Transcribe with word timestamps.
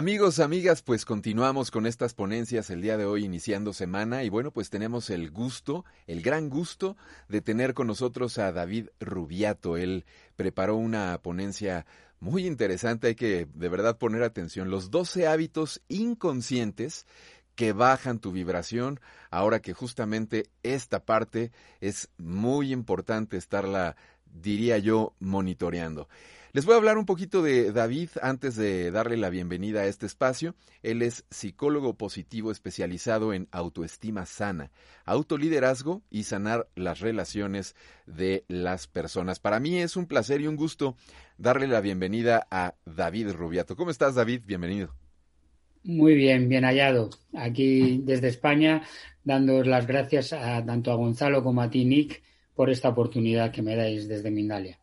Amigos, 0.00 0.40
amigas, 0.40 0.80
pues 0.80 1.04
continuamos 1.04 1.70
con 1.70 1.84
estas 1.84 2.14
ponencias 2.14 2.70
el 2.70 2.80
día 2.80 2.96
de 2.96 3.04
hoy 3.04 3.22
iniciando 3.26 3.74
semana 3.74 4.24
y 4.24 4.30
bueno, 4.30 4.50
pues 4.50 4.70
tenemos 4.70 5.10
el 5.10 5.30
gusto, 5.30 5.84
el 6.06 6.22
gran 6.22 6.48
gusto 6.48 6.96
de 7.28 7.42
tener 7.42 7.74
con 7.74 7.86
nosotros 7.86 8.38
a 8.38 8.50
David 8.50 8.86
Rubiato. 8.98 9.76
Él 9.76 10.06
preparó 10.36 10.76
una 10.76 11.20
ponencia 11.20 11.84
muy 12.18 12.46
interesante, 12.46 13.08
hay 13.08 13.14
que 13.14 13.46
de 13.52 13.68
verdad 13.68 13.98
poner 13.98 14.22
atención. 14.22 14.70
Los 14.70 14.90
12 14.90 15.26
hábitos 15.26 15.82
inconscientes 15.88 17.04
que 17.54 17.74
bajan 17.74 18.20
tu 18.20 18.32
vibración, 18.32 19.00
ahora 19.30 19.60
que 19.60 19.74
justamente 19.74 20.48
esta 20.62 21.04
parte 21.04 21.52
es 21.82 22.08
muy 22.16 22.72
importante 22.72 23.36
estarla, 23.36 23.96
diría 24.24 24.78
yo, 24.78 25.12
monitoreando. 25.20 26.08
Les 26.52 26.66
voy 26.66 26.74
a 26.74 26.78
hablar 26.78 26.98
un 26.98 27.06
poquito 27.06 27.42
de 27.42 27.70
David 27.70 28.08
antes 28.22 28.56
de 28.56 28.90
darle 28.90 29.16
la 29.16 29.30
bienvenida 29.30 29.82
a 29.82 29.86
este 29.86 30.06
espacio. 30.06 30.56
Él 30.82 31.00
es 31.00 31.24
psicólogo 31.30 31.94
positivo 31.94 32.50
especializado 32.50 33.32
en 33.32 33.46
autoestima 33.52 34.26
sana, 34.26 34.72
autoliderazgo 35.04 36.02
y 36.10 36.24
sanar 36.24 36.66
las 36.74 36.98
relaciones 36.98 37.76
de 38.08 38.42
las 38.48 38.88
personas. 38.88 39.38
Para 39.38 39.60
mí 39.60 39.78
es 39.78 39.96
un 39.96 40.06
placer 40.06 40.40
y 40.40 40.48
un 40.48 40.56
gusto 40.56 40.96
darle 41.38 41.68
la 41.68 41.80
bienvenida 41.80 42.48
a 42.50 42.74
David 42.84 43.30
Rubiato. 43.30 43.76
¿Cómo 43.76 43.92
estás, 43.92 44.16
David? 44.16 44.40
Bienvenido. 44.44 44.92
Muy 45.84 46.16
bien, 46.16 46.48
bien 46.48 46.64
hallado. 46.64 47.10
Aquí 47.32 48.00
desde 48.02 48.26
España, 48.26 48.82
dándoos 49.22 49.68
las 49.68 49.86
gracias 49.86 50.32
a, 50.32 50.66
tanto 50.66 50.90
a 50.90 50.96
Gonzalo 50.96 51.44
como 51.44 51.62
a 51.62 51.70
ti, 51.70 51.84
Nick, 51.84 52.24
por 52.56 52.70
esta 52.70 52.88
oportunidad 52.88 53.52
que 53.52 53.62
me 53.62 53.76
dais 53.76 54.08
desde 54.08 54.32
Mindalia 54.32 54.79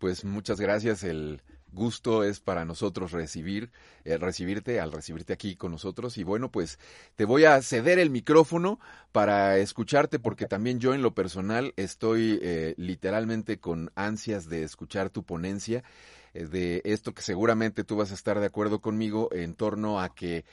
pues 0.00 0.24
muchas 0.24 0.58
gracias. 0.58 1.04
El 1.04 1.42
gusto 1.72 2.24
es 2.24 2.40
para 2.40 2.64
nosotros 2.64 3.12
recibir, 3.12 3.70
eh, 4.04 4.16
recibirte, 4.16 4.80
al 4.80 4.90
recibirte 4.90 5.34
aquí 5.34 5.56
con 5.56 5.70
nosotros. 5.70 6.16
Y 6.16 6.24
bueno, 6.24 6.50
pues 6.50 6.78
te 7.16 7.26
voy 7.26 7.44
a 7.44 7.60
ceder 7.62 7.98
el 7.98 8.08
micrófono 8.10 8.80
para 9.12 9.58
escucharte, 9.58 10.18
porque 10.18 10.46
también 10.46 10.80
yo 10.80 10.94
en 10.94 11.02
lo 11.02 11.14
personal 11.14 11.74
estoy 11.76 12.40
eh, 12.42 12.74
literalmente 12.78 13.60
con 13.60 13.92
ansias 13.94 14.48
de 14.48 14.62
escuchar 14.64 15.10
tu 15.10 15.22
ponencia 15.22 15.84
eh, 16.32 16.46
de 16.46 16.80
esto 16.84 17.12
que 17.12 17.22
seguramente 17.22 17.84
tú 17.84 17.96
vas 17.96 18.10
a 18.10 18.14
estar 18.14 18.40
de 18.40 18.46
acuerdo 18.46 18.80
conmigo 18.80 19.28
en 19.32 19.54
torno 19.54 20.00
a 20.00 20.14
que 20.14 20.46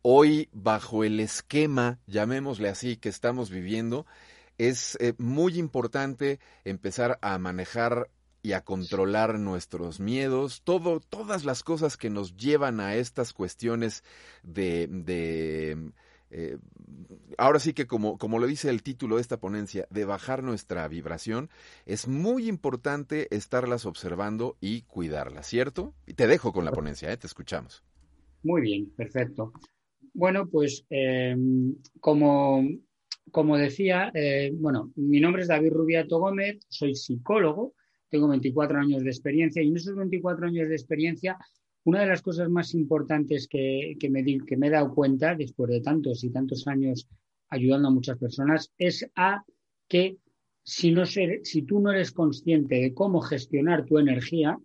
hoy 0.00 0.48
bajo 0.52 1.04
el 1.04 1.20
esquema, 1.20 1.98
llamémosle 2.06 2.70
así, 2.70 2.96
que 2.96 3.10
estamos 3.10 3.50
viviendo, 3.50 4.06
es 4.56 4.96
muy 5.18 5.58
importante 5.58 6.38
empezar 6.64 7.18
a 7.22 7.38
manejar 7.38 8.08
y 8.44 8.52
a 8.52 8.60
controlar 8.60 9.38
nuestros 9.38 10.00
miedos, 10.00 10.60
todo, 10.64 11.00
todas 11.00 11.46
las 11.46 11.62
cosas 11.62 11.96
que 11.96 12.10
nos 12.10 12.36
llevan 12.36 12.78
a 12.78 12.94
estas 12.94 13.32
cuestiones 13.32 14.04
de, 14.42 14.86
de 14.86 15.92
eh, 16.30 16.58
ahora 17.38 17.58
sí 17.58 17.72
que 17.72 17.86
como, 17.86 18.18
como 18.18 18.38
lo 18.38 18.46
dice 18.46 18.68
el 18.68 18.82
título 18.82 19.16
de 19.16 19.22
esta 19.22 19.40
ponencia, 19.40 19.86
de 19.88 20.04
bajar 20.04 20.42
nuestra 20.42 20.86
vibración, 20.88 21.48
es 21.86 22.06
muy 22.06 22.46
importante 22.46 23.34
estarlas 23.34 23.86
observando 23.86 24.58
y 24.60 24.82
cuidarlas, 24.82 25.46
¿cierto? 25.46 25.94
Y 26.06 26.12
te 26.12 26.26
dejo 26.26 26.52
con 26.52 26.66
la 26.66 26.70
ponencia, 26.70 27.10
¿eh? 27.10 27.16
te 27.16 27.26
escuchamos. 27.26 27.82
Muy 28.42 28.60
bien, 28.60 28.90
perfecto. 28.94 29.54
Bueno, 30.12 30.50
pues 30.50 30.84
eh, 30.90 31.34
como, 31.98 32.62
como 33.30 33.56
decía, 33.56 34.12
eh, 34.12 34.52
bueno, 34.54 34.92
mi 34.96 35.18
nombre 35.18 35.40
es 35.40 35.48
David 35.48 35.72
Rubiato 35.72 36.18
Gómez, 36.18 36.58
soy 36.68 36.94
psicólogo, 36.94 37.72
tengo 38.14 38.28
24 38.28 38.78
años 38.78 39.02
de 39.02 39.10
experiencia 39.10 39.60
y 39.60 39.66
en 39.66 39.76
esos 39.76 39.96
24 39.96 40.46
años 40.46 40.68
de 40.68 40.76
experiencia, 40.76 41.36
una 41.82 42.02
de 42.02 42.06
las 42.06 42.22
cosas 42.22 42.48
más 42.48 42.72
importantes 42.72 43.48
que, 43.48 43.96
me, 44.08 44.20
he 44.20 44.70
dado 44.70 44.94
cuenta 44.94 45.34
después 45.34 45.68
de 45.68 45.80
tantos 45.80 46.22
y 46.22 46.30
tantos 46.30 46.68
años 46.68 47.08
ayudando 47.48 47.88
a 47.88 47.90
muchas 47.90 48.16
personas 48.16 48.72
es 48.78 49.10
a 49.16 49.42
que 49.88 50.18
si, 50.62 50.92
no 50.92 51.04
si 51.06 51.62
tú 51.62 51.80
no 51.80 51.90
eres 51.90 52.12
consciente 52.12 52.76
de 52.76 52.94
cómo 52.94 53.20
gestionar 53.20 53.84
tu 53.84 53.98
energía, 53.98 54.60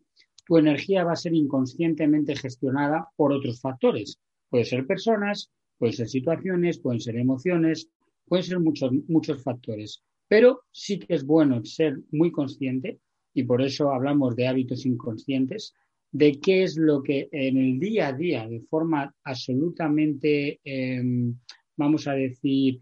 tu 0.46 0.60
energía 0.60 1.04
va 1.04 1.14
a 1.14 1.24
ser 1.24 1.34
inconscientemente 1.34 2.36
gestionada 2.36 3.10
por 3.16 3.34
otros 3.34 3.60
factores. 3.62 4.20
Pueden 4.48 4.68
ser 4.68 4.86
personas, 4.86 5.50
pueden 5.80 5.96
ser 5.96 6.08
situaciones, 6.08 6.78
pueden 6.78 7.02
ser 7.02 7.18
emociones, 7.18 7.90
pueden 8.28 8.46
ser 8.46 8.60
muchos, 8.60 8.92
muchos 9.08 9.42
factores. 9.42 10.04
Pero 10.28 10.62
sí 10.70 11.00
que 11.00 11.16
es 11.16 11.26
bueno 11.26 11.66
ser 11.66 11.98
muy 12.12 12.31
consciente 12.31 13.00
y 13.39 13.44
por 13.44 13.61
eso 13.61 13.91
hablamos 13.91 14.35
de 14.35 14.47
hábitos 14.47 14.85
inconscientes, 14.85 15.73
de 16.11 16.39
qué 16.39 16.63
es 16.63 16.77
lo 16.77 17.01
que 17.01 17.29
en 17.31 17.57
el 17.57 17.79
día 17.79 18.07
a 18.07 18.13
día, 18.13 18.47
de 18.47 18.61
forma 18.61 19.13
absolutamente, 19.23 20.59
em, 20.63 21.35
vamos 21.77 22.07
a 22.07 22.13
decir, 22.13 22.79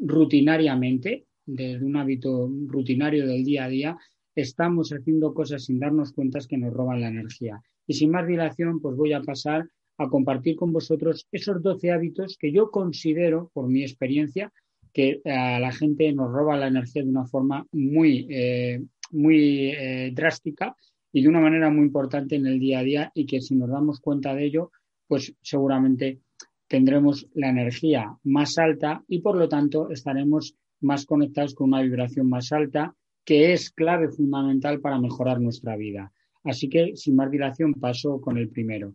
rutinariamente, 0.00 1.26
desde 1.46 1.84
un 1.84 1.96
hábito 1.96 2.50
rutinario 2.66 3.26
del 3.26 3.44
día 3.44 3.64
a 3.64 3.68
día, 3.68 3.98
estamos 4.34 4.90
haciendo 4.90 5.32
cosas 5.32 5.64
sin 5.64 5.78
darnos 5.78 6.12
cuenta 6.12 6.40
que 6.48 6.58
nos 6.58 6.72
roban 6.72 7.00
la 7.00 7.08
energía. 7.08 7.60
Y 7.86 7.94
sin 7.94 8.10
más 8.10 8.26
dilación, 8.26 8.80
pues 8.80 8.96
voy 8.96 9.12
a 9.12 9.22
pasar 9.22 9.68
a 9.98 10.08
compartir 10.08 10.56
con 10.56 10.72
vosotros 10.72 11.28
esos 11.30 11.62
12 11.62 11.92
hábitos 11.92 12.36
que 12.38 12.50
yo 12.50 12.70
considero, 12.70 13.50
por 13.54 13.68
mi 13.68 13.82
experiencia, 13.82 14.52
que 14.92 15.20
a 15.24 15.58
la 15.58 15.72
gente 15.72 16.12
nos 16.12 16.32
roba 16.32 16.56
la 16.56 16.68
energía 16.68 17.02
de 17.02 17.10
una 17.10 17.26
forma 17.26 17.66
muy, 17.72 18.26
eh, 18.30 18.82
muy 19.14 19.70
eh, 19.70 20.10
drástica 20.12 20.76
y 21.12 21.22
de 21.22 21.28
una 21.28 21.40
manera 21.40 21.70
muy 21.70 21.86
importante 21.86 22.36
en 22.36 22.46
el 22.46 22.58
día 22.58 22.80
a 22.80 22.82
día 22.82 23.12
y 23.14 23.24
que 23.26 23.40
si 23.40 23.54
nos 23.54 23.70
damos 23.70 24.00
cuenta 24.00 24.34
de 24.34 24.44
ello, 24.44 24.72
pues 25.06 25.34
seguramente 25.40 26.20
tendremos 26.66 27.28
la 27.34 27.50
energía 27.50 28.16
más 28.24 28.58
alta 28.58 29.04
y 29.08 29.20
por 29.20 29.36
lo 29.36 29.48
tanto 29.48 29.90
estaremos 29.90 30.56
más 30.80 31.06
conectados 31.06 31.54
con 31.54 31.68
una 31.68 31.82
vibración 31.82 32.28
más 32.28 32.52
alta 32.52 32.94
que 33.24 33.52
es 33.52 33.70
clave 33.70 34.08
fundamental 34.08 34.80
para 34.80 34.98
mejorar 34.98 35.40
nuestra 35.40 35.76
vida. 35.76 36.12
Así 36.42 36.68
que 36.68 36.92
sin 36.96 37.16
más 37.16 37.30
dilación 37.30 37.74
paso 37.74 38.20
con 38.20 38.36
el 38.36 38.48
primero. 38.50 38.94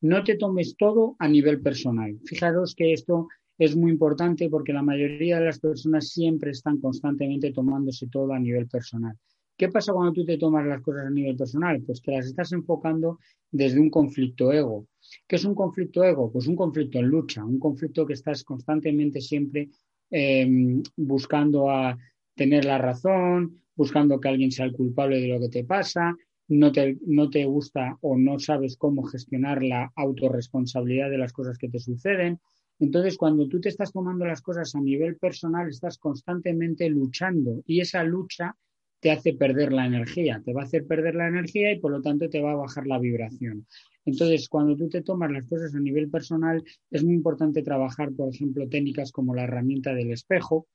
No 0.00 0.24
te 0.24 0.36
tomes 0.36 0.76
todo 0.76 1.16
a 1.18 1.28
nivel 1.28 1.60
personal. 1.60 2.18
Fijaros 2.24 2.74
que 2.74 2.92
esto 2.92 3.28
es 3.58 3.76
muy 3.76 3.90
importante 3.90 4.48
porque 4.48 4.72
la 4.72 4.82
mayoría 4.82 5.38
de 5.38 5.46
las 5.46 5.60
personas 5.60 6.08
siempre 6.08 6.52
están 6.52 6.80
constantemente 6.80 7.52
tomándose 7.52 8.08
todo 8.08 8.32
a 8.32 8.38
nivel 8.38 8.68
personal. 8.68 9.16
¿Qué 9.58 9.68
pasa 9.68 9.92
cuando 9.92 10.12
tú 10.12 10.24
te 10.24 10.38
tomas 10.38 10.64
las 10.64 10.80
cosas 10.82 11.06
a 11.06 11.10
nivel 11.10 11.36
personal? 11.36 11.82
Pues 11.82 12.00
que 12.00 12.12
las 12.12 12.26
estás 12.26 12.52
enfocando 12.52 13.18
desde 13.50 13.80
un 13.80 13.90
conflicto 13.90 14.52
ego. 14.52 14.86
¿Qué 15.26 15.34
es 15.34 15.44
un 15.44 15.56
conflicto 15.56 16.04
ego? 16.04 16.30
Pues 16.30 16.46
un 16.46 16.54
conflicto 16.54 17.00
en 17.00 17.06
lucha, 17.06 17.44
un 17.44 17.58
conflicto 17.58 18.06
que 18.06 18.12
estás 18.12 18.44
constantemente 18.44 19.20
siempre 19.20 19.68
em, 20.10 20.80
buscando 20.96 21.70
a 21.70 21.98
tener 22.36 22.66
la 22.66 22.78
razón, 22.78 23.60
buscando 23.74 24.20
que 24.20 24.28
alguien 24.28 24.52
sea 24.52 24.66
el 24.66 24.74
culpable 24.74 25.20
de 25.20 25.26
lo 25.26 25.40
que 25.40 25.48
te 25.48 25.64
pasa, 25.64 26.14
no 26.46 26.70
te, 26.70 26.96
no 27.04 27.28
te 27.28 27.44
gusta 27.44 27.98
o 28.00 28.16
no 28.16 28.38
sabes 28.38 28.76
cómo 28.76 29.02
gestionar 29.02 29.64
la 29.64 29.90
autorresponsabilidad 29.96 31.10
de 31.10 31.18
las 31.18 31.32
cosas 31.32 31.58
que 31.58 31.68
te 31.68 31.80
suceden. 31.80 32.38
Entonces, 32.78 33.18
cuando 33.18 33.48
tú 33.48 33.60
te 33.60 33.70
estás 33.70 33.92
tomando 33.92 34.24
las 34.24 34.40
cosas 34.40 34.72
a 34.76 34.80
nivel 34.80 35.16
personal, 35.16 35.68
estás 35.68 35.98
constantemente 35.98 36.88
luchando 36.88 37.60
y 37.66 37.80
esa 37.80 38.04
lucha 38.04 38.54
te 39.00 39.10
hace 39.10 39.34
perder 39.34 39.72
la 39.72 39.86
energía, 39.86 40.42
te 40.44 40.52
va 40.52 40.62
a 40.62 40.64
hacer 40.64 40.86
perder 40.86 41.14
la 41.14 41.28
energía 41.28 41.72
y 41.72 41.78
por 41.78 41.92
lo 41.92 42.02
tanto 42.02 42.28
te 42.28 42.40
va 42.40 42.52
a 42.52 42.56
bajar 42.56 42.86
la 42.86 42.98
vibración. 42.98 43.66
Entonces, 44.04 44.48
cuando 44.48 44.74
tú 44.74 44.88
te 44.88 45.02
tomas 45.02 45.30
las 45.30 45.46
cosas 45.46 45.74
a 45.74 45.80
nivel 45.80 46.10
personal, 46.10 46.64
es 46.90 47.04
muy 47.04 47.14
importante 47.14 47.62
trabajar, 47.62 48.12
por 48.12 48.34
ejemplo, 48.34 48.68
técnicas 48.68 49.12
como 49.12 49.34
la 49.34 49.44
herramienta 49.44 49.94
del 49.94 50.10
espejo, 50.10 50.66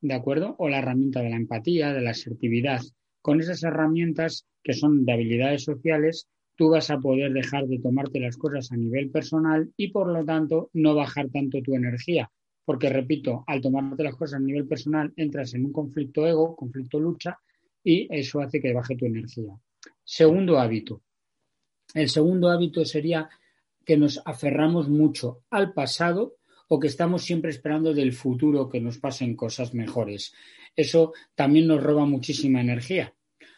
¿de 0.00 0.14
acuerdo? 0.14 0.56
O 0.58 0.68
la 0.68 0.78
herramienta 0.78 1.20
de 1.20 1.30
la 1.30 1.36
empatía, 1.36 1.92
de 1.92 2.00
la 2.00 2.10
asertividad. 2.10 2.80
Con 3.22 3.40
esas 3.40 3.62
herramientas 3.62 4.46
que 4.62 4.72
son 4.72 5.04
de 5.04 5.12
habilidades 5.12 5.64
sociales, 5.64 6.26
tú 6.56 6.70
vas 6.70 6.90
a 6.90 6.98
poder 6.98 7.32
dejar 7.32 7.66
de 7.66 7.78
tomarte 7.78 8.18
las 8.18 8.36
cosas 8.36 8.72
a 8.72 8.76
nivel 8.76 9.10
personal 9.10 9.70
y 9.76 9.88
por 9.88 10.08
lo 10.08 10.24
tanto 10.24 10.70
no 10.72 10.94
bajar 10.94 11.28
tanto 11.28 11.60
tu 11.62 11.74
energía. 11.74 12.30
Porque, 12.64 12.88
repito, 12.88 13.44
al 13.46 13.60
tomarte 13.60 14.04
las 14.04 14.16
cosas 14.16 14.40
a 14.40 14.42
nivel 14.42 14.66
personal 14.66 15.12
entras 15.16 15.54
en 15.54 15.66
un 15.66 15.72
conflicto 15.72 16.26
ego, 16.26 16.56
conflicto 16.56 16.98
lucha 16.98 17.38
y 17.82 18.06
eso 18.10 18.40
hace 18.40 18.60
que 18.60 18.72
baje 18.72 18.96
tu 18.96 19.06
energía. 19.06 19.52
Segundo 20.04 20.58
hábito. 20.58 21.02
El 21.94 22.08
segundo 22.08 22.50
hábito 22.50 22.84
sería 22.84 23.28
que 23.84 23.96
nos 23.96 24.22
aferramos 24.24 24.88
mucho 24.88 25.42
al 25.50 25.72
pasado 25.72 26.36
o 26.68 26.78
que 26.78 26.86
estamos 26.86 27.24
siempre 27.24 27.50
esperando 27.50 27.92
del 27.92 28.12
futuro 28.12 28.68
que 28.68 28.80
nos 28.80 28.98
pasen 28.98 29.34
cosas 29.34 29.74
mejores. 29.74 30.32
Eso 30.76 31.12
también 31.34 31.66
nos 31.66 31.82
roba 31.82 32.06
muchísima 32.06 32.60
energía. 32.60 33.12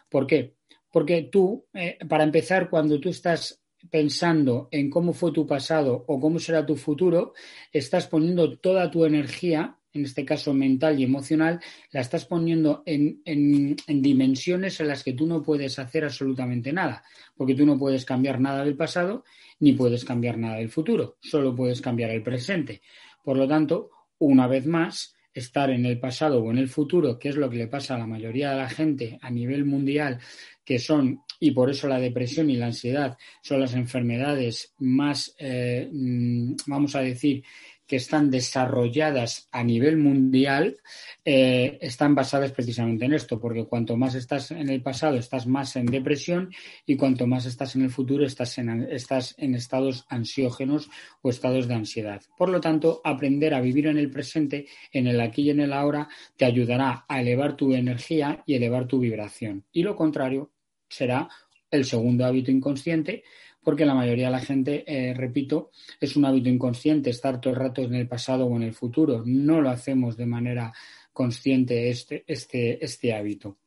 ¿Por 0.09 0.27
qué? 0.27 0.55
Porque 0.91 1.23
tú, 1.31 1.67
eh, 1.75 1.99
para 2.09 2.25
empezar, 2.25 2.71
cuando 2.71 2.99
tú 3.01 3.11
estás 3.11 3.63
pensando 3.91 4.69
en 4.71 4.89
cómo 4.89 5.13
fue 5.13 5.33
tu 5.33 5.47
pasado 5.47 6.05
o 6.07 6.21
cómo 6.21 6.39
será 6.39 6.65
tu 6.65 6.77
futuro, 6.77 7.35
estás 7.73 8.07
poniendo 8.07 8.59
toda 8.59 8.91
tu 8.91 9.05
energía, 9.05 9.79
en 9.93 10.05
este 10.05 10.25
caso 10.25 10.55
mental 10.55 10.99
y 10.99 11.05
emocional, 11.05 11.61
la 11.91 12.01
estás 12.01 12.25
poniendo 12.25 12.83
en, 12.87 13.21
en, 13.25 14.03
dimensiones 14.03 14.81
en 14.81 14.89
las 14.89 15.05
que 15.05 15.13
tú 15.13 15.27
no 15.27 15.43
puedes 15.43 15.79
hacer 15.79 16.05
absolutamente 16.05 16.73
nada, 16.73 17.03
porque 17.37 17.55
tú 17.55 17.67
no 17.67 17.79
puedes 17.79 18.05
cambiar 18.05 18.41
nada 18.41 18.65
del 18.65 18.77
pasado 18.77 19.25
ni 19.61 19.73
puedes 19.73 20.05
cambiar 20.05 20.39
nada 20.39 20.57
del 20.57 20.71
futuro, 20.71 21.17
solo 21.21 21.55
puedes 21.55 21.81
cambiar 21.81 22.11
el 22.11 22.23
presente. 22.23 22.83
Por 23.23 23.37
lo 23.37 23.47
tanto, 23.47 23.91
una 24.19 24.47
vez 24.47 24.67
más, 24.67 25.15
estar 25.35 25.71
en 25.71 25.87
el 25.87 25.99
pasado 25.99 26.43
o 26.43 26.51
en 26.51 26.59
el 26.59 26.69
futuro, 26.69 27.19
que 27.19 27.29
es 27.29 27.37
lo 27.37 27.49
que 27.49 27.57
le 27.57 27.67
pasa 27.67 27.95
a 27.95 27.99
la 27.99 28.07
mayoría 28.07 28.51
de 28.51 28.57
la 28.57 28.69
gente 28.69 29.19
a 29.23 29.31
nivel 29.31 29.65
mundial, 29.65 30.19
que 30.65 30.79
son, 30.79 31.23
y 31.43 31.51
por 31.51 31.69
eso 31.69 31.89
la 31.89 31.99
depresión 31.99 32.51
y 32.51 32.57
la 32.57 32.67
ansiedad 32.67 33.19
son 33.43 33.59
las 33.59 33.75
enfermedades 33.75 34.75
más, 34.79 35.35
eh, 35.39 35.91
mm, 35.93 36.55
vamos 36.69 36.95
a 36.95 37.01
decir, 37.01 37.43
que 37.85 37.97
están 37.97 38.31
desarrolladas 38.31 39.49
a 39.51 39.65
nivel 39.65 39.97
mundial 39.97 40.79
eh, 41.25 41.79
están 41.81 42.15
basadas 42.15 42.53
precisamente 42.53 43.07
en 43.07 43.15
esto, 43.15 43.41
porque 43.41 43.67
cuanto 43.67 43.97
más 43.97 44.15
estás 44.15 44.53
en 44.53 44.69
el 44.69 44.83
pasado, 44.83 45.17
estás 45.17 45.49
más 45.49 45.75
en 45.75 45.87
depresión 45.87 46.49
y 46.87 46.95
cuanto 46.97 47.27
más 47.27 47.45
estás 47.45 47.75
en 47.75 47.83
el 47.83 47.91
futuro, 47.91 48.25
estás 48.25 48.57
en, 48.59 48.87
estás 48.89 49.35
en 49.37 49.57
estados 49.57 50.07
ansiógenos 50.09 50.91
o 51.23 51.29
estados 51.29 51.67
de 51.67 51.75
ansiedad. 51.75 52.23
Por 52.39 52.51
lo 52.51 52.61
tanto, 52.61 53.01
aprender 53.03 53.53
a 53.53 53.61
vivir 53.61 53.89
en 53.89 53.99
el 53.99 54.11
presente, 54.11 54.69
en 54.93 55.09
el 55.09 55.21
aquí 55.21 55.43
y 55.43 55.51
en 55.51 55.59
el 55.59 55.73
ahora, 55.73 56.09
te 56.37 56.45
ayudará 56.45 57.05
a 57.09 57.21
elevar 57.21 57.57
tu 57.57 57.75
energía 57.75 58.45
y 58.47 58.55
elevar 58.55 58.87
tu 58.87 59.01
vibración. 59.01 59.65
Y 59.73 59.83
lo 59.83 59.97
contrario 59.97 60.53
será 60.93 61.29
el 61.71 61.85
segundo 61.85 62.27
hábito 62.27 62.51
inconsciente, 62.51 63.25
porque 63.63 63.87
la 63.87 63.95
mayoría 63.95 64.27
de 64.27 64.33
la 64.33 64.41
gente, 64.41 64.85
eh, 64.87 65.15
repito, 65.15 65.71
es 66.01 66.17
un 66.17 66.25
hábito 66.25 66.49
inconsciente 66.49 67.11
estar 67.11 67.41
todo 67.41 67.55
el 67.55 67.61
rato 67.61 67.83
en 67.83 67.95
el 67.95 68.09
pasado 68.09 68.45
o 68.47 68.57
en 68.57 68.65
el 68.65 68.75
futuro. 68.75 69.23
No 69.25 69.61
lo 69.61 69.71
hacemos 69.71 70.17
de 70.17 70.27
manera 70.27 70.73
consciente 71.13 71.89
este, 71.89 72.25
este, 72.27 72.85
este 72.85 73.15
hábito. 73.15 73.59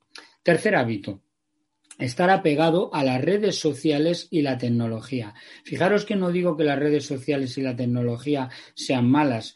Tercer 0.43 0.75
hábito, 0.75 1.21
estar 1.97 2.29
apegado 2.29 2.93
a 2.93 3.03
las 3.03 3.21
redes 3.21 3.57
sociales 3.57 4.27
y 4.29 4.41
la 4.41 4.57
tecnología. 4.57 5.33
Fijaros 5.63 6.05
que 6.05 6.15
no 6.15 6.31
digo 6.31 6.57
que 6.57 6.63
las 6.63 6.77
redes 6.77 7.05
sociales 7.05 7.57
y 7.57 7.61
la 7.61 7.75
tecnología 7.75 8.49
sean 8.75 9.09
malas, 9.09 9.55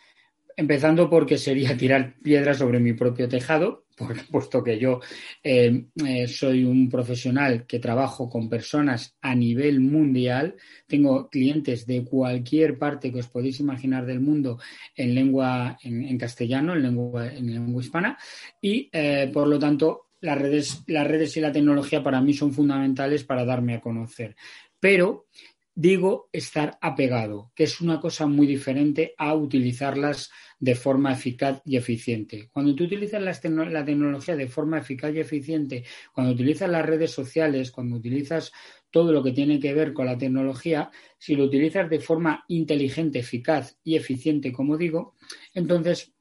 empezando 0.56 1.10
porque 1.10 1.38
sería 1.38 1.77
tirar 1.77 2.16
piedras 2.24 2.57
sobre 2.57 2.80
mi 2.80 2.94
propio 2.94 3.30
tejado, 3.30 3.86
porque 4.00 4.22
puesto 4.31 4.63
que 4.63 4.80
yo 4.80 5.01
eh, 5.44 5.86
eh, 6.06 6.28
soy 6.28 6.63
un 6.63 6.90
profesional 6.90 7.66
que 7.68 7.80
trabajo 7.80 8.30
con 8.30 8.50
personas 8.50 9.16
a 9.22 9.36
nivel 9.36 9.81
mundial, 9.81 10.56
tengo 10.88 11.30
clientes 11.30 11.86
de 11.86 12.04
cualquier 12.06 12.78
parte 12.80 13.12
que 13.12 13.19
os 13.19 13.28
podéis 13.28 13.60
imaginar 13.60 14.06
del 14.06 14.22
mundo 14.22 14.57
en 14.96 15.13
lengua, 15.13 15.78
en, 15.84 16.18
castellano, 16.18 16.74
en 16.74 16.81
lengua, 16.81 17.28
en 17.28 17.54
lengua 17.54 17.84
hispana, 17.84 18.18
y 18.62 18.90
eh, 18.92 19.30
por 19.31 19.48
lo 19.48 19.60
tanto 19.60 20.07
las 20.22 20.38
redes, 20.38 20.84
las 20.88 21.07
redes 21.07 21.36
y 21.38 21.42
la 21.42 21.52
tecnología 21.52 22.04
para 22.04 22.22
mí 22.22 22.34
son 22.34 22.54
fundamentales 22.54 23.24
para 23.24 23.45
darme 23.45 23.75
a 23.75 23.81
conocer. 23.81 24.36
Pero 24.80 25.28
digo 25.75 26.30
estar 26.33 26.77
apegado, 26.81 27.51
que 27.56 27.63
es 27.63 27.80
una 27.81 28.00
cosa 28.00 28.27
muy 28.27 28.48
diferente 28.48 29.13
a 29.18 29.33
utilizarlas 29.33 30.30
de 30.60 30.75
forma 30.75 31.13
eficaz 31.13 31.62
y 31.66 31.77
eficiente. 31.77 32.50
Cuando 32.51 32.75
tú 32.75 32.83
utilizas 32.83 33.21
la, 33.21 33.86
tecnología 33.86 34.36
de 34.36 34.48
forma 34.48 34.80
eficaz 34.80 35.13
y 35.13 35.19
eficiente, 35.19 35.86
cuando 36.13 36.33
utilizas 36.33 36.69
las 36.69 36.86
redes 36.86 37.12
sociales, 37.12 37.71
cuando 37.71 37.95
utilizas 37.95 38.51
todo 38.92 39.13
lo 39.13 39.24
que 39.24 39.31
tiene 39.31 39.60
que 39.60 39.74
ver 39.74 39.94
con 39.94 40.06
la 40.06 40.18
tecnología, 40.18 40.92
si 41.18 41.36
lo 41.36 41.45
utilizas 41.45 41.89
de 41.89 42.00
forma 42.00 42.44
inteligente, 42.48 43.19
eficaz 43.19 43.77
y 43.83 43.95
eficiente, 43.95 44.51
como 44.51 44.77
digo, 44.77 45.16
entonces 45.54 46.13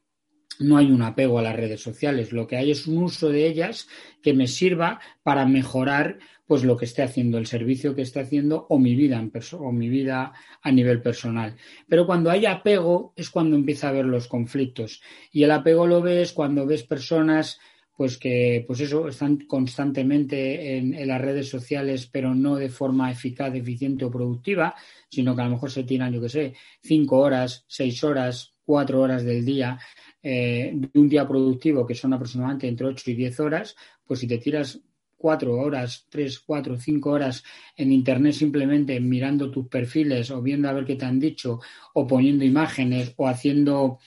no 0.60 0.76
hay 0.76 0.90
un 0.90 1.02
apego 1.02 1.38
a 1.38 1.42
las 1.42 1.56
redes 1.56 1.80
sociales, 1.80 2.32
lo 2.32 2.46
que 2.46 2.56
hay 2.56 2.70
es 2.70 2.86
un 2.86 3.02
uso 3.02 3.28
de 3.30 3.46
ellas 3.46 3.88
que 4.22 4.34
me 4.34 4.46
sirva 4.46 5.00
para 5.22 5.46
mejorar 5.46 6.18
pues 6.48 6.64
lo 6.64 6.78
que 6.78 6.86
esté 6.86 7.02
haciendo, 7.02 7.36
el 7.36 7.46
servicio 7.46 7.94
que 7.94 8.02
esté 8.02 8.20
haciendo 8.20 8.66
o 8.70 8.78
mi 8.78 8.96
vida 8.96 9.18
en 9.18 9.30
o 9.58 9.70
mi 9.70 9.90
vida 9.90 10.32
a 10.62 10.72
nivel 10.72 11.02
personal. 11.02 11.56
Pero 11.86 12.06
cuando 12.06 12.30
hay 12.30 12.46
apego 12.46 13.12
es 13.16 13.28
cuando 13.28 13.54
empieza 13.54 13.86
a 13.86 13.90
haber 13.90 14.06
los 14.06 14.28
conflictos 14.28 15.02
y 15.30 15.42
el 15.42 15.50
apego 15.50 15.86
lo 15.86 16.00
ves 16.00 16.32
cuando 16.32 16.66
ves 16.66 16.84
personas 16.84 17.60
pues 17.94 18.16
que 18.16 18.64
pues 18.66 18.80
eso 18.80 19.08
están 19.08 19.38
constantemente 19.38 20.78
en, 20.78 20.94
en, 20.94 21.08
las 21.08 21.20
redes 21.20 21.50
sociales 21.50 22.08
pero 22.10 22.34
no 22.34 22.56
de 22.56 22.70
forma 22.70 23.10
eficaz, 23.10 23.54
eficiente 23.54 24.06
o 24.06 24.10
productiva, 24.10 24.74
sino 25.10 25.36
que 25.36 25.42
a 25.42 25.44
lo 25.44 25.50
mejor 25.50 25.70
se 25.70 25.84
tiran, 25.84 26.12
yo 26.12 26.20
qué 26.22 26.28
sé, 26.28 26.54
cinco 26.80 27.18
horas, 27.18 27.64
seis 27.66 28.02
horas, 28.04 28.54
cuatro 28.64 29.00
horas 29.00 29.24
del 29.24 29.44
día 29.44 29.78
eh, 30.22 30.72
de 30.74 31.00
un 31.00 31.08
día 31.08 31.26
productivo, 31.26 31.86
que 31.86 31.94
son 31.94 32.12
aproximadamente 32.12 32.68
entre 32.68 32.86
8 32.86 33.10
y 33.10 33.14
10 33.14 33.40
horas, 33.40 33.76
pues 34.04 34.20
si 34.20 34.26
te 34.26 34.38
tiras 34.38 34.80
cuatro 35.18 35.56
horas, 35.58 36.06
tres, 36.08 36.38
cuatro, 36.38 36.78
cinco 36.78 37.10
horas 37.10 37.42
en 37.76 37.92
Internet 37.92 38.34
simplemente 38.34 38.98
mirando 39.00 39.50
tus 39.50 39.66
perfiles 39.66 40.30
o 40.30 40.40
viendo 40.40 40.68
a 40.68 40.72
ver 40.72 40.84
qué 40.84 40.94
te 40.94 41.04
han 41.04 41.18
dicho 41.18 41.60
o 41.94 42.06
poniendo 42.06 42.44
imágenes 42.44 43.12
o 43.16 43.26
haciendo 43.26 43.98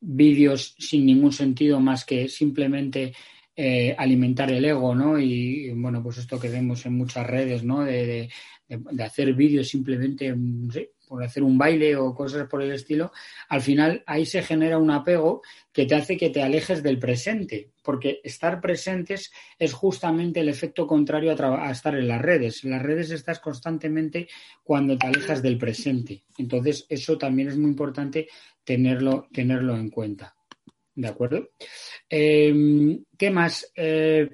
vídeos 0.00 0.76
sin 0.78 1.06
ningún 1.06 1.32
sentido 1.32 1.80
más 1.80 2.04
que 2.04 2.28
simplemente 2.28 3.12
eh, 3.56 3.94
alimentar 3.98 4.50
el 4.50 4.64
ego, 4.64 4.94
¿no? 4.94 5.18
Y, 5.18 5.70
bueno, 5.70 6.02
pues 6.02 6.18
esto 6.18 6.40
que 6.40 6.48
vemos 6.48 6.84
en 6.86 6.96
muchas 6.96 7.26
redes, 7.26 7.64
¿no? 7.64 7.84
De, 7.84 8.30
hacer 8.98 9.34
vídeos 9.34 9.68
simplemente, 9.68 10.34
por 11.08 11.22
hacer 11.22 11.42
un 11.42 11.58
baile 11.58 11.96
o 11.96 12.14
cosas 12.14 12.48
por 12.48 12.62
el 12.62 12.72
estilo, 12.72 13.12
al 13.48 13.60
final 13.60 14.02
ahí 14.06 14.26
se 14.26 14.42
genera 14.42 14.78
un 14.78 14.90
apego 14.90 15.42
que 15.72 15.86
te 15.86 15.94
hace 15.94 16.16
que 16.16 16.30
te 16.30 16.42
alejes 16.42 16.82
del 16.82 16.98
presente, 16.98 17.70
porque 17.82 18.20
estar 18.24 18.60
presentes 18.60 19.32
es 19.58 19.72
justamente 19.72 20.40
el 20.40 20.48
efecto 20.48 20.86
contrario 20.86 21.32
a, 21.32 21.70
estar 21.70 21.94
en 21.96 22.08
las 22.08 22.22
redes. 22.22 22.64
En 22.64 22.70
las 22.70 22.82
redes 22.82 23.10
estás 23.10 23.40
constantemente 23.40 24.28
cuando 24.62 24.96
te 24.96 25.06
alejas 25.06 25.42
del 25.42 25.58
presente. 25.58 26.24
Entonces, 26.38 26.86
eso 26.88 27.18
también 27.18 27.48
es 27.48 27.56
muy 27.56 27.70
importante 27.70 28.28
tenerlo, 28.64 29.28
tenerlo 29.32 29.76
en 29.76 29.90
cuenta. 29.90 30.34
¿De 30.96 31.08
acuerdo? 31.08 31.50
Em, 32.08 33.04
¿Qué 33.18 33.30
más? 33.30 33.72
Eh, 33.74 34.30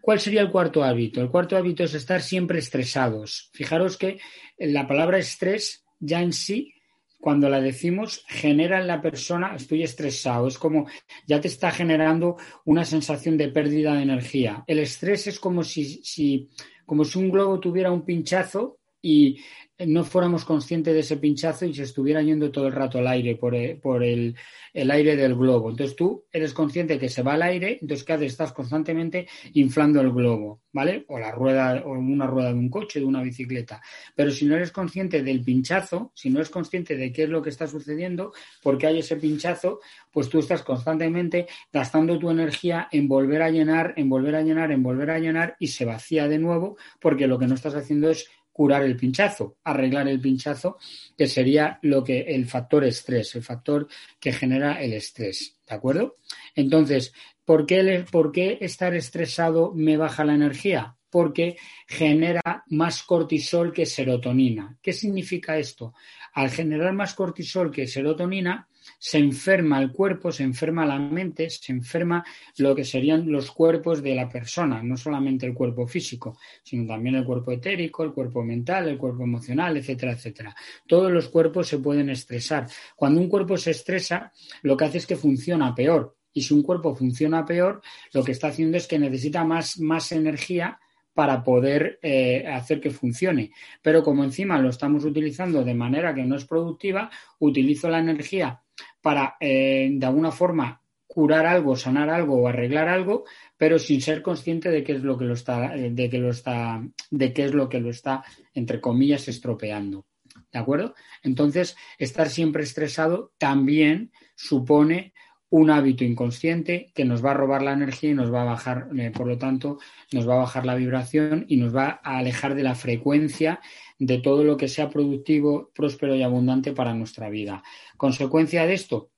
¿Cuál 0.00 0.20
sería 0.20 0.42
el 0.42 0.50
cuarto 0.50 0.84
hábito? 0.84 1.20
El 1.20 1.30
cuarto 1.30 1.56
hábito 1.56 1.82
es 1.84 1.94
estar 1.94 2.22
siempre 2.22 2.58
estresados. 2.60 3.50
Fijaros 3.52 3.96
que 3.96 4.18
la 4.58 4.86
palabra 4.86 5.18
estrés 5.18 5.84
ya 5.98 6.22
en 6.22 6.32
sí, 6.32 6.74
cuando 7.18 7.48
la 7.48 7.60
decimos, 7.60 8.22
genera 8.28 8.80
en 8.80 8.86
la 8.86 9.00
persona, 9.00 9.54
estoy 9.56 9.82
estresado, 9.82 10.46
es 10.46 10.58
como 10.58 10.86
ya 11.26 11.40
te 11.40 11.48
está 11.48 11.70
generando 11.70 12.36
una 12.66 12.84
sensación 12.84 13.38
de 13.38 13.48
pérdida 13.48 13.94
de 13.94 14.02
energía. 14.02 14.62
El 14.66 14.78
estrés 14.78 15.26
es 15.26 15.40
como 15.40 15.64
si, 15.64 16.04
si 16.04 16.50
como 16.84 17.04
si 17.04 17.18
un 17.18 17.30
globo 17.30 17.58
tuviera 17.60 17.90
un 17.90 18.04
pinchazo 18.04 18.78
y 19.00 19.38
no 19.78 20.04
fuéramos 20.04 20.44
conscientes 20.44 20.94
de 20.94 21.00
ese 21.00 21.16
pinchazo 21.16 21.66
y 21.66 21.74
se 21.74 21.82
estuviera 21.82 22.22
yendo 22.22 22.52
todo 22.52 22.68
el 22.68 22.72
rato 22.72 22.98
al 22.98 23.08
aire 23.08 23.34
por, 23.34 23.54
el, 23.56 23.80
por 23.80 24.04
el, 24.04 24.36
aire 24.72 25.16
del 25.16 25.34
globo. 25.34 25.70
Entonces 25.70 25.96
tú 25.96 26.24
eres 26.30 26.54
consciente 26.54 26.98
que 26.98 27.08
se 27.08 27.22
va 27.22 27.34
al 27.34 27.42
aire, 27.42 27.78
entonces 27.80 28.04
¿qué 28.04 28.12
haces? 28.12 28.32
Estás 28.32 28.52
constantemente 28.52 29.26
inflando 29.54 30.00
el 30.00 30.12
globo, 30.12 30.62
¿vale? 30.72 31.04
O 31.08 31.18
la 31.18 31.32
rueda, 31.32 31.82
o 31.84 31.92
una 31.92 32.26
rueda 32.26 32.52
de 32.52 32.58
un 32.58 32.70
coche, 32.70 33.00
de 33.00 33.06
una 33.06 33.22
bicicleta. 33.22 33.82
Pero 34.14 34.30
si 34.30 34.44
no 34.46 34.54
eres 34.54 34.70
consciente 34.70 35.22
del 35.22 35.42
pinchazo, 35.42 36.12
si 36.14 36.30
no 36.30 36.38
eres 36.38 36.50
consciente 36.50 36.96
de 36.96 37.12
qué 37.12 37.24
es 37.24 37.28
lo 37.28 37.42
que 37.42 37.50
está 37.50 37.66
sucediendo, 37.66 38.32
porque 38.62 38.86
hay 38.86 39.00
ese 39.00 39.16
pinchazo, 39.16 39.80
pues 40.12 40.28
tú 40.28 40.38
estás 40.38 40.62
constantemente 40.62 41.48
gastando 41.72 42.16
tu 42.18 42.30
energía 42.30 42.88
en 42.92 43.08
volver 43.08 43.42
a 43.42 43.50
llenar, 43.50 43.94
en 43.96 44.08
volver 44.08 44.36
a 44.36 44.42
llenar, 44.42 44.70
en 44.70 44.84
volver 44.84 45.10
a 45.10 45.18
llenar 45.18 45.56
y 45.58 45.66
se 45.66 45.84
vacía 45.84 46.28
de 46.28 46.38
nuevo, 46.38 46.76
porque 47.00 47.26
lo 47.26 47.40
que 47.40 47.48
no 47.48 47.54
estás 47.54 47.74
haciendo 47.74 48.08
es 48.10 48.28
curar 48.54 48.84
el 48.84 48.96
pinchazo, 48.96 49.56
arreglar 49.64 50.06
el 50.06 50.20
pinchazo, 50.20 50.78
que 51.18 51.26
sería 51.26 51.80
lo 51.82 52.04
que 52.04 52.20
el 52.20 52.46
factor 52.46 52.84
estrés, 52.84 53.34
el 53.34 53.42
factor 53.42 53.88
que 54.20 54.32
genera 54.32 54.80
el 54.80 54.92
estrés, 54.92 55.58
¿de 55.68 55.74
acuerdo? 55.74 56.18
Entonces, 56.54 57.12
¿por 57.44 57.66
qué, 57.66 58.04
¿por 58.08 58.30
qué 58.30 58.58
estar 58.60 58.94
estresado 58.94 59.72
me 59.74 59.96
baja 59.96 60.24
la 60.24 60.34
energía? 60.34 60.96
porque 61.10 61.56
genera 61.86 62.64
más 62.70 63.04
cortisol 63.04 63.72
que 63.72 63.86
serotonina. 63.86 64.76
¿Qué 64.82 64.92
significa 64.92 65.56
esto? 65.56 65.94
Al 66.32 66.50
generar 66.50 66.92
más 66.92 67.14
cortisol 67.14 67.70
que 67.70 67.86
serotonina, 67.86 68.66
se 69.06 69.18
enferma 69.18 69.82
el 69.82 69.92
cuerpo, 69.92 70.32
se 70.32 70.44
enferma 70.44 70.86
la 70.86 70.98
mente, 70.98 71.50
se 71.50 71.72
enferma 71.72 72.24
lo 72.56 72.74
que 72.74 72.86
serían 72.86 73.30
los 73.30 73.50
cuerpos 73.50 74.02
de 74.02 74.14
la 74.14 74.30
persona, 74.30 74.82
no 74.82 74.96
solamente 74.96 75.44
el 75.44 75.52
cuerpo 75.52 75.86
físico, 75.86 76.38
sino 76.62 76.86
también 76.86 77.16
el 77.16 77.24
cuerpo 77.26 77.52
etérico, 77.52 78.02
el 78.02 78.14
cuerpo 78.14 78.42
mental, 78.42 78.88
el 78.88 78.96
cuerpo 78.96 79.24
emocional, 79.24 79.76
etcétera, 79.76 80.12
etcétera. 80.12 80.56
Todos 80.86 81.12
los 81.12 81.28
cuerpos 81.28 81.68
se 81.68 81.80
pueden 81.80 82.08
estresar. 82.08 82.66
Cuando 82.96 83.20
un 83.20 83.28
cuerpo 83.28 83.58
se 83.58 83.72
estresa, 83.72 84.32
lo 84.62 84.74
que 84.74 84.86
hace 84.86 84.96
es 84.96 85.06
que 85.06 85.16
funciona 85.16 85.74
peor. 85.74 86.16
Y 86.32 86.40
si 86.40 86.54
un 86.54 86.62
cuerpo 86.62 86.96
funciona 86.96 87.44
peor, 87.44 87.82
lo 88.14 88.24
que 88.24 88.32
está 88.32 88.48
haciendo 88.48 88.78
es 88.78 88.86
que 88.86 88.98
necesita 88.98 89.44
más, 89.44 89.78
más 89.80 90.12
energía 90.12 90.80
para 91.12 91.44
poder 91.44 91.98
eh, 92.00 92.46
hacer 92.46 92.80
que 92.80 92.90
funcione. 92.90 93.50
Pero 93.82 94.02
como 94.02 94.24
encima 94.24 94.58
lo 94.58 94.70
estamos 94.70 95.04
utilizando 95.04 95.62
de 95.62 95.74
manera 95.74 96.14
que 96.14 96.24
no 96.24 96.36
es 96.36 96.46
productiva, 96.46 97.10
utilizo 97.38 97.90
la 97.90 97.98
energía 97.98 98.62
para, 99.00 99.36
eh, 99.40 99.88
de 99.92 100.06
alguna 100.06 100.30
forma, 100.30 100.80
curar 101.06 101.46
algo, 101.46 101.76
sanar 101.76 102.10
algo 102.10 102.42
o 102.42 102.48
arreglar 102.48 102.88
algo, 102.88 103.24
pero 103.56 103.78
sin 103.78 104.00
ser 104.00 104.20
consciente 104.20 104.70
de 104.70 104.82
qué 104.82 104.92
es 104.92 105.02
lo 105.02 105.16
que 105.16 105.24
lo 105.24 105.34
está, 105.34 105.70
de 105.70 106.10
que 106.10 106.18
lo 106.18 106.30
está, 106.30 106.82
de 107.10 107.32
qué 107.32 107.44
es 107.44 107.54
lo 107.54 107.68
que 107.68 107.80
lo 107.80 107.90
está, 107.90 108.24
entre 108.52 108.80
comillas, 108.80 109.28
estropeando. 109.28 110.06
¿De 110.52 110.58
acuerdo? 110.58 110.94
Entonces, 111.22 111.76
estar 111.98 112.28
siempre 112.28 112.64
estresado 112.64 113.32
también 113.38 114.10
supone 114.34 115.13
un 115.54 115.70
hábito 115.70 116.02
inconsciente 116.02 116.90
que 116.96 117.04
nos 117.04 117.24
va 117.24 117.30
a 117.30 117.34
robar 117.34 117.62
la 117.62 117.74
energía 117.74 118.10
y 118.10 118.14
nos 118.14 118.34
va 118.34 118.42
a 118.42 118.44
bajar, 118.44 118.88
eh, 118.98 119.12
por 119.12 119.28
lo 119.28 119.38
tanto, 119.38 119.78
nos 120.10 120.28
va 120.28 120.34
a 120.34 120.38
bajar 120.38 120.66
la 120.66 120.74
vibración 120.74 121.46
y 121.48 121.58
nos 121.58 121.72
va 121.72 122.00
a 122.02 122.18
alejar 122.18 122.56
de 122.56 122.64
la 122.64 122.74
frecuencia 122.74 123.60
de 124.00 124.18
todo 124.18 124.42
lo 124.42 124.56
que 124.56 124.66
sea 124.66 124.90
productivo, 124.90 125.70
próspero 125.72 126.16
y 126.16 126.24
abundante 126.24 126.72
para 126.72 126.92
nuestra 126.92 127.28
vida. 127.28 127.62
Consecuencia 127.96 128.66
de 128.66 128.74
esto, 128.74 129.10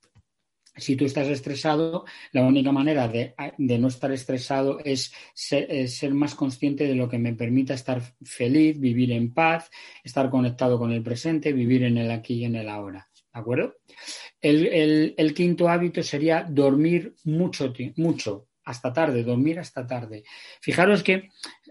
si 0.77 0.95
tú 0.95 1.07
estás 1.07 1.29
estresado, 1.29 2.05
la 2.33 2.43
única 2.43 2.71
manera 2.71 3.09
de, 3.09 3.35
no 3.57 3.89
estar 3.89 4.13
estresado 4.13 4.79
es 4.85 5.15
ser, 5.33 6.13
más 6.13 6.35
consciente 6.35 6.87
de 6.87 6.97
lo 6.97 7.09
que 7.09 7.19
me 7.19 7.33
permita 7.33 7.73
estar 7.73 8.03
feliz, 8.23 8.79
vivir 8.79 9.11
en 9.13 9.33
paz, 9.33 9.71
estar 10.05 10.29
conectado 10.29 10.79
con 10.79 10.93
el 10.93 11.03
presente, 11.03 11.55
vivir 11.55 11.83
en 11.85 11.97
el 11.97 12.11
aquí 12.11 12.35
y 12.35 12.45
en 12.45 12.57
el 12.57 12.69
ahora. 12.69 13.09
¿De 13.33 13.41
acuerdo? 13.41 13.75
El, 14.49 15.35
quinto 15.35 15.69
hábito 15.69 16.03
sería 16.05 16.47
dormir 16.49 17.15
mucho, 17.25 17.73
mucho, 17.97 18.47
hasta 18.65 18.93
tarde, 18.93 19.25
dormir 19.25 19.59
hasta 19.59 19.87
tarde. 19.87 20.23
Fijaros 20.61 21.03
que 21.03 21.31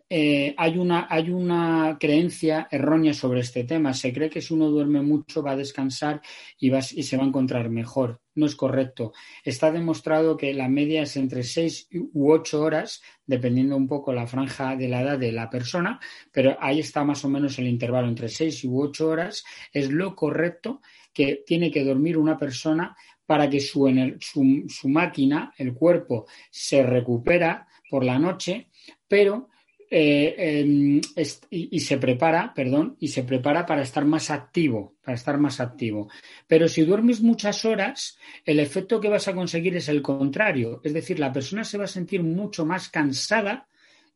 eh, 0.10 0.54
hay, 0.58 0.78
una, 0.78 1.08
hay 1.10 1.30
una 1.30 1.98
creencia 1.98 2.68
errónea 2.70 3.14
sobre 3.14 3.40
este 3.40 3.64
tema. 3.64 3.94
Se 3.94 4.14
cree 4.14 4.30
que 4.30 4.42
si 4.42 4.54
uno 4.54 4.70
duerme 4.70 5.02
mucho 5.02 5.42
va 5.42 5.52
a 5.52 5.56
descansar 5.56 6.22
y 6.60 6.70
se 7.04 7.18
va 7.18 7.24
a 7.24 7.28
encontrar 7.28 7.70
mejor. 7.70 8.22
No 8.36 8.46
es 8.46 8.56
correcto. 8.56 9.14
Está 9.46 9.72
demostrado 9.72 10.36
que 10.36 10.54
la 10.54 10.68
media 10.68 11.04
es 11.04 11.16
entre 11.16 11.44
6 11.44 11.88
u 12.14 12.32
8 12.32 12.62
horas, 12.62 13.02
dependiendo 13.26 13.78
un 13.78 13.88
poco 13.88 14.12
la 14.12 14.28
franja 14.28 14.76
de 14.76 14.90
la 14.90 15.02
edad 15.02 15.18
de 15.18 15.32
la 15.32 15.50
persona, 15.50 16.02
pero 16.34 16.58
ahí 16.60 16.82
está 16.82 17.06
más 17.06 17.24
o 17.24 17.30
menos 17.30 17.58
el 17.58 17.68
intervalo 17.68 18.10
entre 18.10 18.28
6 18.28 18.66
u 18.66 18.82
8 18.82 19.08
horas. 19.08 19.46
Es 19.72 19.90
lo 19.90 20.14
correcto 20.14 20.82
que 21.16 21.44
tiene 21.48 21.72
que 21.72 21.84
dormir 21.84 22.18
una 22.18 22.38
persona 22.38 22.96
para 23.26 23.50
que 23.50 23.60
su, 23.60 23.88
su, 24.20 24.66
su 24.68 24.90
máquina, 24.90 25.54
el 25.58 25.74
cuerpo, 25.74 26.28
se 26.52 26.84
recupera 26.84 27.68
por 27.90 28.04
la 28.04 28.20
noche, 28.20 28.68
pero 29.08 29.50
eh, 29.90 30.36
em, 30.38 31.02
y, 31.50 31.80
se 31.80 31.98
prepara, 31.98 32.54
perdón, 32.54 32.98
y 33.00 33.08
se 33.08 33.24
prepara 33.24 33.66
para 33.66 33.84
estar 33.84 34.04
más 34.04 34.32
activo, 34.32 34.96
para 35.04 35.16
estar 35.16 35.38
más 35.38 35.60
activo. 35.60 36.10
Pero 36.48 36.68
si 36.68 36.82
duermes 36.84 37.22
muchas 37.22 37.66
horas, 37.66 38.18
el 38.46 38.60
efecto 38.60 39.00
que 39.00 39.10
vas 39.10 39.28
a 39.28 39.34
conseguir 39.36 39.76
es 39.76 39.88
el 39.88 40.02
contrario, 40.02 40.82
es 40.84 40.94
decir, 40.94 41.20
la 41.20 41.32
persona 41.32 41.64
se 41.64 41.78
va 41.78 41.86
a 41.86 41.88
sentir 41.88 42.24
mucho 42.24 42.66
más 42.66 42.90
cansada 42.90 43.68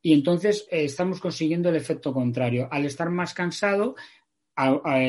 y 0.02 0.14
entonces 0.14 0.68
eh, 0.72 0.86
estamos 0.86 1.20
consiguiendo 1.20 1.70
el 1.70 1.76
efecto 1.76 2.14
contrario. 2.14 2.68
Al 2.72 2.86
estar 2.86 3.10
más 3.10 3.34
cansado, 3.34 3.96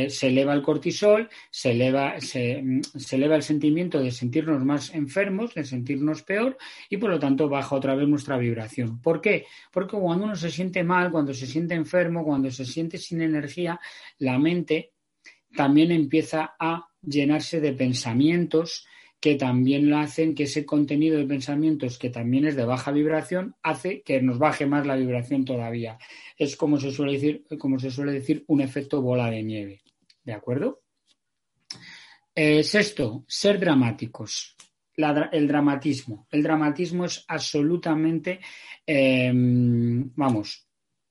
se 0.08 0.28
eleva 0.28 0.54
el 0.54 0.62
cortisol, 0.62 1.28
se 1.50 1.72
eleva, 1.72 2.20
se, 2.20 2.62
eleva 3.12 3.36
el 3.36 3.42
sentimiento 3.42 4.00
de 4.00 4.10
sentirnos 4.10 4.64
más 4.64 4.94
enfermos, 4.94 5.54
de 5.54 5.64
sentirnos 5.64 6.22
peor 6.22 6.56
y 6.88 6.96
por 6.96 7.10
lo 7.10 7.18
tanto 7.18 7.48
baja 7.48 7.74
otra 7.74 7.94
vez 7.94 8.08
nuestra 8.08 8.38
vibración. 8.38 9.00
¿Por 9.00 9.20
qué? 9.20 9.46
Porque 9.72 9.96
cuando 9.96 10.26
uno 10.26 10.36
se 10.36 10.50
siente 10.50 10.84
mal, 10.84 11.10
cuando 11.10 11.34
se 11.34 11.46
siente 11.46 11.74
enfermo, 11.74 12.24
cuando 12.24 12.50
se 12.50 12.64
siente 12.64 12.98
sin 12.98 13.22
energía, 13.22 13.80
la 14.18 14.38
mente 14.38 14.92
también 15.54 15.90
empieza 15.90 16.54
a 16.58 16.86
llenarse 17.02 17.60
de 17.60 17.72
pensamientos 17.72 18.86
que 19.20 19.34
también 19.34 19.92
hacen 19.92 20.34
que 20.34 20.44
ese 20.44 20.64
contenido 20.64 21.18
de 21.18 21.26
pensamientos, 21.26 21.98
que 21.98 22.08
también 22.08 22.46
es 22.46 22.56
de 22.56 22.64
baja 22.64 22.90
vibración, 22.90 23.54
hace 23.62 24.02
que 24.02 24.22
nos 24.22 24.38
baje 24.38 24.64
más 24.66 24.86
la 24.86 24.96
vibración 24.96 25.44
todavía. 25.44 25.98
Es 26.38 26.56
como 26.56 26.80
se 26.80 26.90
suele 26.90 27.12
decir, 27.12 27.44
como 27.58 27.78
se 27.78 27.90
suele 27.90 28.12
decir 28.12 28.44
un 28.48 28.62
efecto 28.62 29.02
bola 29.02 29.30
de 29.30 29.42
nieve. 29.42 29.82
¿De 30.24 30.32
acuerdo? 30.32 30.80
Eh, 32.34 32.62
sexto, 32.62 33.24
ser 33.28 33.60
dramáticos. 33.60 34.56
el 34.96 35.46
dramatismo. 35.46 36.26
El 36.30 36.42
dramatismo 36.42 37.04
es 37.04 37.24
absolutamente, 37.28 38.40
eh, 38.86 39.30
vamos, 39.34 40.66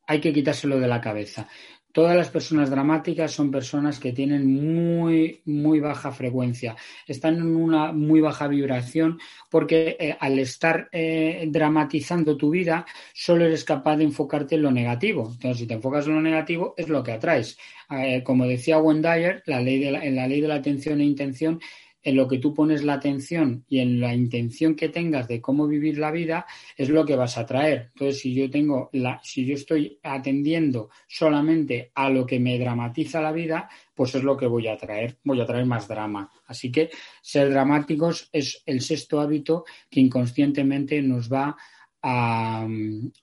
hay 0.07 0.19
que 0.19 0.33
quitárselo 0.33 0.79
de 0.79 0.87
la 0.87 0.99
cabeza. 0.99 1.47
Todas 1.91 2.15
las 2.15 2.29
personas 2.29 2.69
dramáticas 2.69 3.31
son 3.31 3.49
personas 3.49 3.99
que 3.99 4.13
tienen 4.13 4.45
muy, 4.45 5.41
muy 5.45 5.79
baja 5.79 6.11
frecuencia, 6.11 6.75
están 7.07 7.37
en 7.37 7.55
una 7.55 7.91
muy 7.91 8.21
baja 8.21 8.47
vibración 8.47 9.19
porque 9.49 9.97
eh, 9.99 10.15
al 10.19 10.37
estar 10.37 10.87
eh, 10.91 11.47
dramatizando 11.49 12.37
tu 12.37 12.51
vida 12.51 12.85
solo 13.13 13.45
eres 13.45 13.63
capaz 13.63 13.97
de 13.97 14.03
enfocarte 14.03 14.55
en 14.55 14.61
lo 14.61 14.71
negativo. 14.71 15.29
Entonces, 15.33 15.57
si 15.57 15.67
te 15.67 15.73
enfocas 15.73 16.05
en 16.05 16.15
lo 16.15 16.21
negativo, 16.21 16.75
es 16.77 16.89
lo 16.89 17.03
que 17.03 17.13
atraes. 17.13 17.57
Eh, 17.89 18.21
como 18.23 18.45
decía 18.45 18.77
Wendayer, 18.77 19.41
la 19.47 19.59
ley 19.59 19.79
de 19.79 19.89
en 19.89 20.15
la 20.15 20.27
ley 20.27 20.41
de 20.41 20.47
la 20.47 20.55
atención 20.55 21.01
e 21.01 21.05
intención 21.05 21.59
en 22.01 22.15
lo 22.15 22.27
que 22.27 22.37
tú 22.37 22.53
pones 22.53 22.83
la 22.83 22.93
atención 22.93 23.65
y 23.67 23.79
en 23.79 23.99
la 23.99 24.13
intención 24.13 24.75
que 24.75 24.89
tengas 24.89 25.27
de 25.27 25.41
cómo 25.41 25.67
vivir 25.67 25.97
la 25.97 26.11
vida 26.11 26.45
es 26.77 26.89
lo 26.89 27.05
que 27.05 27.15
vas 27.15 27.37
a 27.37 27.45
traer. 27.45 27.91
Entonces, 27.93 28.21
si 28.21 28.33
yo 28.33 28.49
tengo 28.49 28.89
la, 28.93 29.19
si 29.23 29.45
yo 29.45 29.55
estoy 29.55 29.99
atendiendo 30.03 30.89
solamente 31.07 31.91
a 31.95 32.09
lo 32.09 32.25
que 32.25 32.39
me 32.39 32.57
dramatiza 32.57 33.21
la 33.21 33.31
vida, 33.31 33.69
pues 33.93 34.15
es 34.15 34.23
lo 34.23 34.37
que 34.37 34.47
voy 34.47 34.67
a 34.67 34.77
traer, 34.77 35.17
voy 35.23 35.41
a 35.41 35.45
traer 35.45 35.65
más 35.65 35.87
drama. 35.87 36.31
Así 36.47 36.71
que 36.71 36.89
ser 37.21 37.49
dramáticos 37.49 38.29
es 38.31 38.63
el 38.65 38.81
sexto 38.81 39.19
hábito 39.19 39.65
que 39.89 39.99
inconscientemente 39.99 41.01
nos 41.01 41.31
va 41.31 41.57
a, 42.01 42.65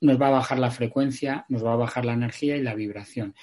nos 0.01 0.21
va 0.21 0.27
a 0.27 0.31
bajar 0.31 0.59
la 0.59 0.71
frecuencia, 0.71 1.45
nos 1.49 1.65
va 1.65 1.73
a 1.73 1.77
bajar 1.77 2.05
la 2.05 2.13
energía 2.13 2.57
y 2.57 2.61
la 2.61 2.75
vibración. 2.75 3.33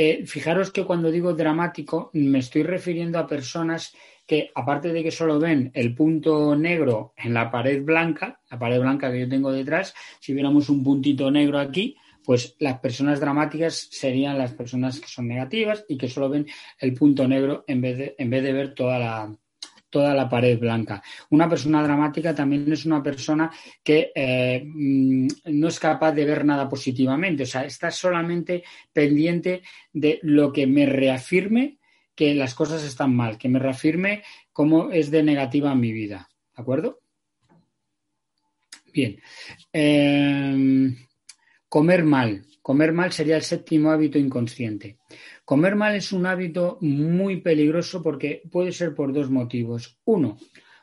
Eh, 0.00 0.24
fijaros 0.26 0.70
que 0.70 0.84
cuando 0.84 1.10
digo 1.10 1.34
dramático 1.34 2.10
me 2.12 2.38
estoy 2.38 2.62
refiriendo 2.62 3.18
a 3.18 3.26
personas 3.26 3.92
que 4.28 4.52
aparte 4.54 4.92
de 4.92 5.02
que 5.02 5.10
solo 5.10 5.40
ven 5.40 5.72
el 5.74 5.92
punto 5.92 6.54
negro 6.54 7.14
en 7.16 7.34
la 7.34 7.50
pared 7.50 7.82
blanca, 7.82 8.40
la 8.48 8.60
pared 8.60 8.78
blanca 8.78 9.10
que 9.10 9.18
yo 9.18 9.28
tengo 9.28 9.50
detrás, 9.50 9.92
si 10.20 10.32
viéramos 10.32 10.68
un 10.68 10.84
puntito 10.84 11.32
negro 11.32 11.58
aquí, 11.58 11.96
pues 12.24 12.54
las 12.60 12.78
personas 12.78 13.18
dramáticas 13.18 13.88
serían 13.90 14.38
las 14.38 14.52
personas 14.52 15.00
que 15.00 15.08
son 15.08 15.26
negativas 15.26 15.84
y 15.88 15.98
que 15.98 16.06
solo 16.06 16.28
ven 16.28 16.46
el 16.78 16.94
punto 16.94 17.26
negro 17.26 17.64
en 17.66 17.80
vez 17.80 17.98
de, 17.98 18.14
en 18.18 18.30
vez 18.30 18.44
de 18.44 18.52
ver 18.52 18.74
toda 18.74 19.00
la, 19.00 19.36
toda 19.90 20.14
la 20.14 20.28
pared 20.28 20.58
blanca. 20.58 21.02
Una 21.30 21.48
persona 21.48 21.82
dramática 21.82 22.34
también 22.34 22.70
es 22.72 22.84
una 22.84 23.02
persona 23.02 23.50
que 23.82 24.12
eh, 24.14 24.62
mm, 24.64 25.28
no 25.46 25.68
es 25.68 25.78
capaz 25.78 26.12
de 26.12 26.24
ver 26.24 26.44
nada 26.44 26.68
positivamente, 26.68 27.44
o 27.44 27.46
sea, 27.46 27.64
está 27.64 27.90
solamente 27.90 28.64
pendiente 28.92 29.62
de 29.92 30.18
lo 30.22 30.52
que 30.52 30.66
me 30.66 30.86
reafirme 30.86 31.78
que 32.14 32.34
las 32.34 32.54
cosas 32.54 32.82
están 32.82 33.14
mal, 33.14 33.38
que 33.38 33.48
me 33.48 33.60
reafirme 33.60 34.24
cómo 34.52 34.90
es 34.90 35.10
de 35.10 35.22
negativa 35.22 35.74
mi 35.74 35.92
vida. 35.92 36.28
¿De 36.56 36.62
acuerdo? 36.62 37.00
Bien. 38.92 39.20
Em, 39.72 40.96
comer 41.68 42.02
mal. 42.02 42.44
Comer 42.60 42.92
mal 42.92 43.12
sería 43.12 43.36
el 43.36 43.42
séptimo 43.42 43.92
hábito 43.92 44.18
inconsciente. 44.18 44.98
Comer 45.48 45.76
mal 45.76 45.94
es 45.94 46.12
un 46.12 46.26
hábito 46.26 46.76
muy 46.82 47.40
peligroso 47.40 48.02
porque 48.02 48.42
puede 48.50 48.70
ser 48.70 48.94
por 48.94 49.14
dos 49.14 49.30
motivos. 49.30 49.98
Uno, 50.04 50.36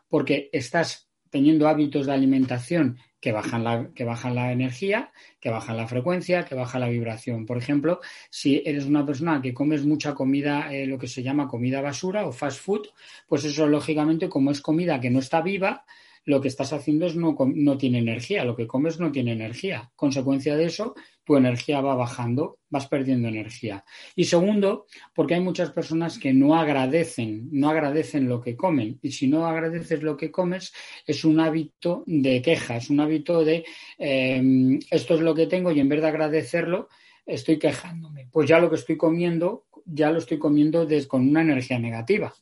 porque 0.10 0.50
estás 0.52 1.08
teniendo 1.30 1.68
hábitos 1.68 2.08
de 2.08 2.14
alimentación 2.14 2.98
que 3.20 3.32
bajan, 3.32 3.64
la, 3.64 3.92
que 3.94 4.06
bajan 4.06 4.34
la 4.34 4.52
energía, 4.52 5.12
que 5.40 5.52
bajan 5.52 5.78
la 5.78 5.88
frecuencia, 5.88 6.46
que 6.46 6.56
baja 6.56 6.80
la 6.80 6.90
vibración. 6.90 7.46
Por 7.46 7.60
ejemplo, 7.60 8.00
si 8.32 8.64
eres 8.66 8.86
una 8.86 9.06
persona 9.06 9.40
que 9.40 9.54
comes 9.54 9.86
mucha 9.86 10.16
comida, 10.16 10.74
eh, 10.74 10.88
lo 10.88 10.98
que 10.98 11.08
se 11.08 11.22
llama 11.22 11.48
comida 11.48 11.80
basura 11.80 12.26
o 12.26 12.32
fast 12.32 12.60
food, 12.60 12.88
pues 13.28 13.46
eso 13.46 13.68
lógicamente 13.68 14.30
como 14.30 14.50
es 14.50 14.62
comida 14.62 15.00
que 15.00 15.12
no 15.12 15.20
está 15.20 15.44
viva, 15.44 15.86
lo 16.24 16.42
que 16.42 16.48
estás 16.48 16.74
haciendo 16.74 17.06
es 17.06 17.16
no, 17.16 17.36
no 17.54 17.78
tiene 17.78 18.00
energía, 18.00 18.44
lo 18.44 18.56
que 18.56 18.66
comes 18.66 19.00
no 19.00 19.12
tiene 19.12 19.34
energía. 19.34 19.92
Consecuencia 19.96 20.56
de 20.56 20.66
eso, 20.66 20.96
tu 21.25 21.36
energía 21.36 21.82
va 21.82 21.96
bajando, 21.96 22.60
vas 22.70 22.88
perdiendo 22.88 23.27
energía. 23.27 23.84
Y 24.15 24.25
segundo, 24.25 24.86
porque 25.13 25.34
hay 25.34 25.41
muchas 25.41 25.72
personas 25.72 26.20
que 26.20 26.34
no 26.34 26.55
agradecen, 26.55 27.50
no 27.51 27.70
agradecen 27.70 28.29
lo 28.29 28.41
que 28.41 28.55
comen. 28.55 29.00
Y 29.01 29.12
si 29.12 29.27
no 29.27 29.48
agradeces 29.48 30.03
lo 30.03 30.15
que 30.15 30.32
comes, 30.32 30.72
es 31.05 31.25
un 31.25 31.39
hábito 31.39 32.03
de 32.05 32.41
queja, 32.41 32.77
es 32.77 32.89
un 32.89 33.00
hábito 33.00 33.44
de 33.44 33.65
em, 33.98 34.79
esto 34.91 35.15
es 35.15 35.22
lo 35.22 35.34
que 35.34 35.48
tengo 35.48 35.72
y 35.72 35.79
en 35.79 35.89
vez 35.89 36.01
de 36.01 36.08
agradecerlo, 36.08 36.89
estoy 37.25 37.58
quejándome. 37.58 38.29
Pues 38.32 38.48
ya 38.48 38.60
lo 38.60 38.70
que 38.70 38.75
estoy 38.75 38.98
comiendo, 38.98 39.65
ya 39.86 40.12
lo 40.12 40.20
estoy 40.20 40.38
comiendo 40.38 40.88
con 41.08 41.27
una 41.27 41.41
energía 41.41 41.79
negativa. 41.79 42.34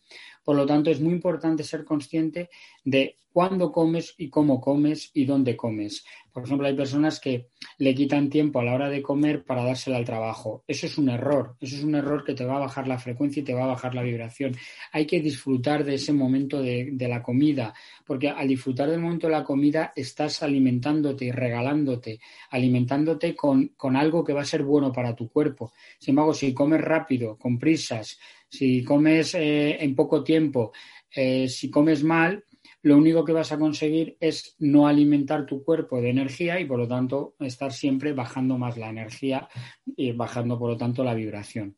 Por 0.43 0.55
lo 0.55 0.65
tanto, 0.65 0.89
es 0.89 0.99
muy 0.99 1.13
importante 1.13 1.63
ser 1.63 1.83
consciente 1.85 2.49
de 2.83 3.17
cuándo 3.33 3.71
comes 3.71 4.13
y 4.17 4.29
cómo 4.29 4.61
comes 4.61 5.09
y 5.13 5.25
dónde 5.25 5.57
comes. 5.57 6.05
Por 6.31 6.43
ejemplo, 6.43 6.67
hay 6.67 6.75
personas 6.75 7.19
que 7.19 7.49
le 7.79 7.93
quitan 7.93 8.29
tiempo 8.29 8.59
a 8.59 8.63
la 8.63 8.73
hora 8.73 8.89
de 8.89 9.01
comer 9.01 9.43
para 9.43 9.63
dársela 9.63 9.97
al 9.97 10.05
trabajo. 10.05 10.63
Eso 10.67 10.85
es 10.85 10.97
un 10.97 11.09
error. 11.09 11.55
Eso 11.59 11.75
es 11.75 11.83
un 11.83 11.95
error 11.95 12.23
que 12.23 12.33
te 12.33 12.45
va 12.45 12.57
a 12.57 12.59
bajar 12.59 12.87
la 12.87 12.99
frecuencia 12.99 13.41
y 13.41 13.43
te 13.43 13.53
va 13.53 13.63
a 13.63 13.67
bajar 13.67 13.95
la 13.95 14.03
vibración. 14.03 14.55
Hay 14.91 15.05
que 15.05 15.19
disfrutar 15.19 15.83
de 15.83 15.95
ese 15.95 16.13
momento 16.13 16.61
de, 16.61 16.95
la 16.99 17.21
comida, 17.21 17.73
porque 18.05 18.29
al 18.29 18.47
disfrutar 18.47 18.89
del 18.89 19.01
momento 19.01 19.27
de 19.27 19.33
la 19.33 19.43
comida 19.43 19.91
estás 19.95 20.41
alimentándote 20.41 21.25
y 21.25 21.31
regalándote, 21.31 22.19
alimentándote 22.51 23.35
con, 23.35 23.69
con 23.75 23.95
algo 23.95 24.23
que 24.23 24.33
va 24.33 24.41
a 24.41 24.45
ser 24.45 24.63
bueno 24.63 24.91
para 24.91 25.15
tu 25.15 25.27
cuerpo. 25.29 25.73
Sin 25.99 26.13
embargo, 26.13 26.33
si 26.33 26.53
comes 26.53 26.81
rápido, 26.81 27.37
con 27.37 27.59
prisas, 27.59 28.17
si 28.53 28.83
comes 28.83 29.33
eh, 29.33 29.83
en 29.83 29.95
poco 29.95 30.23
tiempo, 30.23 30.73
eh, 31.09 31.49
si 31.49 31.71
comes 31.71 32.03
mal, 32.03 32.45
lo 32.83 32.97
único 32.97 33.25
que 33.25 33.33
vas 33.33 33.51
a 33.51 33.57
conseguir 33.57 34.15
es 34.19 34.55
no 34.59 34.87
alimentar 34.87 35.47
tu 35.47 35.63
cuerpo 35.63 35.99
de 35.99 36.11
energía 36.11 36.59
y 36.59 36.65
por 36.65 36.77
lo 36.77 36.87
tanto 36.87 37.33
estar 37.39 37.73
siempre 37.73 38.13
bajando 38.13 38.59
más 38.59 38.77
la 38.77 38.89
energía 38.89 39.49
y 39.97 40.11
bajando 40.11 40.59
por 40.59 40.69
lo 40.69 40.77
tanto 40.77 41.03
la 41.03 41.15
vibración. 41.15 41.77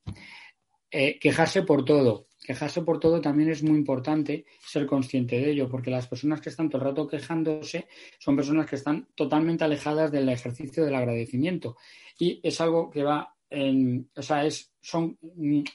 Eh, 0.91 1.17
quejarse 1.17 1.63
por 1.63 1.86
todo. 1.86 2.27
Quejarse 2.46 2.82
por 2.82 3.00
todo 3.00 3.22
también 3.22 3.50
es 3.51 3.63
muy 3.63 3.77
importante 3.77 4.46
ser 4.60 4.86
consciente 4.86 5.39
de 5.39 5.51
ello, 5.51 5.70
porque 5.70 5.89
las 5.89 6.08
personas 6.08 6.41
que 6.41 6.50
están 6.50 6.70
todo 6.70 6.82
el 6.82 6.89
rato 6.89 7.08
quejándose 7.08 7.88
son 8.20 8.36
personas 8.36 8.70
que 8.70 8.75
están 8.75 9.08
totalmente 9.15 9.63
alejadas 9.63 10.12
del 10.12 10.27
ejercicio 10.27 10.84
del 10.84 10.96
agradecimiento. 10.96 11.77
Y 12.20 12.41
es 12.44 12.60
algo 12.60 12.89
que 12.89 13.03
va 13.03 13.35
o 14.15 14.21
sea, 14.21 14.43
son, 14.81 15.17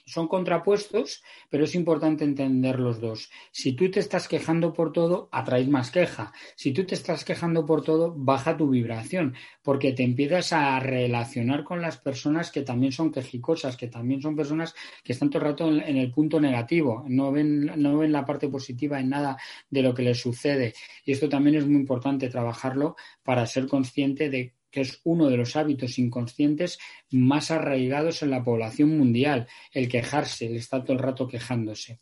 son 0.05 0.27
contrapuestos, 0.27 1.21
pero 1.49 1.65
es 1.65 1.75
importante 1.75 2.23
entender 2.23 2.79
los 2.79 3.01
dos. 3.01 3.29
Si 3.51 3.73
tú 3.73 3.91
te 3.91 3.99
estás 3.99 4.27
quejando 4.27 4.71
por 4.71 4.93
todo, 4.93 5.27
atraes 5.31 5.67
más 5.67 5.91
queja. 5.91 6.31
Si 6.55 6.71
tú 6.71 6.85
te 6.85 6.95
estás 6.95 7.25
quejando 7.25 7.65
por 7.65 7.83
todo, 7.83 8.13
baja 8.15 8.55
tu 8.55 8.69
vibración, 8.69 9.35
porque 9.63 9.91
te 9.91 10.03
empiezas 10.03 10.53
a 10.53 10.79
relacionar 10.79 11.63
con 11.63 11.81
las 11.81 11.97
personas 11.97 12.51
que 12.51 12.61
también 12.61 12.91
son 12.91 13.11
quejicosas, 13.11 13.75
que 13.75 13.87
también 13.87 14.21
son 14.21 14.35
personas 14.35 14.73
que 15.03 15.13
están 15.13 15.29
todo 15.29 15.41
el 15.41 15.49
rato 15.49 15.67
en, 15.69 15.97
el 15.97 16.11
punto 16.11 16.39
negativo, 16.39 17.03
no 17.07 17.31
ven, 17.31 17.65
no 17.65 17.97
ven 17.97 18.13
la 18.13 18.25
parte 18.25 18.47
positiva 18.47 18.99
en 18.99 19.09
nada 19.09 19.37
de 19.69 19.81
lo 19.81 19.93
que 19.93 20.03
les 20.03 20.21
sucede. 20.21 20.73
Y 21.03 21.11
esto 21.11 21.27
también 21.27 21.57
es 21.57 21.67
muy 21.67 21.81
importante 21.81 22.29
trabajarlo 22.29 22.95
para 23.23 23.45
ser 23.45 23.67
consciente 23.67 24.29
de 24.29 24.53
que 24.71 24.81
es 24.81 25.01
uno 25.03 25.29
de 25.29 25.37
los 25.37 25.55
hábitos 25.55 25.99
inconscientes 25.99 26.79
más 27.11 27.51
arraigados 27.51 28.23
en 28.23 28.31
la 28.31 28.43
población 28.43 28.97
mundial, 28.97 29.47
el 29.73 29.87
quejarse, 29.87 30.47
el 30.47 30.55
estar 30.55 30.83
todo 30.83 30.93
el 30.93 31.03
rato 31.03 31.27
quejándose. 31.27 31.99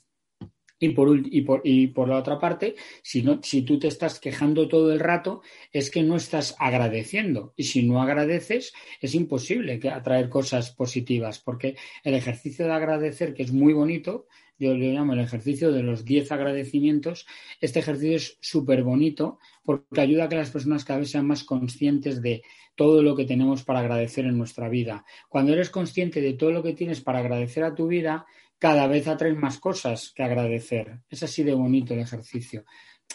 Y 0.82 0.90
por, 0.90 1.10
y, 1.26 1.42
por, 1.42 1.62
y 1.66 1.88
por, 1.88 2.08
la 2.08 2.18
otra 2.18 2.40
parte, 2.40 2.76
si, 3.04 3.22
no, 3.22 3.42
si 3.44 3.64
tú 3.64 3.78
te 3.78 3.90
estás 3.90 4.18
quejando 4.18 4.70
todo 4.70 4.94
el 4.94 5.02
rato, 5.02 5.42
es 5.74 5.92
que 5.92 6.04
no 6.04 6.16
estás 6.16 6.56
agradeciendo. 6.58 7.54
Y 7.58 7.66
si 7.66 7.84
no 7.84 8.02
agradeces, 8.02 8.72
es 9.02 9.14
imposible 9.14 9.82
atraer 9.92 10.30
cosas 10.30 10.72
positivas, 10.72 11.40
porque 11.40 11.76
el 12.06 12.14
ejercicio 12.14 12.66
de 12.66 12.72
agradecer, 12.72 13.34
que 13.34 13.44
es 13.44 13.52
muy 13.52 13.74
bonito, 13.74 14.28
yo 14.60 14.76
le 14.76 14.92
llamo 14.92 15.14
el 15.14 15.22
ejercicio 15.22 15.72
de 15.72 15.82
los 15.82 16.04
10 16.04 16.32
agradecimientos. 16.32 17.26
Este 17.62 17.80
ejercicio 17.80 18.18
es 18.18 18.38
súper 18.42 18.84
bonito 18.84 19.40
porque 19.64 20.02
ayuda 20.02 20.26
a 20.26 20.30
que 20.30 20.36
las 20.36 20.52
personas 20.52 20.84
cada 20.84 21.00
vez 21.00 21.12
sean 21.12 21.26
más 21.26 21.44
conscientes 21.44 22.22
de 22.22 22.44
todo 22.76 23.02
lo 23.02 23.16
que 23.16 23.26
tenemos 23.26 23.64
para 23.64 23.80
agradecer 23.80 24.26
en 24.26 24.38
nuestra 24.38 24.70
vida. 24.70 25.06
Cuando 25.30 25.54
eres 25.54 25.70
consciente 25.70 26.22
de 26.22 26.34
todo 26.34 26.52
lo 26.52 26.62
que 26.62 26.74
tienes 26.74 27.02
para 27.02 27.20
agradecer 27.20 27.64
a 27.64 27.74
tu 27.74 27.88
vida, 27.88 28.26
cada 28.58 28.88
vez 28.88 29.08
atraes 29.08 29.38
más 29.38 29.58
cosas 29.60 30.12
que 30.14 30.24
agradecer. 30.24 31.00
Es 31.10 31.24
así 31.24 31.44
de 31.44 31.54
bonito 31.54 31.94
el 31.94 32.02
ejercicio. 32.02 32.66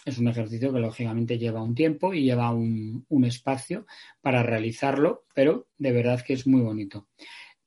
Es 0.05 0.19
un 0.19 0.29
ejercicio 0.29 0.73
que 0.73 0.81
lógicamente 0.81 1.39
lleva 1.39 1.63
un 1.63 1.75
tiempo 1.75 2.13
y 2.15 2.25
lleva 2.25 2.51
un, 2.51 3.05
espacio 3.25 3.87
para 4.21 4.43
realizarlo, 4.43 5.25
pero 5.35 5.69
de 5.79 5.93
verdad 5.93 6.23
que 6.23 6.33
es 6.33 6.47
muy 6.47 6.63
bonito. 6.63 7.09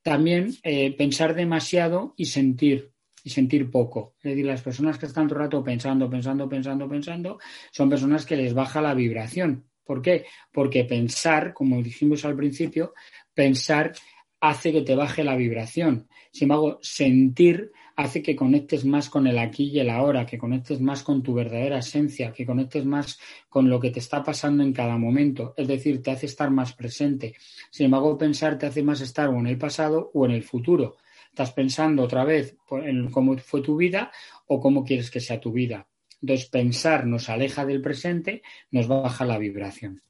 También 0.01 0.55
eh, 0.63 0.95
pensar 0.95 1.35
demasiado 1.35 2.13
y 2.17 2.25
sentir 2.25 2.91
y 3.27 3.29
sentir 3.29 3.69
poco. 3.69 4.15
Es 4.19 4.31
decir, 4.31 4.45
las 4.45 4.61
personas 4.61 4.97
que 4.97 5.05
están 5.05 5.27
todo 5.27 5.35
el 5.39 5.43
rato 5.43 5.61
pensando, 5.61 6.09
pensando, 6.09 6.47
pensando, 6.47 6.87
pensando, 6.87 7.39
son 7.71 7.89
personas 7.89 8.25
que 8.25 8.37
les 8.37 8.53
baja 8.53 8.81
la 8.81 8.93
vibración. 8.93 9.65
¿Por 9.83 10.01
qué? 10.01 10.25
Porque 10.49 10.85
pensar, 10.85 11.53
como 11.53 11.83
dijimos 11.83 12.23
al 12.23 12.37
principio, 12.37 12.93
pensar 13.33 13.91
hace 14.39 14.71
que 14.71 14.81
te 14.81 14.95
baje 14.95 15.25
la 15.25 15.35
vibración. 15.35 16.07
Sin 16.31 16.45
embargo, 16.45 16.79
sentir 16.81 17.73
hace 17.97 18.21
que 18.21 18.33
conectes 18.33 18.85
más 18.85 19.09
con 19.09 19.27
el 19.27 19.39
aquí 19.39 19.71
y 19.71 19.79
el 19.81 19.89
ahora, 19.89 20.25
que 20.25 20.37
conectes 20.37 20.79
más 20.79 21.03
con 21.03 21.21
tu 21.21 21.33
verdadera 21.33 21.79
esencia, 21.79 22.31
que 22.31 22.45
conectes 22.45 22.85
más 22.85 23.19
con 23.49 23.69
lo 23.69 23.77
que 23.77 23.91
te 23.91 23.99
está 23.99 24.23
pasando 24.23 24.63
en 24.63 24.71
cada 24.71 24.97
momento. 24.97 25.53
Es 25.57 25.67
decir, 25.67 26.01
te 26.01 26.11
hace 26.11 26.27
estar 26.27 26.49
más 26.49 26.71
presente. 26.71 27.35
Sin 27.71 27.87
embargo, 27.87 28.17
pensar 28.17 28.57
te 28.57 28.67
hace 28.67 28.83
más 28.83 29.01
estar 29.01 29.27
o 29.27 29.37
en 29.37 29.47
el 29.47 29.57
pasado 29.57 30.11
o 30.13 30.25
en 30.25 30.31
el 30.31 30.43
futuro 30.43 30.95
estás 31.37 31.53
pensando 31.53 32.01
otra 32.01 32.23
vez 32.23 32.57
en 32.71 33.11
cómo 33.11 33.37
fue 33.37 33.61
tu 33.61 33.77
vida 33.77 34.11
o 34.47 34.59
cómo 34.59 34.83
quieres 34.83 35.11
que 35.11 35.19
sea 35.19 35.39
tu 35.39 35.51
vida. 35.51 35.87
Entonces, 36.19 36.49
pensar 36.49 37.05
nos 37.05 37.29
aleja 37.29 37.63
del 37.63 37.79
presente, 37.79 38.41
nos 38.71 38.87
baja 38.87 39.23
la 39.23 39.37
vibración. 39.37 40.01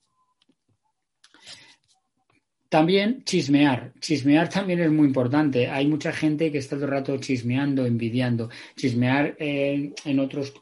También 2.70 3.24
chismear. 3.26 3.94
Chismear 4.00 4.48
también 4.48 4.80
es 4.80 4.92
muy 4.92 5.08
importante. 5.08 5.68
Hay 5.68 5.86
mucha 5.86 6.14
gente 6.14 6.50
que 6.50 6.60
está 6.60 6.78
todo 6.78 6.86
el 6.86 6.92
rato 6.92 7.18
chismeando, 7.18 7.86
envidiando. 7.86 8.50
Chismear 8.78 9.36
eh, 9.38 9.94
en 10.06 10.20
otros 10.20 10.54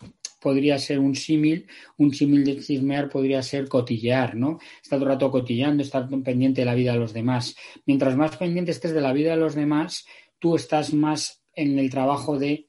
podría 0.46 0.78
ser 0.78 1.00
un 1.00 1.16
símil, 1.16 1.68
un 1.98 2.14
símil 2.14 2.44
de 2.44 2.60
chismear 2.60 3.10
podría 3.10 3.42
ser 3.42 3.68
cotillear, 3.68 4.36
¿no? 4.36 4.60
Estar 4.82 5.00
todo 5.00 5.10
el 5.10 5.14
rato 5.14 5.32
cotillando, 5.32 5.82
estar 5.82 6.08
pendiente 6.24 6.62
de 6.62 6.66
la 6.66 6.76
vida 6.76 6.94
de 6.94 7.00
los 7.00 7.14
demás. 7.14 7.56
Mientras 7.88 8.16
más 8.16 8.38
pendiente 8.38 8.70
estés 8.70 8.94
de 8.94 9.02
la 9.02 9.12
vida 9.12 9.32
de 9.32 9.38
los 9.38 9.56
demás, 9.56 10.06
tú 10.46 10.56
estás 10.56 10.94
más 10.94 11.44
en 11.56 11.80
el 11.80 11.90
trabajo 11.90 12.38
de 12.38 12.68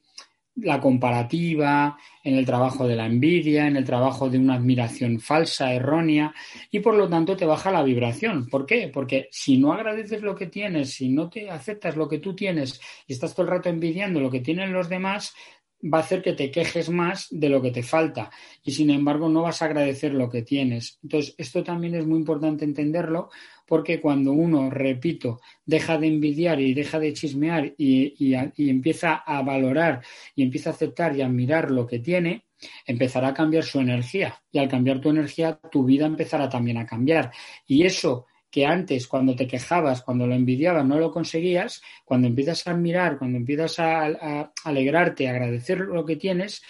la 0.55 0.81
comparativa, 0.81 1.95
en 2.23 2.33
el 2.33 2.43
trabajo 2.43 2.87
de 2.87 2.95
la 2.95 3.05
envidia, 3.05 3.67
en 3.67 3.77
el 3.77 3.85
trabajo 3.85 4.31
de 4.31 4.39
una 4.39 4.55
admiración 4.55 5.19
falsa, 5.19 5.71
errónea, 5.71 6.33
y 6.71 6.79
por 6.79 6.95
lo 6.95 7.07
tanto 7.07 7.37
te 7.37 7.45
baja 7.45 7.69
la 7.69 7.83
vibración. 7.83 8.47
¿Por 8.49 8.65
qué? 8.65 8.89
Porque 8.91 9.27
si 9.29 9.59
no 9.59 9.73
agradeces 9.73 10.23
lo 10.23 10.33
que 10.33 10.47
tienes, 10.47 10.95
si 10.95 11.09
no 11.09 11.29
te 11.29 11.51
aceptas 11.51 11.95
lo 11.95 12.09
que 12.09 12.17
tú 12.17 12.35
tienes 12.35 12.81
y 13.05 13.13
estás 13.13 13.35
todo 13.35 13.45
el 13.45 13.51
rato 13.51 13.69
envidiando 13.69 14.19
lo 14.19 14.31
que 14.31 14.39
tienen 14.39 14.73
los 14.73 14.89
demás, 14.89 15.35
va 15.83 15.99
a 15.99 16.01
hacer 16.01 16.23
que 16.23 16.33
te 16.33 16.49
quejes 16.49 16.89
más 16.89 17.27
de 17.29 17.49
lo 17.49 17.61
que 17.61 17.69
te 17.69 17.83
falta 17.83 18.31
y 18.63 18.71
sin 18.71 18.89
embargo 18.89 19.29
no 19.29 19.43
vas 19.43 19.61
a 19.61 19.65
agradecer 19.65 20.15
lo 20.15 20.31
que 20.31 20.41
tienes. 20.41 20.97
Entonces, 21.03 21.35
esto 21.37 21.63
también 21.63 21.93
es 21.93 22.07
muy 22.07 22.17
importante 22.17 22.65
entenderlo 22.65 23.29
porque 23.67 23.99
cuando 23.99 24.31
uno, 24.31 24.69
repito, 24.69 25.41
deja 25.65 25.97
de 25.97 26.07
envidiar 26.07 26.59
y 26.59 26.73
deja 26.73 26.99
de 26.99 27.13
chismear 27.13 27.73
y, 27.77 28.33
empieza 28.57 29.15
a 29.15 29.41
valorar 29.43 30.01
y 30.35 30.43
empieza 30.43 30.71
a 30.71 30.73
aceptar 30.73 31.15
y 31.15 31.21
admirar 31.21 31.69
lo 31.69 31.85
que 31.85 31.99
tiene, 31.99 32.45
empezará 32.85 33.29
a 33.29 33.33
cambiar 33.33 33.63
su 33.63 33.79
energía 33.79 34.41
y 34.51 34.57
al 34.57 34.67
cambiar 34.67 34.99
tu 34.99 35.09
energía 35.09 35.59
tu 35.71 35.83
vida 35.83 36.07
empezará 36.07 36.49
también 36.49 36.77
a 36.77 36.87
cambiar 36.87 37.31
y 37.67 37.83
eso 37.85 38.25
que 38.49 38.65
antes 38.65 39.07
cuando 39.07 39.35
te 39.35 39.45
quejabas, 39.45 40.01
cuando 40.01 40.25
lo 40.25 40.33
envidiabas, 40.33 40.85
no 40.85 40.97
lo 40.97 41.11
conseguías, 41.11 41.81
cuando 42.05 42.27
empiezas 42.27 42.65
a 42.65 42.71
admirar, 42.71 43.17
cuando 43.17 43.37
empiezas 43.37 43.77
a, 43.79 44.51
alegrarte, 44.63 45.27
a 45.27 45.31
agradecer 45.31 45.79
lo 45.79 46.05
que 46.05 46.15
tienes, 46.15 46.63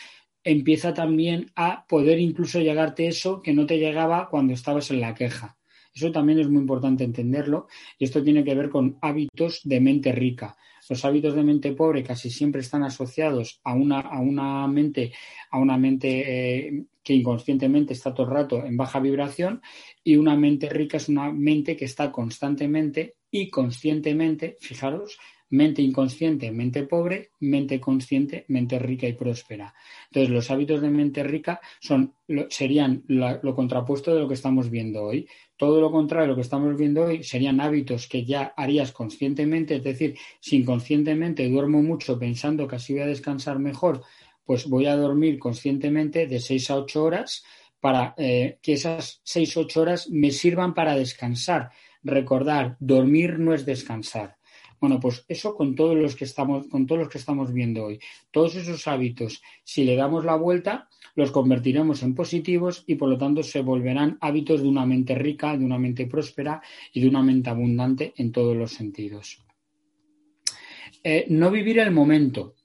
empieza 0.44 0.94
también 0.94 1.52
a 1.56 1.86
poder 1.88 2.20
incluso 2.20 2.60
llegarte 2.60 3.08
eso 3.08 3.42
que 3.42 3.54
no 3.54 3.66
te 3.66 3.78
llegaba 3.78 4.28
cuando 4.30 4.54
estabas 4.54 4.90
en 4.92 5.02
la 5.02 5.14
queja. 5.14 5.57
Eso 5.98 6.12
también 6.12 6.40
es 6.40 6.48
muy 6.48 6.62
importante 6.62 7.04
entenderlo 7.04 7.68
y 7.98 8.06
esto 8.06 8.24
tiene 8.24 8.44
que 8.44 8.54
ver 8.54 8.70
con 8.70 9.00
hábitos 9.02 9.62
de 9.64 9.80
mente 9.82 10.12
rica. 10.12 10.56
Los 10.88 11.04
hábitos 11.04 11.34
de 11.34 11.44
mente 11.44 11.74
pobre 11.74 12.04
casi 12.04 12.30
siempre 12.30 12.62
están 12.62 12.84
asociados 12.84 13.60
a 13.64 13.74
una, 13.74 14.02
a 14.02 14.20
una 14.20 14.68
mente, 14.68 15.12
a 15.50 15.58
una 15.58 15.76
mente 15.76 16.68
eh, 16.68 16.86
que 17.04 17.14
inconscientemente 17.14 17.94
está 17.94 18.14
todo 18.14 18.28
el 18.28 18.34
rato 18.34 18.64
en 18.64 18.78
baja 18.78 19.00
vibración 19.00 19.62
y 20.04 20.18
una 20.18 20.36
mente 20.36 20.70
rica 20.70 20.98
es 20.98 21.10
una 21.10 21.32
mente 21.32 21.76
que 21.76 21.86
está 21.86 22.12
constantemente 22.12 23.16
y 23.32 23.50
conscientemente, 23.50 24.56
fijaros, 24.60 25.18
mente 25.50 25.82
inconsciente, 25.82 26.52
mente 26.52 26.84
pobre, 26.84 27.32
mente 27.40 27.80
consciente, 27.80 28.46
mente 28.50 28.80
rica 28.80 29.08
y 29.08 29.14
próspera. 29.14 29.74
Entonces, 30.06 30.30
los 30.30 30.52
hábitos 30.52 30.82
de 30.82 30.90
mente 30.90 31.24
rica 31.24 31.60
son, 31.80 32.14
serían 32.50 33.04
lo, 33.08 33.56
contrapuesto 33.56 34.14
de 34.14 34.22
lo 34.22 34.28
que 34.28 34.34
estamos 34.34 34.70
viendo 34.70 35.04
hoy. 35.04 35.28
Todo 35.56 35.82
lo 35.82 35.92
contrario 35.92 36.24
de 36.24 36.30
lo 36.30 36.36
que 36.36 36.42
estamos 36.42 36.78
viendo 36.78 37.06
hoy 37.06 37.24
serían 37.24 37.62
hábitos 37.62 38.08
que 38.08 38.26
ya 38.26 38.54
harías 38.56 38.92
conscientemente, 38.92 39.76
es 39.76 39.84
decir, 39.84 40.16
si 40.40 40.58
inconscientemente 40.58 41.50
duermo 41.50 41.82
mucho 41.82 42.20
pensando 42.20 42.68
que 42.68 42.76
así 42.76 42.94
voy 42.94 43.04
a 43.04 43.08
descansar 43.08 43.60
mejor, 43.60 44.04
pues 44.46 44.68
voy 44.68 44.86
a 44.86 44.96
dormir 44.96 45.40
conscientemente 45.40 46.28
de 46.28 46.40
6 46.40 46.70
a 46.72 46.78
8 46.78 47.04
horas 47.04 47.44
para 47.80 48.14
eh, 48.18 48.60
que 48.62 48.74
esas 48.74 49.22
6 49.24 49.58
ocho 49.58 49.82
horas 49.82 50.10
me 50.10 50.32
sirvan 50.32 50.74
para 50.74 50.96
descansar. 50.96 51.72
Recordar, 52.04 52.78
dormir 52.80 53.40
no 53.40 53.54
es 53.54 53.66
descansar. 53.66 54.37
Bueno, 54.80 55.00
pues 55.00 55.26
eso 55.28 55.56
con 55.56 55.76
todos 55.76 55.98
los 55.98 56.16
que 56.16 56.26
estamos, 56.26 56.68
con 56.68 56.86
todos 56.86 57.00
los 57.00 57.10
que 57.10 57.18
estamos 57.18 57.52
viendo 57.52 57.86
hoy. 57.86 58.00
Todos 58.32 58.56
esos 58.56 58.88
hábitos, 58.88 59.42
si 59.64 59.84
le 59.84 59.96
damos 59.96 60.26
la 60.26 60.36
vuelta, 60.36 60.88
los 61.16 61.32
convertiremos 61.32 62.04
en 62.04 62.14
positivos 62.14 62.84
y 62.86 62.96
por 62.96 63.10
lo 63.10 63.18
tanto 63.18 63.42
se 63.42 63.62
volverán 63.62 64.18
hábitos 64.22 64.62
de 64.62 64.68
una 64.68 64.86
mente 64.86 65.16
rica, 65.16 65.58
de 65.58 65.66
una 65.66 65.80
mente 65.80 66.06
próspera 66.06 66.62
y 66.94 67.02
de 67.02 67.10
una 67.10 67.24
mente 67.24 67.50
abundante 67.50 68.14
en 68.18 68.32
todos 68.32 68.56
los 68.56 68.74
sentidos. 68.74 69.44
Eh, 71.04 71.26
no 71.30 71.50
vivir 71.50 71.80
el 71.80 71.92
momento. 71.92 72.56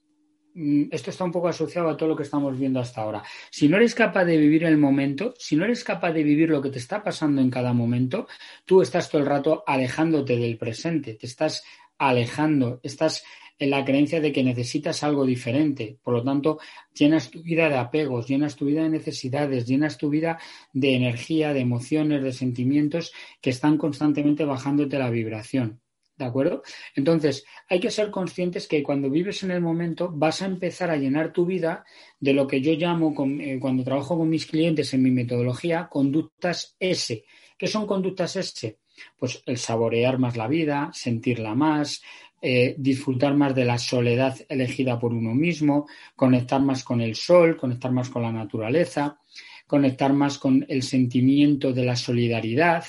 Mm, 0.55 0.83
esto 0.91 1.09
está 1.09 1.23
un 1.23 1.31
poco 1.31 1.47
asociado 1.47 1.89
a 1.89 1.97
todo 1.97 2.09
lo 2.09 2.15
que 2.15 2.23
estamos 2.23 2.57
viendo 2.57 2.79
hasta 2.79 3.01
ahora. 3.01 3.23
Si 3.49 3.67
no 3.67 3.77
eres 3.77 3.95
capaz 3.95 4.25
de 4.25 4.37
vivir 4.37 4.63
el 4.65 4.77
momento, 4.77 5.33
si 5.37 5.55
no 5.55 5.65
eres 5.65 5.83
capaz 5.83 6.13
de 6.13 6.23
vivir 6.23 6.49
lo 6.49 6.61
que 6.61 6.69
te 6.69 6.77
está 6.77 7.03
pasando 7.03 7.41
en 7.41 7.49
cada 7.49 7.73
momento, 7.73 8.27
tú 8.65 8.81
estás 8.81 9.09
todo 9.09 9.21
el 9.21 9.27
rato 9.27 9.63
alejándote 9.65 10.37
del 10.37 10.57
presente, 10.57 11.15
te 11.15 11.25
estás 11.25 11.63
alejando, 12.09 12.79
estás 12.83 13.23
en 13.59 13.69
la 13.69 13.85
creencia 13.85 14.19
de 14.19 14.31
que 14.31 14.43
necesitas 14.43 15.03
algo 15.03 15.25
diferente. 15.25 15.97
Por 16.03 16.15
lo 16.15 16.23
tanto, 16.23 16.59
llenas 16.93 17.29
tu 17.29 17.41
vida 17.41 17.69
de 17.69 17.77
apegos, 17.77 18.27
llenas 18.27 18.55
tu 18.55 18.65
vida 18.65 18.83
de 18.83 18.89
necesidades, 18.89 19.65
llenas 19.65 19.97
tu 19.97 20.09
vida 20.09 20.39
de 20.73 20.95
energía, 20.95 21.53
de 21.53 21.61
emociones, 21.61 22.23
de 22.23 22.33
sentimientos 22.33 23.13
que 23.41 23.51
están 23.51 23.77
constantemente 23.77 24.45
bajándote 24.45 24.97
la 24.97 25.09
vibración. 25.09 25.79
¿De 26.15 26.25
acuerdo? 26.25 26.61
Entonces, 26.95 27.43
hay 27.67 27.79
que 27.79 27.89
ser 27.89 28.11
conscientes 28.11 28.67
que 28.67 28.83
cuando 28.83 29.09
vives 29.09 29.41
en 29.43 29.49
el 29.49 29.61
momento 29.61 30.11
vas 30.13 30.43
a 30.43 30.45
empezar 30.45 30.91
a 30.91 30.97
llenar 30.97 31.33
tu 31.33 31.45
vida 31.45 31.85
de 32.19 32.33
lo 32.33 32.45
que 32.45 32.61
yo 32.61 32.73
llamo, 32.73 33.15
eh, 33.39 33.57
cuando 33.59 33.83
trabajo 33.83 34.17
con 34.17 34.29
mis 34.29 34.45
clientes 34.45 34.93
en 34.93 35.01
mi 35.01 35.09
metodología, 35.09 35.87
conductas 35.89 36.75
S. 36.79 37.23
¿Qué 37.57 37.67
son 37.67 37.87
conductas 37.87 38.35
S? 38.35 38.77
Pues 39.17 39.43
el 39.45 39.57
saborear 39.57 40.17
más 40.19 40.37
la 40.37 40.47
vida, 40.47 40.89
sentirla 40.93 41.55
más, 41.55 42.01
eh, 42.41 42.75
disfrutar 42.77 43.35
más 43.35 43.55
de 43.55 43.65
la 43.65 43.77
soledad 43.77 44.37
elegida 44.49 44.99
por 44.99 45.13
uno 45.13 45.33
mismo, 45.33 45.87
conectar 46.15 46.61
más 46.61 46.83
con 46.83 47.01
el 47.01 47.15
sol, 47.15 47.57
conectar 47.57 47.91
más 47.91 48.09
con 48.09 48.21
la 48.21 48.31
naturaleza, 48.31 49.17
conectar 49.65 50.13
más 50.13 50.37
con 50.37 50.65
el 50.67 50.83
sentimiento 50.83 51.71
de 51.71 51.85
la 51.85 51.95
solidaridad, 51.95 52.83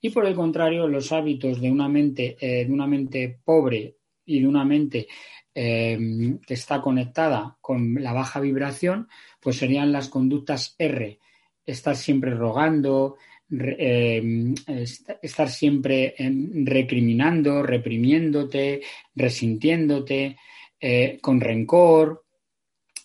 y 0.00 0.10
por 0.10 0.26
el 0.26 0.34
contrario, 0.34 0.86
los 0.88 1.12
hábitos 1.12 1.60
de 1.60 1.70
una 1.70 1.88
mente, 1.88 2.36
eh, 2.40 2.64
de 2.66 2.72
una 2.72 2.86
mente 2.86 3.40
pobre 3.44 3.96
y 4.24 4.40
de 4.40 4.46
una 4.46 4.64
mente 4.64 5.08
eh, 5.54 5.98
que 6.46 6.54
está 6.54 6.82
conectada 6.82 7.56
con 7.60 8.02
la 8.02 8.12
baja 8.12 8.40
vibración, 8.40 9.08
pues 9.40 9.56
serían 9.56 9.92
las 9.92 10.08
conductas 10.08 10.74
R. 10.78 11.18
Estar 11.64 11.96
siempre 11.96 12.32
rogando, 12.34 13.16
eh, 13.50 14.54
estar 15.22 15.48
siempre 15.48 16.14
recriminando, 16.64 17.62
reprimiéndote, 17.62 18.82
resintiéndote, 19.14 20.36
con 21.20 21.40
rencor, 21.40 22.26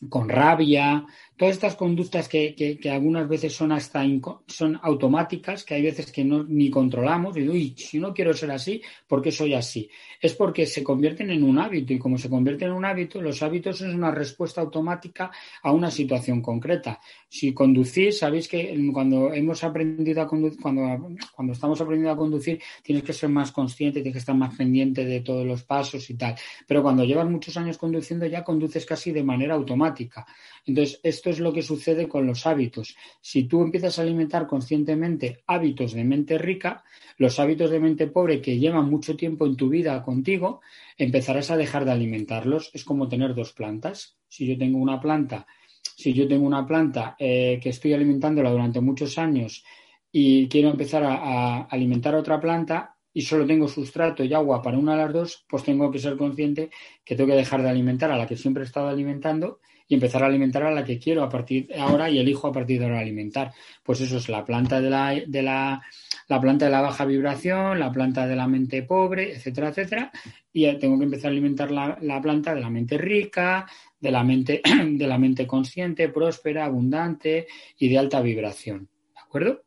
con 0.10 0.30
rabia, 0.30 1.06
todas 1.42 1.56
estas 1.56 1.76
conductas 1.76 2.30
que, 2.30 2.54
que, 2.54 2.90
algunas 2.92 3.28
veces 3.28 3.52
son 3.52 3.72
hasta 3.72 4.04
son 4.46 4.80
automáticas, 4.84 5.64
que 5.64 5.74
hay 5.74 5.82
veces 5.82 6.12
que 6.12 6.24
no 6.24 6.44
ni 6.44 6.70
controlamos, 6.70 7.36
y 7.36 7.50
uy, 7.50 7.74
si 7.76 7.98
no 7.98 8.14
quiero 8.14 8.32
ser 8.32 8.52
así, 8.52 8.80
¿por 9.08 9.24
qué 9.24 9.32
soy 9.32 9.56
así? 9.56 9.90
Es 10.22 10.36
porque 10.36 10.68
se 10.68 10.84
convierten 10.84 11.32
en 11.32 11.44
un 11.44 11.58
hábito, 11.58 11.94
y 11.94 11.98
como 11.98 12.20
se 12.20 12.30
convierten 12.30 12.68
en 12.68 12.76
un 12.76 12.86
hábito, 12.86 13.20
los 13.24 13.42
hábitos 13.42 13.82
es 13.82 13.92
una 13.92 14.12
respuesta 14.12 14.62
automática 14.62 15.32
a 15.64 15.72
una 15.72 15.90
situación 15.90 16.44
concreta. 16.44 17.00
Si 17.28 17.56
conducís, 17.56 18.20
sabéis 18.20 18.48
que 18.48 18.78
cuando 18.94 19.34
hemos 19.34 19.64
aprendido 19.64 20.22
a 20.22 20.28
conducir, 20.28 20.62
cuando, 20.62 21.10
cuando 21.34 21.54
estamos 21.54 21.82
aprendiendo 21.82 22.12
a 22.12 22.18
conducir, 22.18 22.62
tienes 22.84 23.04
que 23.04 23.14
ser 23.14 23.30
más 23.30 23.52
consciente, 23.52 24.02
tienes 24.02 24.14
que 24.14 24.20
estar 24.20 24.36
más 24.36 24.56
pendiente 24.56 25.06
de 25.06 25.22
todos 25.22 25.44
los 25.44 25.64
pasos 25.64 26.08
y 26.12 26.14
tal. 26.14 26.36
Pero 26.68 26.84
cuando 26.84 27.04
llevas 27.04 27.28
muchos 27.28 27.58
años 27.58 27.80
conduciendo, 27.80 28.28
ya 28.28 28.44
conduces 28.44 28.86
casi 28.86 29.12
de 29.12 29.24
manera 29.24 29.56
automática. 29.56 30.28
Entonces, 30.68 31.00
esto 31.02 31.31
es 31.32 31.39
lo 31.39 31.54
que 31.54 31.62
sucede 31.62 32.08
con 32.08 32.28
los 32.28 32.46
hábitos. 32.46 32.96
Si 33.22 33.44
tú 33.44 33.62
empiezas 33.62 33.98
a 33.98 34.04
alimentar 34.04 34.48
conscientemente 34.48 35.44
hábitos 35.48 35.94
de 35.94 36.04
mente 36.04 36.38
rica, 36.38 36.84
los 37.17 37.39
hábitos 37.39 37.72
de 37.72 37.80
mente 37.80 38.08
pobre 38.08 38.41
que 38.41 38.60
llevan 38.60 38.89
mucho 38.89 39.15
tiempo 39.15 39.46
en 39.46 39.56
tu 39.56 39.70
vida 39.70 40.02
contigo, 40.04 40.62
empezarás 40.98 41.52
a 41.52 41.58
dejar 41.58 41.86
de 41.86 41.91
alimentarlos. 41.91 42.70
Es 42.74 42.84
como 42.84 43.08
tener 43.08 43.34
dos 43.34 43.54
plantas. 43.54 44.17
Si 44.28 44.46
yo 44.46 44.58
tengo 44.58 44.78
una 44.78 45.00
planta, 45.00 45.48
si 45.96 46.13
yo 46.13 46.28
tengo 46.28 46.46
una 46.46 46.65
planta 46.65 47.15
eh, 47.17 47.60
que 47.62 47.70
estoy 47.70 47.94
alimentándola 47.94 48.52
durante 48.52 48.82
muchos 48.82 49.17
años 49.17 49.63
y 50.12 50.48
quiero 50.48 50.70
empezar 50.70 51.04
a, 51.04 51.15
a 51.15 51.62
alimentar 51.63 52.15
otra 52.15 52.39
planta, 52.39 52.98
y 53.13 53.21
solo 53.21 53.45
tengo 53.45 53.67
sustrato 53.67 54.24
y 54.24 54.34
agua 54.34 54.62
para 54.62 54.78
una 54.78 54.93
de 54.93 55.04
las 55.04 55.13
dos, 55.13 55.45
pues 55.47 55.63
tengo 55.63 55.91
que 55.91 56.00
ser 56.00 56.17
consciente 56.17 56.69
que 57.04 57.15
tengo 57.15 57.30
que 57.30 57.36
dejar 57.36 57.62
de 57.62 57.69
alimentar 57.69 58.12
a 58.12 58.17
la 58.17 58.28
que 58.28 58.38
siempre 58.38 58.63
he 58.63 58.65
estado 58.65 58.89
alimentando 58.89 59.60
y 59.91 59.95
empezar 59.95 60.24
a 60.24 60.28
alimentar 60.28 60.63
a 60.63 60.71
la 60.71 60.86
que 60.86 60.97
quiero 60.97 61.21
a 61.21 61.28
partir 61.28 61.67
de 61.67 61.78
ahora 61.78 62.10
y 62.10 62.17
elijo 62.17 62.47
a 62.47 62.54
partir 62.54 62.80
de 62.80 62.86
ahora 62.86 63.02
alimentar. 63.02 63.52
Pues 63.84 64.00
eso 64.00 64.15
es 64.17 64.30
la 64.30 64.45
planta 64.45 64.80
de 64.80 64.89
la, 64.89 65.21
de 65.28 65.41
la, 65.41 65.82
la 66.30 66.39
planta 66.39 66.63
de 66.63 66.71
la 66.71 66.80
baja 66.80 67.04
vibración, 67.04 67.78
la 67.78 67.91
planta 67.91 68.26
de 68.26 68.38
la 68.38 68.47
mente 68.47 68.84
pobre, 68.84 69.34
etcétera, 69.34 69.67
etcétera. 69.67 70.12
Y 70.54 70.74
tengo 70.78 70.97
que 70.97 71.04
empezar 71.04 71.28
a 71.28 71.32
alimentar 71.32 71.71
la, 71.71 71.97
la 72.02 72.21
planta 72.21 72.56
de 72.56 72.62
la 72.62 72.69
mente 72.69 72.97
rica, 72.97 73.67
de 74.00 74.12
la 74.12 74.24
mente, 74.24 74.62
de 74.86 75.08
la 75.08 75.17
mente 75.17 75.45
consciente, 75.45 76.08
próspera, 76.08 76.63
abundante 76.63 77.47
y 77.78 77.89
de 77.89 77.97
alta 77.97 78.21
vibración. 78.21 78.88
¿De 79.13 79.19
acuerdo? 79.19 79.62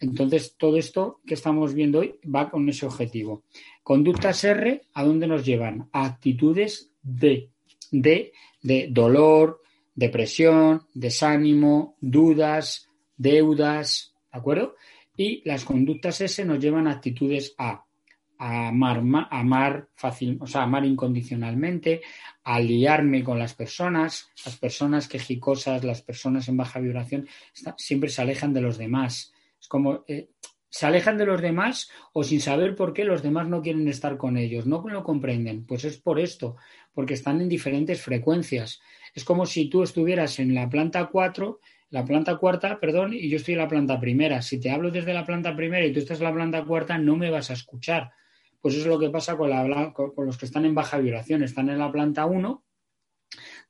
Entonces, 0.00 0.56
todo 0.56 0.76
esto 0.76 1.20
que 1.26 1.34
estamos 1.34 1.74
viendo 1.74 2.00
hoy 2.00 2.18
va 2.24 2.50
con 2.50 2.68
ese 2.68 2.86
objetivo. 2.86 3.44
Conductas 3.82 4.44
R, 4.44 4.82
¿a 4.92 5.04
dónde 5.04 5.26
nos 5.26 5.44
llevan? 5.44 5.88
A 5.92 6.04
actitudes 6.04 6.90
D, 7.02 7.50
D 7.90 8.32
de 8.62 8.88
dolor, 8.90 9.62
depresión, 9.94 10.82
desánimo, 10.92 11.96
dudas, 12.00 12.88
deudas, 13.16 14.14
¿de 14.32 14.38
acuerdo? 14.38 14.74
Y 15.16 15.42
las 15.48 15.64
conductas 15.64 16.20
S 16.20 16.44
nos 16.44 16.58
llevan 16.58 16.88
a 16.88 16.92
actitudes 16.92 17.54
A, 17.56 17.84
a 18.38 18.68
amar, 18.68 19.02
amar 19.30 19.88
fácil, 19.94 20.36
o 20.40 20.46
sea, 20.46 20.62
amar 20.62 20.84
incondicionalmente, 20.84 22.02
a 22.44 22.60
liarme 22.60 23.24
con 23.24 23.38
las 23.38 23.54
personas, 23.54 24.28
las 24.44 24.56
personas 24.56 25.08
quejicosas, 25.08 25.84
las 25.84 26.02
personas 26.02 26.48
en 26.48 26.56
baja 26.56 26.80
vibración, 26.80 27.26
siempre 27.76 28.10
se 28.10 28.22
alejan 28.22 28.52
de 28.52 28.60
los 28.60 28.76
demás. 28.78 29.32
Como, 29.68 30.04
eh, 30.08 30.30
se 30.68 30.84
alejan 30.84 31.16
de 31.16 31.24
los 31.24 31.40
demás 31.40 31.90
o 32.12 32.22
sin 32.22 32.40
saber 32.40 32.74
por 32.74 32.92
qué 32.92 33.04
los 33.04 33.22
demás 33.22 33.48
no 33.48 33.62
quieren 33.62 33.88
estar 33.88 34.16
con 34.16 34.36
ellos, 34.36 34.66
no 34.66 34.84
lo 34.86 35.04
comprenden. 35.04 35.64
Pues 35.64 35.84
es 35.84 35.96
por 35.96 36.20
esto, 36.20 36.56
porque 36.92 37.14
están 37.14 37.40
en 37.40 37.48
diferentes 37.48 38.02
frecuencias. 38.02 38.80
Es 39.14 39.24
como 39.24 39.46
si 39.46 39.70
tú 39.70 39.82
estuvieras 39.82 40.38
en 40.38 40.54
la 40.54 40.68
planta 40.68 41.06
4, 41.06 41.60
la 41.90 42.04
planta 42.04 42.36
cuarta, 42.36 42.78
perdón, 42.78 43.14
y 43.14 43.28
yo 43.30 43.36
estoy 43.36 43.54
en 43.54 43.60
la 43.60 43.68
planta 43.68 43.98
primera. 43.98 44.42
Si 44.42 44.60
te 44.60 44.70
hablo 44.70 44.90
desde 44.90 45.14
la 45.14 45.24
planta 45.24 45.56
primera 45.56 45.86
y 45.86 45.92
tú 45.92 46.00
estás 46.00 46.18
en 46.18 46.24
la 46.24 46.34
planta 46.34 46.64
cuarta, 46.64 46.98
no 46.98 47.16
me 47.16 47.30
vas 47.30 47.50
a 47.50 47.54
escuchar. 47.54 48.10
Pues 48.60 48.74
eso 48.74 48.82
es 48.82 48.88
lo 48.88 48.98
que 48.98 49.08
pasa 49.08 49.36
con, 49.36 49.50
con 49.92 50.26
los 50.26 50.36
que 50.36 50.46
están 50.46 50.66
en 50.66 50.74
baja 50.74 50.98
vibración. 50.98 51.42
Están 51.42 51.70
en 51.70 51.78
la 51.78 51.90
planta 51.90 52.26
1 52.26 52.64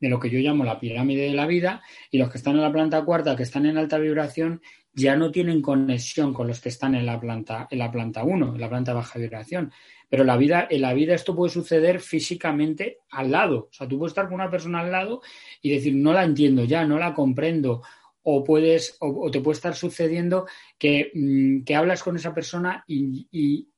de 0.00 0.08
lo 0.08 0.20
que 0.20 0.30
yo 0.30 0.38
llamo 0.38 0.64
la 0.64 0.80
pirámide 0.80 1.22
de 1.22 1.34
la 1.34 1.46
vida 1.46 1.82
y 2.10 2.18
los 2.18 2.30
que 2.30 2.38
están 2.38 2.54
en 2.56 2.62
la 2.62 2.72
planta 2.72 3.04
cuarta, 3.04 3.36
que 3.36 3.42
están 3.42 3.66
en 3.66 3.78
alta 3.78 3.98
vibración, 3.98 4.60
ya 4.96 5.14
no 5.14 5.30
tienen 5.30 5.60
conexión 5.60 6.32
con 6.32 6.48
los 6.48 6.58
que 6.58 6.70
están 6.70 6.94
en 6.94 7.04
la 7.04 7.20
planta, 7.20 7.68
en 7.70 7.78
la 7.78 7.92
planta 7.92 8.24
1, 8.24 8.54
en 8.54 8.60
la 8.60 8.68
planta 8.68 8.92
de 8.92 8.96
baja 8.96 9.18
vibración. 9.18 9.70
Pero 10.08 10.24
la 10.24 10.38
vida, 10.38 10.66
en 10.70 10.80
la 10.80 10.94
vida 10.94 11.14
esto 11.14 11.36
puede 11.36 11.52
suceder 11.52 12.00
físicamente 12.00 13.00
al 13.10 13.30
lado. 13.30 13.68
O 13.70 13.72
sea, 13.72 13.86
tú 13.86 13.98
puedes 13.98 14.12
estar 14.12 14.24
con 14.24 14.36
una 14.36 14.50
persona 14.50 14.80
al 14.80 14.90
lado 14.90 15.20
y 15.60 15.70
decir, 15.70 15.94
no 15.94 16.14
la 16.14 16.24
entiendo 16.24 16.64
ya, 16.64 16.86
no 16.86 16.98
la 16.98 17.12
comprendo. 17.12 17.82
O 18.22 18.42
puedes, 18.42 18.96
o, 19.00 19.30
te 19.30 19.40
puede 19.40 19.56
estar 19.56 19.74
sucediendo 19.74 20.46
que, 20.78 21.12
mm, 21.14 21.64
que 21.64 21.74
hablas 21.74 22.02
con 22.02 22.16
esa 22.16 22.32
persona 22.34 22.82
y, 22.88 23.68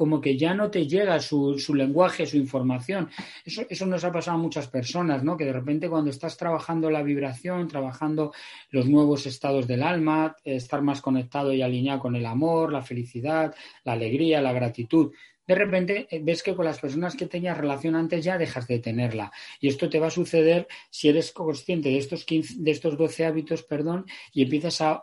como 0.00 0.18
que 0.18 0.34
ya 0.38 0.54
no 0.54 0.70
te 0.70 0.86
llega 0.86 1.20
su, 1.20 1.58
su 1.58 1.74
lenguaje, 1.74 2.24
su 2.24 2.38
información. 2.38 3.10
Eso, 3.44 3.66
eso, 3.68 3.84
nos 3.84 4.02
ha 4.02 4.10
pasado 4.10 4.38
a 4.38 4.40
muchas 4.40 4.66
personas, 4.66 5.22
¿no? 5.22 5.36
Que 5.36 5.44
de 5.44 5.52
repente 5.52 5.90
cuando 5.90 6.08
estás 6.08 6.38
trabajando 6.38 6.90
la 6.90 7.02
vibración, 7.02 7.68
trabajando 7.68 8.32
los 8.70 8.88
nuevos 8.88 9.26
estados 9.26 9.66
del 9.66 9.82
alma, 9.82 10.34
estar 10.42 10.80
más 10.80 11.02
conectado 11.02 11.52
y 11.52 11.60
alineado 11.60 12.00
con 12.00 12.16
el 12.16 12.24
amor, 12.24 12.72
la 12.72 12.80
felicidad, 12.80 13.54
la 13.84 13.92
alegría, 13.92 14.40
la 14.40 14.54
gratitud, 14.54 15.12
de 15.46 15.54
repente 15.54 16.06
eh, 16.10 16.20
ves 16.22 16.42
que 16.42 16.54
con 16.54 16.64
las 16.64 16.78
personas 16.78 17.16
que 17.16 17.26
tenías 17.26 17.58
relación 17.58 17.96
antes 17.96 18.24
ya 18.24 18.38
dejas 18.38 18.68
de 18.68 18.78
tenerla. 18.78 19.32
Y 19.60 19.68
esto 19.68 19.90
te 19.90 19.98
va 19.98 20.06
a 20.06 20.10
suceder 20.10 20.66
si 20.90 21.08
eres 21.08 21.32
consciente 21.32 21.90
de 21.90 21.98
estos, 21.98 22.24
15, 22.24 22.54
de 22.58 22.70
estos 22.70 22.96
12 22.96 23.26
hábitos, 23.26 23.64
perdón, 23.64 24.06
y 24.32 24.44
empiezas 24.44 24.80
a, 24.80 25.02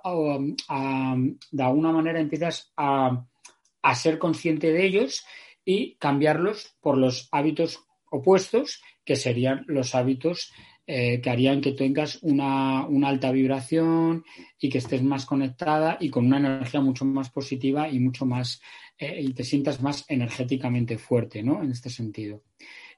de 1.51 1.63
alguna 1.63 1.91
manera, 1.91 2.19
empiezas 2.19 2.71
a, 2.77 3.25
a 3.89 3.95
ser 3.95 4.19
consciente 4.19 4.73
de 4.73 4.85
ellos 4.85 5.25
y 5.63 5.95
cambiarlos 5.95 6.75
por 6.81 6.97
los 6.97 7.29
hábitos 7.31 7.85
opuestos, 8.09 8.81
que 9.05 9.15
serían 9.15 9.63
los 9.67 9.95
hábitos 9.95 10.51
eh, 10.85 11.19
que 11.21 11.29
harían 11.29 11.59
que 11.59 11.71
tengas 11.73 12.19
una, 12.21 12.85
alta 13.07 13.31
vibración 13.31 14.23
y 14.59 14.69
que 14.69 14.77
estés 14.77 15.03
más 15.03 15.25
conectada 15.25 15.97
y 15.99 16.09
con 16.09 16.25
una 16.25 16.37
energía 16.37 16.81
mucho 16.81 17.05
más 17.05 17.29
positiva 17.29 17.89
y 17.89 17.99
mucho 17.99 18.25
más 18.25 18.61
eh, 18.97 19.21
y 19.21 19.33
te 19.33 19.43
sientas 19.43 19.81
más 19.81 20.05
energéticamente 20.07 20.97
fuerte, 20.97 21.43
¿no? 21.43 21.61
En 21.61 21.71
este 21.71 21.89
sentido. 21.89 22.43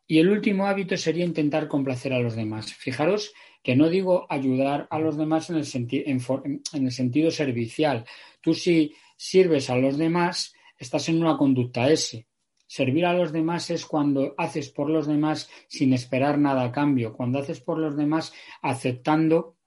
Y 0.07 0.17
el 0.17 0.29
último 0.29 0.65
hábito 0.65 0.97
sería 0.97 1.25
intentar 1.25 1.67
complacer 1.67 2.13
a 2.13 2.19
los 2.19 2.35
demás. 2.35 2.73
Fijaros 2.73 3.31
que 3.63 3.75
no 3.75 3.89
digo 3.89 4.25
ayudar 4.29 4.87
a 4.89 4.97
los 4.97 5.17
demás 5.17 5.51
en 5.51 5.57
el, 5.57 5.67
en 5.75 6.85
el 6.85 6.91
sentido 6.91 7.29
servicial. 7.29 8.05
Tú 8.41 8.53
si 8.55 8.93
sirves 9.17 9.69
a 9.69 9.77
los 9.77 9.97
demás, 9.97 10.53
estás 10.79 11.09
en 11.09 11.21
una 11.21 11.37
conducta 11.37 11.89
S. 11.89 12.25
Servir 12.65 13.05
a 13.05 13.13
los 13.13 13.31
demás 13.31 13.69
es 13.69 13.85
cuando 13.85 14.33
haces 14.37 14.69
por 14.69 14.89
los 14.89 15.07
demás 15.07 15.49
sin 15.67 15.93
esperar 15.93 16.37
nada 16.37 16.63
a 16.63 16.71
cambio, 16.71 17.13
cuando 17.13 17.39
haces 17.39 17.61
por 17.61 17.77
los 17.77 17.97
demás 17.97 18.33
aceptando 18.61 19.57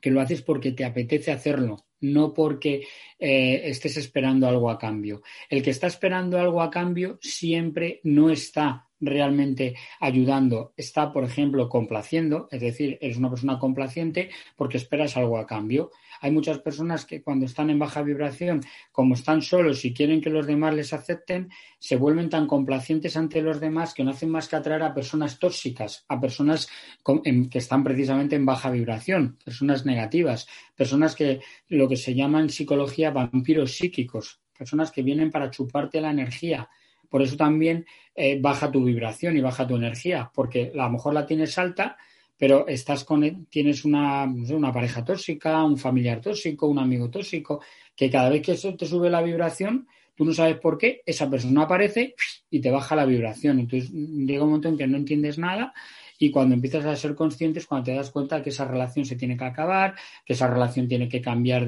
que 0.00 0.10
lo 0.10 0.20
haces 0.20 0.42
porque 0.42 0.72
te 0.72 0.84
apetece 0.84 1.32
hacerlo, 1.32 1.86
no 2.00 2.32
porque 2.32 2.86
eh, 3.18 3.62
estés 3.64 3.96
esperando 3.96 4.48
algo 4.48 4.70
a 4.70 4.78
cambio. 4.78 5.22
El 5.48 5.62
que 5.62 5.70
está 5.70 5.86
esperando 5.86 6.38
algo 6.38 6.62
a 6.62 6.70
cambio 6.70 7.18
siempre 7.20 8.00
no 8.04 8.30
está 8.30 8.89
realmente 9.00 9.74
ayudando, 9.98 10.72
está, 10.76 11.12
por 11.12 11.24
ejemplo, 11.24 11.68
complaciendo, 11.68 12.48
es 12.50 12.60
decir, 12.60 12.98
eres 13.00 13.16
una 13.16 13.30
persona 13.30 13.58
complaciente 13.58 14.30
porque 14.56 14.76
esperas 14.76 15.16
algo 15.16 15.38
a 15.38 15.46
cambio. 15.46 15.90
Hay 16.20 16.30
muchas 16.30 16.58
personas 16.58 17.06
que 17.06 17.22
cuando 17.22 17.46
están 17.46 17.70
en 17.70 17.78
baja 17.78 18.02
vibración, 18.02 18.60
como 18.92 19.14
están 19.14 19.40
solos 19.40 19.84
y 19.84 19.94
quieren 19.94 20.20
que 20.20 20.30
los 20.30 20.46
demás 20.46 20.74
les 20.74 20.92
acepten, 20.92 21.50
se 21.78 21.96
vuelven 21.96 22.28
tan 22.28 22.46
complacientes 22.46 23.16
ante 23.16 23.40
los 23.40 23.58
demás 23.58 23.94
que 23.94 24.04
no 24.04 24.10
hacen 24.10 24.30
más 24.30 24.48
que 24.48 24.56
atraer 24.56 24.82
a 24.82 24.94
personas 24.94 25.38
tóxicas, 25.38 26.04
a 26.08 26.20
personas 26.20 26.68
que 27.04 27.58
están 27.58 27.82
precisamente 27.82 28.36
en 28.36 28.44
baja 28.44 28.70
vibración, 28.70 29.38
personas 29.42 29.86
negativas, 29.86 30.46
personas 30.76 31.14
que 31.14 31.40
lo 31.68 31.88
que 31.88 31.96
se 31.96 32.14
llama 32.14 32.40
en 32.40 32.50
psicología 32.50 33.10
vampiros 33.10 33.76
psíquicos, 33.76 34.40
personas 34.56 34.90
que 34.90 35.02
vienen 35.02 35.30
para 35.30 35.50
chuparte 35.50 36.02
la 36.02 36.10
energía, 36.10 36.68
por 37.10 37.22
eso 37.22 37.36
también 37.36 37.84
eh, 38.14 38.38
baja 38.40 38.70
tu 38.70 38.84
vibración 38.84 39.36
y 39.36 39.40
baja 39.40 39.66
tu 39.66 39.76
energía, 39.76 40.30
porque 40.34 40.72
a 40.74 40.84
lo 40.84 40.90
mejor 40.90 41.12
la 41.12 41.26
tienes 41.26 41.58
alta, 41.58 41.96
pero 42.38 42.66
estás 42.66 43.04
con, 43.04 43.46
tienes 43.46 43.84
una, 43.84 44.24
una 44.24 44.72
pareja 44.72 45.04
tóxica, 45.04 45.62
un 45.62 45.76
familiar 45.76 46.20
tóxico, 46.20 46.66
un 46.68 46.78
amigo 46.78 47.10
tóxico, 47.10 47.60
que 47.94 48.08
cada 48.08 48.30
vez 48.30 48.40
que 48.40 48.52
eso 48.52 48.74
te 48.76 48.86
sube 48.86 49.10
la 49.10 49.20
vibración, 49.20 49.86
tú 50.14 50.24
no 50.24 50.32
sabes 50.32 50.56
por 50.58 50.78
qué, 50.78 51.02
esa 51.04 51.28
persona 51.28 51.62
aparece 51.62 52.14
y 52.48 52.60
te 52.60 52.70
baja 52.70 52.96
la 52.96 53.04
vibración. 53.04 53.58
Entonces 53.58 53.90
llega 53.90 54.44
un 54.44 54.50
momento 54.50 54.68
en 54.68 54.78
que 54.78 54.86
no 54.86 54.96
entiendes 54.96 55.36
nada 55.36 55.74
y 56.18 56.30
cuando 56.30 56.54
empiezas 56.54 56.84
a 56.86 56.96
ser 56.96 57.14
conscientes, 57.14 57.66
cuando 57.66 57.86
te 57.86 57.94
das 57.94 58.10
cuenta 58.10 58.42
que 58.42 58.50
esa 58.50 58.66
relación 58.66 59.04
se 59.04 59.16
tiene 59.16 59.36
que 59.36 59.44
acabar, 59.44 59.94
que 60.24 60.34
esa 60.34 60.46
relación 60.46 60.88
tiene 60.88 61.08
que 61.08 61.20
cambiar 61.20 61.66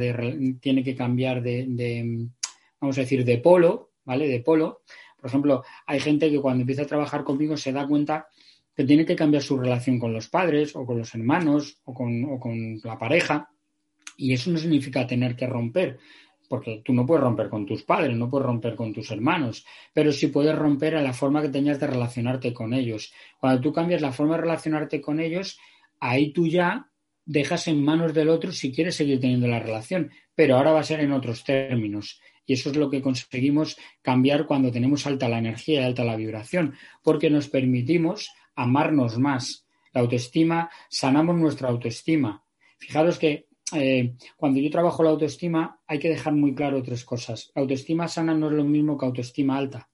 tiene 0.60 0.82
que 0.82 0.94
cambiar 0.94 1.42
de 1.42 2.28
vamos 2.82 2.98
a 2.98 3.02
decir, 3.02 3.24
de 3.24 3.38
polo, 3.38 3.92
¿vale? 4.04 4.28
De 4.28 4.40
polo, 4.40 4.82
por 5.22 5.28
ejemplo, 5.28 5.62
hay 5.86 6.00
gente 6.00 6.28
que 6.28 6.40
cuando 6.40 6.62
empieza 6.62 6.82
a 6.82 6.86
trabajar 6.86 7.22
conmigo 7.22 7.56
se 7.56 7.70
da 7.70 7.86
cuenta 7.86 8.26
que 8.74 8.82
tiene 8.82 9.06
que 9.06 9.14
cambiar 9.14 9.40
su 9.40 9.56
relación 9.56 10.00
con 10.00 10.12
los 10.12 10.28
padres 10.28 10.74
o 10.74 10.84
con 10.84 10.98
los 10.98 11.14
hermanos 11.14 11.78
o 11.84 11.94
con, 11.94 12.80
la 12.82 12.98
pareja. 12.98 13.48
Y 14.16 14.32
eso 14.32 14.50
no 14.50 14.58
significa 14.58 15.06
tener 15.06 15.36
que 15.36 15.46
romper, 15.46 16.00
porque 16.48 16.82
tú 16.84 16.92
no 16.92 17.06
puedes 17.06 17.22
romper 17.22 17.48
con 17.48 17.64
tus 17.64 17.84
padres, 17.84 18.16
no 18.16 18.28
puedes 18.28 18.46
romper 18.46 18.74
con 18.74 18.92
tus 18.92 19.12
hermanos, 19.12 19.64
pero 19.92 20.10
sí 20.10 20.26
puedes 20.26 20.58
romper 20.58 20.96
a 20.96 21.02
la 21.02 21.12
forma 21.12 21.40
que 21.40 21.50
tenías 21.50 21.78
de 21.78 21.86
relacionarte 21.86 22.52
con 22.52 22.74
ellos. 22.74 23.12
Cuando 23.38 23.60
tú 23.60 23.72
cambias 23.72 24.02
la 24.02 24.10
forma 24.10 24.34
de 24.34 24.42
relacionarte 24.42 25.00
con 25.00 25.20
ellos, 25.20 25.56
ahí 26.00 26.32
tú 26.32 26.48
ya 26.48 26.90
dejas 27.24 27.68
en 27.68 27.80
manos 27.80 28.12
del 28.12 28.28
otro 28.28 28.50
si 28.50 28.72
quieres 28.72 28.96
seguir 28.96 29.20
teniendo 29.20 29.46
la 29.46 29.60
relación, 29.60 30.10
pero 30.34 30.56
ahora 30.56 30.72
va 30.72 30.80
a 30.80 30.84
ser 30.84 30.98
en 30.98 31.12
otros 31.12 31.44
términos. 31.44 32.20
Y 32.46 32.54
eso 32.54 32.70
es 32.70 32.76
lo 32.76 32.90
que 32.90 33.02
conseguimos 33.02 33.76
cambiar 34.00 34.46
cuando 34.46 34.70
tenemos 34.70 35.06
alta 35.06 35.28
la 35.28 35.38
energía 35.38 35.80
y 35.80 35.84
alta 35.84 36.04
la 36.04 36.16
vibración, 36.16 36.74
porque 37.02 37.30
nos 37.30 37.48
permitimos 37.48 38.30
amarnos 38.54 39.18
más. 39.18 39.66
La 39.92 40.00
autoestima, 40.00 40.70
sanamos 40.88 41.36
nuestra 41.36 41.68
autoestima. 41.68 42.42
Fijaros 42.78 43.18
que 43.18 43.46
eh, 43.74 44.14
cuando 44.36 44.60
yo 44.60 44.70
trabajo 44.70 45.02
la 45.02 45.10
autoestima 45.10 45.80
hay 45.86 45.98
que 45.98 46.08
dejar 46.08 46.34
muy 46.34 46.54
claro 46.54 46.82
tres 46.82 47.04
cosas. 47.04 47.50
La 47.54 47.62
autoestima 47.62 48.08
sana 48.08 48.34
no 48.34 48.48
es 48.48 48.52
lo 48.52 48.64
mismo 48.64 48.98
que 48.98 49.06
autoestima 49.06 49.56
alta. 49.56 49.88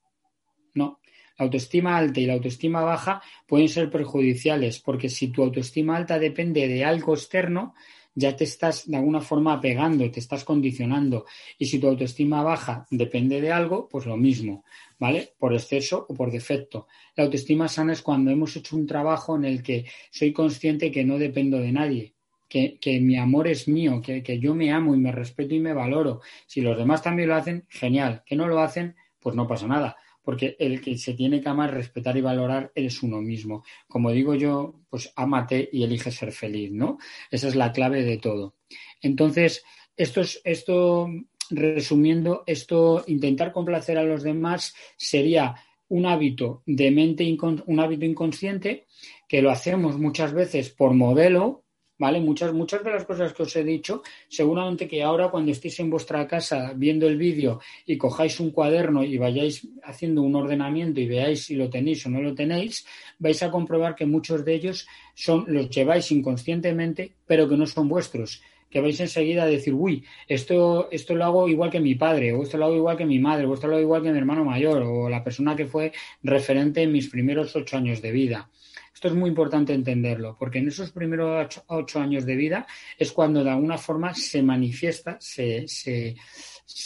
No. 0.75 1.01
La 1.39 1.45
autoestima 1.45 1.97
alta 1.97 2.19
y 2.19 2.27
la 2.27 2.35
autoestima 2.35 2.83
baja 2.83 3.23
pueden 3.47 3.69
ser 3.69 3.91
perjudiciales 3.91 4.81
porque 4.81 5.09
si 5.09 5.29
tu 5.29 5.43
autoestima 5.43 5.97
alta 5.97 6.19
depende 6.19 6.67
de 6.67 6.85
algo 6.85 7.15
externo, 7.15 7.75
ya 8.19 8.35
te 8.35 8.45
estás 8.45 8.91
de 8.91 8.97
alguna 8.97 9.21
forma 9.21 9.53
apegando, 9.55 10.11
te 10.11 10.19
estás 10.19 10.45
condicionando. 10.45 11.27
Y 11.57 11.67
si 11.67 11.79
tu 11.79 11.89
autoestima 11.89 12.43
baja 12.43 12.87
depende 12.91 13.41
de 13.41 13.53
algo, 13.53 13.89
pues 13.89 14.07
lo 14.07 14.17
mismo, 14.17 14.65
¿vale? 14.99 15.35
Por 15.39 15.55
exceso 15.55 16.05
o 16.09 16.15
por 16.15 16.33
defecto. 16.33 16.89
La 17.15 17.25
autoestima 17.25 17.69
sana 17.69 17.93
es 17.93 18.03
cuando 18.03 18.31
hemos 18.31 18.57
hecho 18.57 18.77
un 18.77 18.87
trabajo 18.87 19.37
en 19.37 19.45
el 19.45 19.63
que 19.63 19.87
soy 20.11 20.33
consciente 20.33 20.91
que 20.91 21.05
no 21.05 21.19
dependo 21.19 21.59
de 21.59 21.73
nadie. 21.73 22.15
Que, 22.49 22.79
mi 23.01 23.17
amor 23.17 23.47
es 23.47 23.69
mío, 23.69 24.01
que, 24.03 24.23
que 24.23 24.41
yo 24.41 24.55
me 24.55 24.73
amo 24.73 24.95
y 24.95 24.99
me 24.99 25.13
respeto 25.13 25.55
y 25.55 25.61
me 25.61 25.75
valoro. 25.75 26.23
Si 26.47 26.63
los 26.63 26.79
demás 26.79 27.03
también 27.03 27.29
lo 27.29 27.37
hacen, 27.37 27.67
genial. 27.69 28.23
Que 28.25 28.37
no 28.37 28.49
lo 28.49 28.59
hacen, 28.61 28.97
pues 29.21 29.37
no 29.37 29.47
pasa 29.47 29.67
nada 29.67 29.97
porque 30.29 30.57
el 30.59 30.83
que 30.83 30.99
se 30.99 31.15
tiene 31.15 31.41
que 31.41 31.49
amar, 31.49 31.73
respetar 31.73 32.15
y 32.19 32.21
valorar 32.21 32.71
es 32.75 33.03
uno 33.03 33.23
mismo. 33.23 33.65
Como 33.87 34.13
digo 34.13 34.35
yo, 34.35 34.83
pues 34.91 35.11
ámate 35.17 35.71
y 35.73 35.85
elige 35.85 36.11
ser 36.11 36.33
feliz, 36.33 36.71
¿no? 36.71 36.99
Esa 37.31 37.49
es 37.49 37.57
la 37.57 37.73
clave 37.73 38.03
de 38.03 38.19
todo. 38.19 38.57
Entonces, 39.01 39.65
esto, 39.97 40.21
esto 40.45 41.09
resumiendo, 41.49 42.45
esto, 42.47 43.05
intentar 43.07 43.53
complacer 43.53 43.97
a 43.97 44.03
los 44.03 44.23
demás 44.23 44.75
sería 44.99 45.55
un 45.89 46.05
hábito 46.05 46.63
de 46.67 46.91
mente, 46.91 47.25
un 47.65 47.81
hábito 47.81 48.05
inconsciente 48.05 48.87
que 49.27 49.41
lo 49.41 49.51
hacemos 49.51 49.99
muchas 49.99 50.35
veces 50.35 50.69
por 50.69 50.93
modelo, 50.93 51.65
¿vale? 51.99 52.21
Muchas, 52.21 52.53
muchas 52.53 52.83
de 52.85 52.93
las 52.93 53.05
cosas 53.05 53.33
que 53.33 53.43
os 53.43 53.55
he 53.57 53.65
dicho, 53.65 54.03
seguramente 54.29 54.89
que 54.89 55.03
ahora 55.03 55.31
cuando 55.31 55.53
estéis 55.53 55.79
en 55.81 55.91
vuestra 55.91 56.27
casa 56.27 56.73
viendo 56.75 57.07
el 57.07 57.17
vídeo 57.17 57.61
y 57.87 57.99
cojáis 57.99 58.41
un 58.41 58.51
cuaderno 58.51 59.03
y 59.03 59.19
vayáis 59.19 59.67
haciendo 59.83 60.23
un 60.23 60.35
ordenamiento 60.37 61.01
y 61.01 61.07
veáis 61.07 61.45
si 61.45 61.57
lo 61.57 61.69
tenéis 61.69 62.07
o 62.07 62.11
no 62.11 62.23
lo 62.23 62.35
tenéis, 62.35 62.87
vais 63.19 63.43
a 63.43 63.51
comprobar 63.51 63.95
que 63.95 64.07
muchos 64.07 64.45
de 64.45 64.55
ellos 64.55 64.87
son, 65.15 65.45
los 65.49 65.69
lleváis 65.71 66.11
inconscientemente, 66.13 67.13
pero 67.27 67.49
que 67.49 67.57
no 67.57 67.67
son 67.67 67.89
vuestros 67.89 68.41
que 68.71 68.81
vais 68.81 68.99
enseguida 69.01 69.45
a 69.45 69.47
decir, 69.47 69.75
uy, 69.75 70.05
esto, 70.27 70.89
esto 70.91 71.15
lo 71.15 71.25
hago 71.25 71.49
igual 71.49 71.71
que 71.71 71.81
mi 71.81 71.95
padre, 71.95 72.33
o 72.33 72.43
esto 72.43 72.59
lo 72.59 72.67
hago 72.67 72.77
igual 72.77 72.97
que 72.97 73.07
mi 73.07 73.19
madre, 73.19 73.47
o 73.47 73.55
esto 73.55 73.67
lo 73.67 73.75
hago 73.75 73.83
igual 73.83 74.03
que 74.03 74.13
mi 74.13 74.19
hermano 74.19 74.45
mayor, 74.45 74.83
o 74.83 75.09
la 75.09 75.25
persona 75.25 75.57
que 75.57 75.67
fue 75.67 75.93
referente 76.23 76.83
en 76.83 76.93
mis 76.93 77.09
primeros 77.09 77.55
ocho 77.57 77.77
años 77.77 78.03
de 78.03 78.13
vida. 78.13 78.51
Esto 78.99 79.09
es 79.09 79.15
muy 79.15 79.31
importante 79.31 79.73
entenderlo, 79.73 80.37
porque 80.37 80.59
en 80.59 80.67
esos 80.67 80.91
primeros 80.91 81.63
ocho, 81.69 82.01
años 82.01 82.27
de 82.27 82.35
vida 82.35 82.67
es 82.99 83.13
cuando 83.13 83.45
de 83.45 83.51
alguna 83.51 83.79
forma 83.79 84.13
se 84.13 84.43
manifiesta, 84.43 85.17
se, 85.21 85.69
se, 85.69 86.17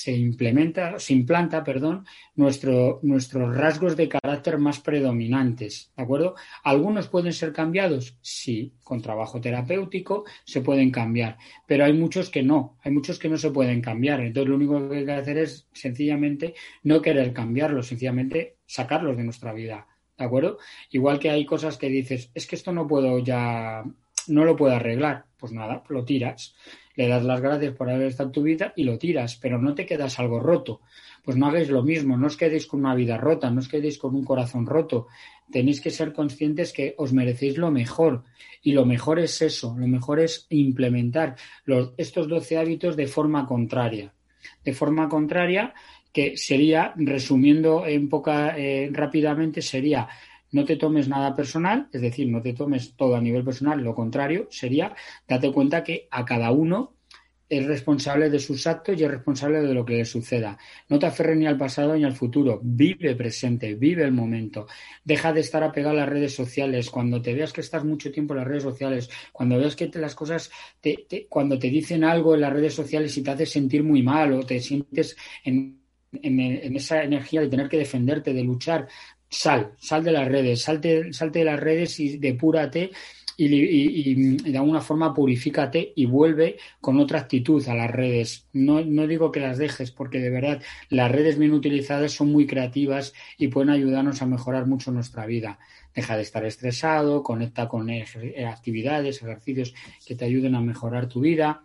implementa, 0.06 0.98
se 0.98 1.12
implanta, 1.12 1.64
perdón, 1.64 2.06
nuestro, 2.34 3.00
nuestros 3.02 3.56
rasgos 3.56 3.96
de 3.96 4.08
carácter 4.08 4.58
más 4.58 4.80
predominantes, 4.80 5.92
¿de 5.96 6.02
acuerdo? 6.02 6.34
Algunos 6.62 7.08
pueden 7.08 7.32
ser 7.32 7.52
cambiados, 7.52 8.16
sí, 8.20 8.74
con 8.84 9.02
trabajo 9.02 9.40
terapéutico 9.40 10.24
se 10.44 10.60
pueden 10.60 10.90
cambiar, 10.90 11.36
pero 11.66 11.84
hay 11.84 11.92
muchos 11.92 12.30
que 12.30 12.42
no, 12.42 12.78
hay 12.82 12.92
muchos 12.92 13.18
que 13.18 13.28
no 13.28 13.36
se 13.36 13.50
pueden 13.50 13.80
cambiar. 13.80 14.20
Entonces 14.20 14.48
lo 14.48 14.56
único 14.56 14.88
que 14.88 14.98
hay 14.98 15.04
que 15.04 15.12
hacer 15.12 15.38
es 15.38 15.66
sencillamente 15.72 16.54
no 16.84 17.02
querer 17.02 17.32
cambiarlos, 17.32 17.86
sencillamente 17.88 18.58
sacarlos 18.66 19.16
de 19.16 19.24
nuestra 19.24 19.52
vida. 19.52 19.86
¿de 20.16 20.24
acuerdo? 20.24 20.58
Igual 20.90 21.18
que 21.18 21.30
hay 21.30 21.44
cosas 21.44 21.76
que 21.76 21.88
dices, 21.88 22.30
es 22.34 22.46
que 22.46 22.56
esto 22.56 22.72
no 22.72 22.86
puedo 22.86 23.18
ya, 23.18 23.82
no 24.28 24.44
lo 24.44 24.56
puedo 24.56 24.74
arreglar, 24.74 25.26
pues 25.36 25.52
nada, 25.52 25.82
lo 25.88 26.04
tiras, 26.04 26.54
le 26.96 27.08
das 27.08 27.24
las 27.24 27.40
gracias 27.40 27.74
por 27.74 27.90
haber 27.90 28.08
estado 28.08 28.28
en 28.28 28.32
tu 28.32 28.42
vida 28.42 28.72
y 28.76 28.84
lo 28.84 28.98
tiras, 28.98 29.36
pero 29.36 29.58
no 29.58 29.74
te 29.74 29.86
quedas 29.86 30.18
algo 30.18 30.40
roto. 30.40 30.80
Pues 31.24 31.36
no 31.36 31.46
hagáis 31.46 31.70
lo 31.70 31.82
mismo, 31.82 32.16
no 32.16 32.26
os 32.26 32.36
quedéis 32.36 32.66
con 32.66 32.80
una 32.80 32.94
vida 32.94 33.16
rota, 33.16 33.50
no 33.50 33.60
os 33.60 33.68
quedéis 33.68 33.98
con 33.98 34.14
un 34.14 34.24
corazón 34.24 34.66
roto. 34.66 35.06
Tenéis 35.50 35.80
que 35.80 35.90
ser 35.90 36.12
conscientes 36.12 36.72
que 36.72 36.94
os 36.98 37.12
merecéis 37.12 37.58
lo 37.58 37.70
mejor. 37.70 38.24
Y 38.62 38.72
lo 38.72 38.84
mejor 38.84 39.18
es 39.18 39.40
eso, 39.42 39.76
lo 39.78 39.86
mejor 39.86 40.20
es 40.20 40.46
implementar 40.50 41.36
estos 41.96 42.28
12 42.28 42.58
hábitos 42.58 42.96
de 42.96 43.06
forma 43.06 43.46
contraria. 43.46 44.12
De 44.64 44.72
forma 44.72 45.08
contraria 45.08 45.74
que 46.12 46.36
sería, 46.36 46.92
resumiendo 46.96 47.86
en 47.86 48.08
poca, 48.08 48.56
eh, 48.58 48.90
rápidamente, 48.92 49.62
sería 49.62 50.08
no 50.52 50.64
te 50.64 50.76
tomes 50.76 51.08
nada 51.08 51.34
personal, 51.34 51.88
es 51.92 52.00
decir, 52.00 52.28
no 52.28 52.40
te 52.40 52.52
tomes 52.52 52.94
todo 52.94 53.16
a 53.16 53.20
nivel 53.20 53.44
personal, 53.44 53.82
lo 53.82 53.94
contrario 53.94 54.46
sería 54.50 54.94
date 55.26 55.50
cuenta 55.52 55.82
que 55.82 56.08
a 56.10 56.24
cada 56.24 56.50
uno 56.52 56.94
es 57.52 57.66
responsable 57.66 58.30
de 58.30 58.38
sus 58.38 58.66
actos 58.66 58.98
y 58.98 59.04
es 59.04 59.10
responsable 59.10 59.60
de 59.60 59.74
lo 59.74 59.84
que 59.84 59.98
le 59.98 60.06
suceda. 60.06 60.56
No 60.88 60.98
te 60.98 61.04
aferres 61.04 61.36
ni 61.36 61.44
al 61.44 61.58
pasado 61.58 61.94
ni 61.94 62.02
al 62.02 62.14
futuro. 62.14 62.58
Vive 62.62 63.14
presente, 63.14 63.74
vive 63.74 64.04
el 64.04 64.12
momento. 64.12 64.66
Deja 65.04 65.34
de 65.34 65.40
estar 65.40 65.62
apegado 65.62 65.94
a 65.94 66.00
las 66.00 66.08
redes 66.08 66.34
sociales. 66.34 66.88
Cuando 66.88 67.20
te 67.20 67.34
veas 67.34 67.52
que 67.52 67.60
estás 67.60 67.84
mucho 67.84 68.10
tiempo 68.10 68.32
en 68.32 68.38
las 68.38 68.48
redes 68.48 68.62
sociales, 68.62 69.10
cuando 69.32 69.58
veas 69.58 69.76
que 69.76 69.90
las 69.96 70.14
cosas, 70.14 70.50
te, 70.80 71.06
cuando 71.28 71.58
te 71.58 71.68
dicen 71.68 72.04
algo 72.04 72.34
en 72.34 72.40
las 72.40 72.54
redes 72.54 72.72
sociales 72.72 73.14
y 73.18 73.22
te 73.22 73.32
hace 73.32 73.44
sentir 73.44 73.84
muy 73.84 74.02
mal 74.02 74.32
o 74.32 74.46
te 74.46 74.58
sientes 74.58 75.14
en, 75.44 75.82
en, 76.10 76.74
esa 76.74 77.02
energía 77.02 77.42
de 77.42 77.48
tener 77.48 77.68
que 77.68 77.76
defenderte, 77.76 78.32
de 78.32 78.44
luchar, 78.44 78.88
sal, 79.32 79.72
sal 79.78 80.04
de 80.04 80.12
las 80.12 80.28
redes, 80.28 80.62
salte, 80.62 81.12
salte 81.12 81.40
de 81.40 81.44
las 81.46 81.58
redes 81.58 81.98
y 81.98 82.18
depúrate 82.18 82.90
y, 83.38 84.36
de 84.36 84.58
alguna 84.58 84.82
forma 84.82 85.14
purifícate 85.14 85.94
y 85.96 86.04
vuelve 86.04 86.58
con 86.80 87.00
otra 87.00 87.20
actitud 87.20 87.66
a 87.66 87.74
las 87.74 87.90
redes. 87.90 88.46
No, 88.52 88.84
no, 88.84 89.06
digo 89.06 89.32
que 89.32 89.40
las 89.40 89.56
dejes, 89.56 89.90
porque 89.90 90.18
de 90.18 90.30
verdad 90.30 90.62
las 90.90 91.10
redes 91.10 91.38
bien 91.38 91.52
utilizadas 91.52 92.12
son 92.12 92.30
muy 92.30 92.46
creativas 92.46 93.14
y 93.38 93.48
pueden 93.48 93.70
ayudarnos 93.70 94.20
a 94.20 94.26
mejorar 94.26 94.66
mucho 94.66 94.92
nuestra 94.92 95.24
vida. 95.24 95.58
Deja 95.94 96.16
de 96.16 96.22
estar 96.22 96.44
estresado, 96.44 97.22
conecta 97.22 97.68
con 97.68 97.88
actividades, 97.90 99.22
ejercicios 99.22 99.74
que 100.06 100.14
te 100.14 100.26
ayuden 100.26 100.54
a 100.54 100.60
mejorar 100.60 101.08
tu 101.08 101.20
vida. 101.20 101.64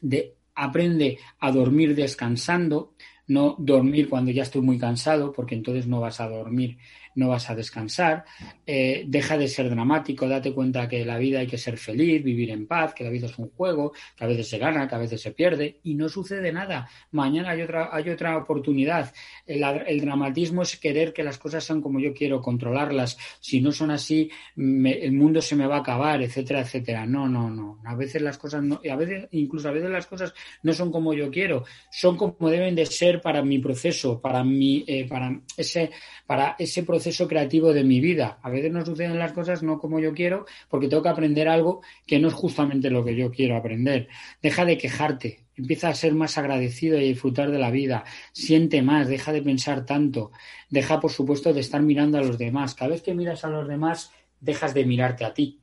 De, 0.00 0.34
aprende 0.54 1.18
a 1.38 1.52
dormir 1.52 1.94
descansando, 1.94 2.94
no 3.26 3.56
dormir 3.58 4.08
cuando 4.08 4.30
ya 4.30 4.42
estoy 4.42 4.62
muy 4.62 4.78
cansado, 4.78 5.32
porque 5.32 5.54
entonces 5.54 5.86
no 5.86 6.00
vas 6.00 6.20
a 6.20 6.28
dormir 6.28 6.78
no 7.14 7.28
vas 7.28 7.50
a 7.50 7.54
descansar, 7.54 8.24
eh, 8.66 9.04
deja 9.06 9.36
de 9.36 9.48
ser 9.48 9.68
dramático, 9.68 10.28
date 10.28 10.52
cuenta 10.52 10.88
que 10.88 11.04
la 11.04 11.18
vida 11.18 11.40
hay 11.40 11.46
que 11.46 11.58
ser 11.58 11.76
feliz, 11.76 12.22
vivir 12.22 12.50
en 12.50 12.66
paz, 12.66 12.94
que 12.94 13.04
la 13.04 13.10
vida 13.10 13.26
es 13.26 13.38
un 13.38 13.50
juego, 13.50 13.92
que 14.16 14.24
a 14.24 14.26
veces 14.26 14.48
se 14.48 14.58
gana, 14.58 14.88
que 14.88 14.94
a 14.94 14.98
veces 14.98 15.20
se 15.20 15.32
pierde 15.32 15.80
y 15.82 15.94
no 15.94 16.08
sucede 16.08 16.52
nada. 16.52 16.88
Mañana 17.10 17.50
hay 17.50 17.62
otra, 17.62 17.90
hay 17.92 18.08
otra 18.08 18.36
oportunidad. 18.36 19.12
El, 19.46 20.00
dramatismo 20.00 20.62
es 20.62 20.76
querer 20.76 21.12
que 21.12 21.22
las 21.22 21.38
cosas 21.38 21.64
sean 21.64 21.80
como 21.80 22.00
yo 22.00 22.14
quiero, 22.14 22.40
controlarlas. 22.40 23.18
Si 23.40 23.60
no 23.60 23.72
son 23.72 23.90
así, 23.90 24.30
el 24.56 25.12
mundo 25.12 25.40
se 25.42 25.56
me 25.56 25.66
va 25.66 25.76
a 25.76 25.80
acabar, 25.80 26.22
etcétera, 26.22 26.60
etcétera. 26.60 27.06
No, 27.06 27.28
no, 27.28 27.50
no. 27.50 27.78
A 27.84 27.94
veces 27.94 28.22
las 28.22 28.38
cosas 28.38 28.62
no, 28.62 28.80
a 28.90 28.96
veces, 28.96 29.28
incluso 29.32 29.68
a 29.68 29.72
veces 29.72 29.90
las 29.90 30.06
cosas 30.06 30.34
no 30.62 30.72
son 30.72 30.90
como 30.90 31.14
yo 31.14 31.30
quiero, 31.30 31.64
son 31.90 32.16
como 32.16 32.48
deben 32.48 32.74
de 32.74 32.86
ser 32.86 33.20
para 33.20 33.42
mi 33.42 33.58
proceso, 33.58 34.20
para 34.20 34.42
mi, 34.42 34.84
eh, 34.86 35.06
para 35.08 35.40
ese, 35.56 35.90
para 36.26 36.56
ese 36.58 36.82
proceso 36.82 37.01
proceso 37.02 37.26
creativo 37.26 37.72
de 37.72 37.82
mi 37.82 37.98
vida. 38.00 38.38
A 38.42 38.48
veces 38.48 38.70
no 38.70 38.84
suceden 38.84 39.18
las 39.18 39.32
cosas 39.32 39.64
no 39.64 39.80
como 39.80 39.98
yo 39.98 40.14
quiero 40.14 40.46
porque 40.68 40.86
tengo 40.86 41.02
que 41.02 41.08
aprender 41.08 41.48
algo 41.48 41.82
que 42.06 42.20
no 42.20 42.28
es 42.28 42.34
justamente 42.34 42.90
lo 42.90 43.04
que 43.04 43.16
yo 43.16 43.32
quiero 43.32 43.56
aprender. 43.56 44.06
Deja 44.40 44.64
de 44.64 44.78
quejarte, 44.78 45.40
empieza 45.56 45.88
a 45.88 45.94
ser 45.96 46.14
más 46.14 46.38
agradecido 46.38 46.96
y 46.96 47.04
a 47.04 47.08
disfrutar 47.08 47.50
de 47.50 47.58
la 47.58 47.72
vida, 47.72 48.04
siente 48.32 48.82
más, 48.82 49.08
deja 49.08 49.32
de 49.32 49.42
pensar 49.42 49.84
tanto, 49.84 50.30
deja 50.70 51.00
por 51.00 51.10
supuesto 51.10 51.52
de 51.52 51.58
estar 51.58 51.82
mirando 51.82 52.18
a 52.18 52.22
los 52.22 52.38
demás. 52.38 52.76
Cada 52.76 52.92
vez 52.92 53.02
que 53.02 53.14
miras 53.14 53.44
a 53.44 53.48
los 53.48 53.66
demás, 53.66 54.12
dejas 54.38 54.72
de 54.72 54.84
mirarte 54.84 55.24
a 55.24 55.34
ti. 55.34 55.58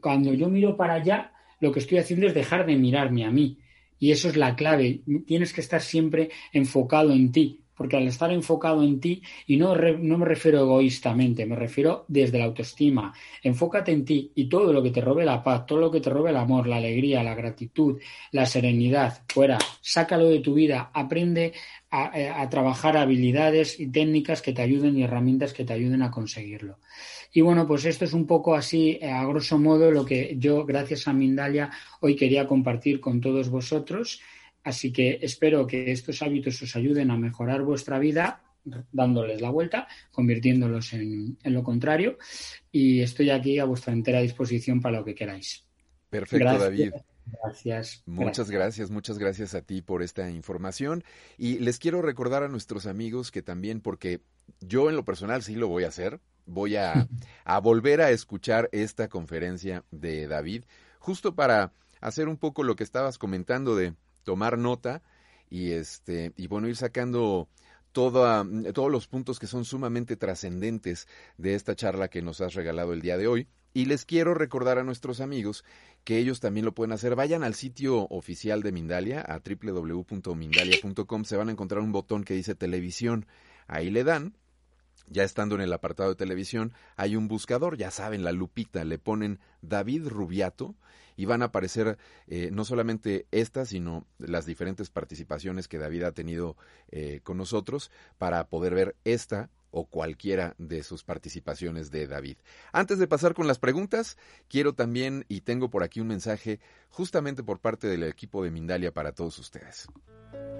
Cuando 0.00 0.32
yo 0.32 0.48
miro 0.48 0.78
para 0.78 0.94
allá, 0.94 1.32
lo 1.60 1.72
que 1.72 1.80
estoy 1.80 1.98
haciendo 1.98 2.26
es 2.26 2.32
dejar 2.32 2.64
de 2.64 2.76
mirarme 2.76 3.26
a 3.26 3.30
mí. 3.30 3.58
Y 3.98 4.12
eso 4.12 4.30
es 4.30 4.36
la 4.38 4.56
clave. 4.56 5.02
Tienes 5.26 5.52
que 5.52 5.60
estar 5.60 5.82
siempre 5.82 6.30
enfocado 6.54 7.12
en 7.12 7.32
ti 7.32 7.60
porque 7.78 7.96
al 7.96 8.08
estar 8.08 8.32
enfocado 8.32 8.82
en 8.82 8.98
ti, 8.98 9.22
y 9.46 9.56
no, 9.56 9.74
no 9.74 10.18
me 10.18 10.26
refiero 10.26 10.60
egoístamente, 10.60 11.46
me 11.46 11.54
refiero 11.56 12.04
desde 12.08 12.38
la 12.38 12.46
autoestima, 12.46 13.14
enfócate 13.42 13.92
en 13.92 14.04
ti 14.04 14.32
y 14.34 14.48
todo 14.48 14.72
lo 14.72 14.82
que 14.82 14.90
te 14.90 15.00
robe 15.00 15.24
la 15.24 15.42
paz, 15.42 15.64
todo 15.64 15.78
lo 15.78 15.90
que 15.90 16.00
te 16.00 16.10
robe 16.10 16.30
el 16.30 16.36
amor, 16.36 16.66
la 16.66 16.76
alegría, 16.76 17.22
la 17.22 17.36
gratitud, 17.36 17.98
la 18.32 18.44
serenidad, 18.44 19.22
fuera, 19.28 19.58
sácalo 19.80 20.28
de 20.28 20.40
tu 20.40 20.54
vida, 20.54 20.90
aprende 20.92 21.52
a, 21.90 22.10
eh, 22.18 22.28
a 22.28 22.48
trabajar 22.50 22.96
habilidades 22.96 23.78
y 23.78 23.86
técnicas 23.86 24.42
que 24.42 24.52
te 24.52 24.62
ayuden 24.62 24.98
y 24.98 25.04
herramientas 25.04 25.52
que 25.52 25.64
te 25.64 25.72
ayuden 25.72 26.02
a 26.02 26.10
conseguirlo. 26.10 26.78
Y 27.32 27.42
bueno, 27.42 27.66
pues 27.66 27.84
esto 27.84 28.04
es 28.04 28.12
un 28.12 28.26
poco 28.26 28.54
así, 28.54 28.98
eh, 29.00 29.10
a 29.10 29.24
grosso 29.24 29.58
modo, 29.58 29.90
lo 29.90 30.04
que 30.04 30.36
yo, 30.38 30.64
gracias 30.64 31.06
a 31.08 31.12
Mindalia, 31.12 31.70
hoy 32.00 32.16
quería 32.16 32.46
compartir 32.46 33.00
con 33.00 33.20
todos 33.20 33.50
vosotros. 33.50 34.20
Así 34.68 34.92
que 34.92 35.18
espero 35.22 35.66
que 35.66 35.90
estos 35.90 36.20
hábitos 36.20 36.60
os 36.60 36.76
ayuden 36.76 37.10
a 37.10 37.16
mejorar 37.16 37.62
vuestra 37.62 37.98
vida 37.98 38.42
dándoles 38.92 39.40
la 39.40 39.48
vuelta, 39.48 39.88
convirtiéndolos 40.12 40.92
en, 40.92 41.38
lo 41.42 41.62
contrario. 41.62 42.18
Y 42.70 43.00
estoy 43.00 43.30
aquí 43.30 43.58
a 43.58 43.64
vuestra 43.64 43.94
entera 43.94 44.20
disposición 44.20 44.82
para 44.82 44.98
lo 44.98 45.06
que 45.06 45.14
queráis. 45.14 45.64
Perfecto, 46.10 46.58
David. 46.58 46.92
Gracias. 47.42 48.02
Muchas 48.04 48.50
gracias, 48.50 48.90
muchas 48.90 49.16
gracias 49.16 49.54
a 49.54 49.62
ti 49.62 49.80
por 49.80 50.02
esta 50.02 50.28
información. 50.30 51.02
Y 51.38 51.58
les 51.60 51.78
quiero 51.78 52.02
recordar 52.02 52.42
a 52.42 52.48
nuestros 52.48 52.84
amigos 52.84 53.30
que 53.30 53.40
también, 53.40 53.80
porque 53.80 54.20
yo 54.60 54.90
en 54.90 54.96
lo 54.96 55.04
personal 55.06 55.42
sí 55.42 55.54
lo 55.54 55.68
voy 55.68 55.84
a 55.84 55.88
hacer, 55.88 56.20
voy 56.44 56.76
a, 56.76 57.08
a 57.46 57.60
volver 57.60 58.02
a 58.02 58.10
escuchar 58.10 58.68
esta 58.72 59.08
conferencia 59.08 59.82
de 59.90 60.28
David, 60.28 60.64
justo 60.98 61.34
para 61.34 61.72
hacer 62.02 62.28
un 62.28 62.36
poco 62.36 62.64
lo 62.64 62.76
que 62.76 62.84
estabas 62.84 63.16
comentando 63.16 63.74
de 63.74 63.94
tomar 64.28 64.58
nota 64.58 65.00
y 65.48 65.70
este 65.70 66.34
y 66.36 66.48
bueno 66.48 66.68
ir 66.68 66.76
sacando 66.76 67.48
toda, 67.92 68.46
todos 68.74 68.92
los 68.92 69.08
puntos 69.08 69.38
que 69.38 69.46
son 69.46 69.64
sumamente 69.64 70.16
trascendentes 70.16 71.08
de 71.38 71.54
esta 71.54 71.74
charla 71.74 72.08
que 72.08 72.20
nos 72.20 72.42
has 72.42 72.52
regalado 72.52 72.92
el 72.92 73.00
día 73.00 73.16
de 73.16 73.26
hoy. 73.26 73.48
Y 73.72 73.86
les 73.86 74.04
quiero 74.04 74.34
recordar 74.34 74.76
a 74.76 74.84
nuestros 74.84 75.22
amigos 75.22 75.64
que 76.04 76.18
ellos 76.18 76.40
también 76.40 76.66
lo 76.66 76.74
pueden 76.74 76.92
hacer. 76.92 77.14
Vayan 77.14 77.42
al 77.42 77.54
sitio 77.54 78.06
oficial 78.10 78.62
de 78.62 78.72
Mindalia, 78.72 79.22
a 79.22 79.40
www.mindalia.com. 79.40 81.24
Se 81.24 81.36
van 81.38 81.48
a 81.48 81.52
encontrar 81.52 81.80
un 81.80 81.92
botón 81.92 82.22
que 82.22 82.34
dice 82.34 82.54
televisión. 82.54 83.24
Ahí 83.66 83.88
le 83.88 84.04
dan. 84.04 84.36
Ya 85.10 85.24
estando 85.24 85.54
en 85.54 85.60
el 85.62 85.72
apartado 85.72 86.10
de 86.10 86.16
televisión, 86.16 86.72
hay 86.96 87.16
un 87.16 87.28
buscador, 87.28 87.76
ya 87.76 87.90
saben, 87.90 88.24
la 88.24 88.32
lupita, 88.32 88.84
le 88.84 88.98
ponen 88.98 89.40
David 89.62 90.06
Rubiato 90.06 90.74
y 91.16 91.24
van 91.24 91.42
a 91.42 91.46
aparecer 91.46 91.98
eh, 92.28 92.50
no 92.52 92.64
solamente 92.64 93.26
estas, 93.32 93.70
sino 93.70 94.06
las 94.18 94.46
diferentes 94.46 94.88
participaciones 94.88 95.66
que 95.66 95.78
David 95.78 96.04
ha 96.04 96.12
tenido 96.12 96.56
eh, 96.90 97.20
con 97.24 97.36
nosotros 97.36 97.90
para 98.18 98.44
poder 98.48 98.74
ver 98.74 98.96
esta 99.04 99.50
o 99.70 99.86
cualquiera 99.86 100.54
de 100.58 100.82
sus 100.82 101.04
participaciones 101.04 101.90
de 101.90 102.06
David. 102.06 102.38
Antes 102.72 102.98
de 102.98 103.06
pasar 103.06 103.34
con 103.34 103.46
las 103.46 103.58
preguntas, 103.58 104.16
quiero 104.48 104.72
también, 104.72 105.24
y 105.28 105.42
tengo 105.42 105.70
por 105.70 105.82
aquí 105.82 106.00
un 106.00 106.08
mensaje 106.08 106.60
justamente 106.90 107.42
por 107.42 107.60
parte 107.60 107.86
del 107.86 108.02
equipo 108.02 108.42
de 108.42 108.50
Mindalia 108.50 108.92
para 108.92 109.12
todos 109.12 109.38
ustedes. 109.38 109.88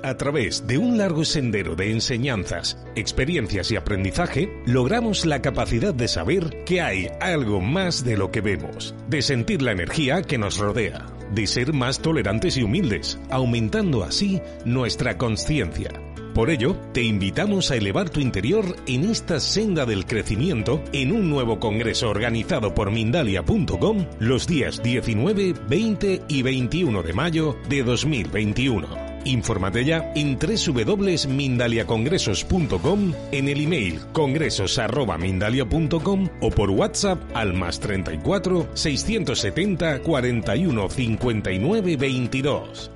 A 0.03 0.17
través 0.17 0.67
de 0.67 0.79
un 0.79 0.97
largo 0.97 1.25
sendero 1.25 1.75
de 1.75 1.91
enseñanzas, 1.91 2.79
experiencias 2.95 3.73
y 3.73 3.77
aprendizaje, 3.77 4.49
logramos 4.65 5.27
la 5.27 5.43
capacidad 5.43 5.93
de 5.93 6.07
saber 6.07 6.65
que 6.65 6.81
hay 6.81 7.09
algo 7.21 7.61
más 7.61 8.05
de 8.05 8.17
lo 8.17 8.31
que 8.31 8.41
vemos, 8.41 8.95
de 9.09 9.23
sentir 9.23 9.61
la 9.61 9.73
energía 9.73 10.23
que 10.23 10.39
nos 10.39 10.59
rodea, 10.59 11.07
de 11.33 11.47
ser 11.49 11.73
más 11.73 12.01
tolerantes 12.01 12.57
y 12.57 12.63
humildes, 12.63 13.19
aumentando 13.29 14.05
así 14.05 14.41
nuestra 14.65 15.19
conciencia. 15.19 15.91
Por 16.39 16.51
ello, 16.51 16.77
te 16.93 17.03
invitamos 17.03 17.73
a 17.73 17.77
elevar 17.77 18.11
tu 18.11 18.21
interior 18.21 18.77
en 18.87 19.11
esta 19.11 19.41
senda 19.41 19.85
del 19.85 20.07
crecimiento 20.07 20.81
en 20.93 21.11
un 21.11 21.29
nuevo 21.29 21.59
congreso 21.59 22.09
organizado 22.09 22.77
por 22.77 22.93
Mindalia.com 22.93 24.07
los 24.21 24.47
días 24.47 24.81
19, 24.81 25.55
20 25.69 26.23
y 26.29 26.43
21 26.43 27.03
de 27.03 27.13
mayo 27.13 27.57
de 27.69 27.83
2021. 27.83 28.87
Infórmate 29.25 29.85
ya 29.85 30.13
en 30.15 30.39
www.mindaliacongresos.com, 30.39 33.15
en 33.33 33.49
el 33.49 33.61
email 33.61 33.99
congresos.mindalia.com 34.13 36.29
o 36.41 36.51
por 36.51 36.71
WhatsApp 36.71 37.21
al 37.35 37.53
más 37.55 37.81
34 37.81 38.69
670 38.75 40.03
41 40.03 40.89
59 40.89 41.97
22. 41.97 42.93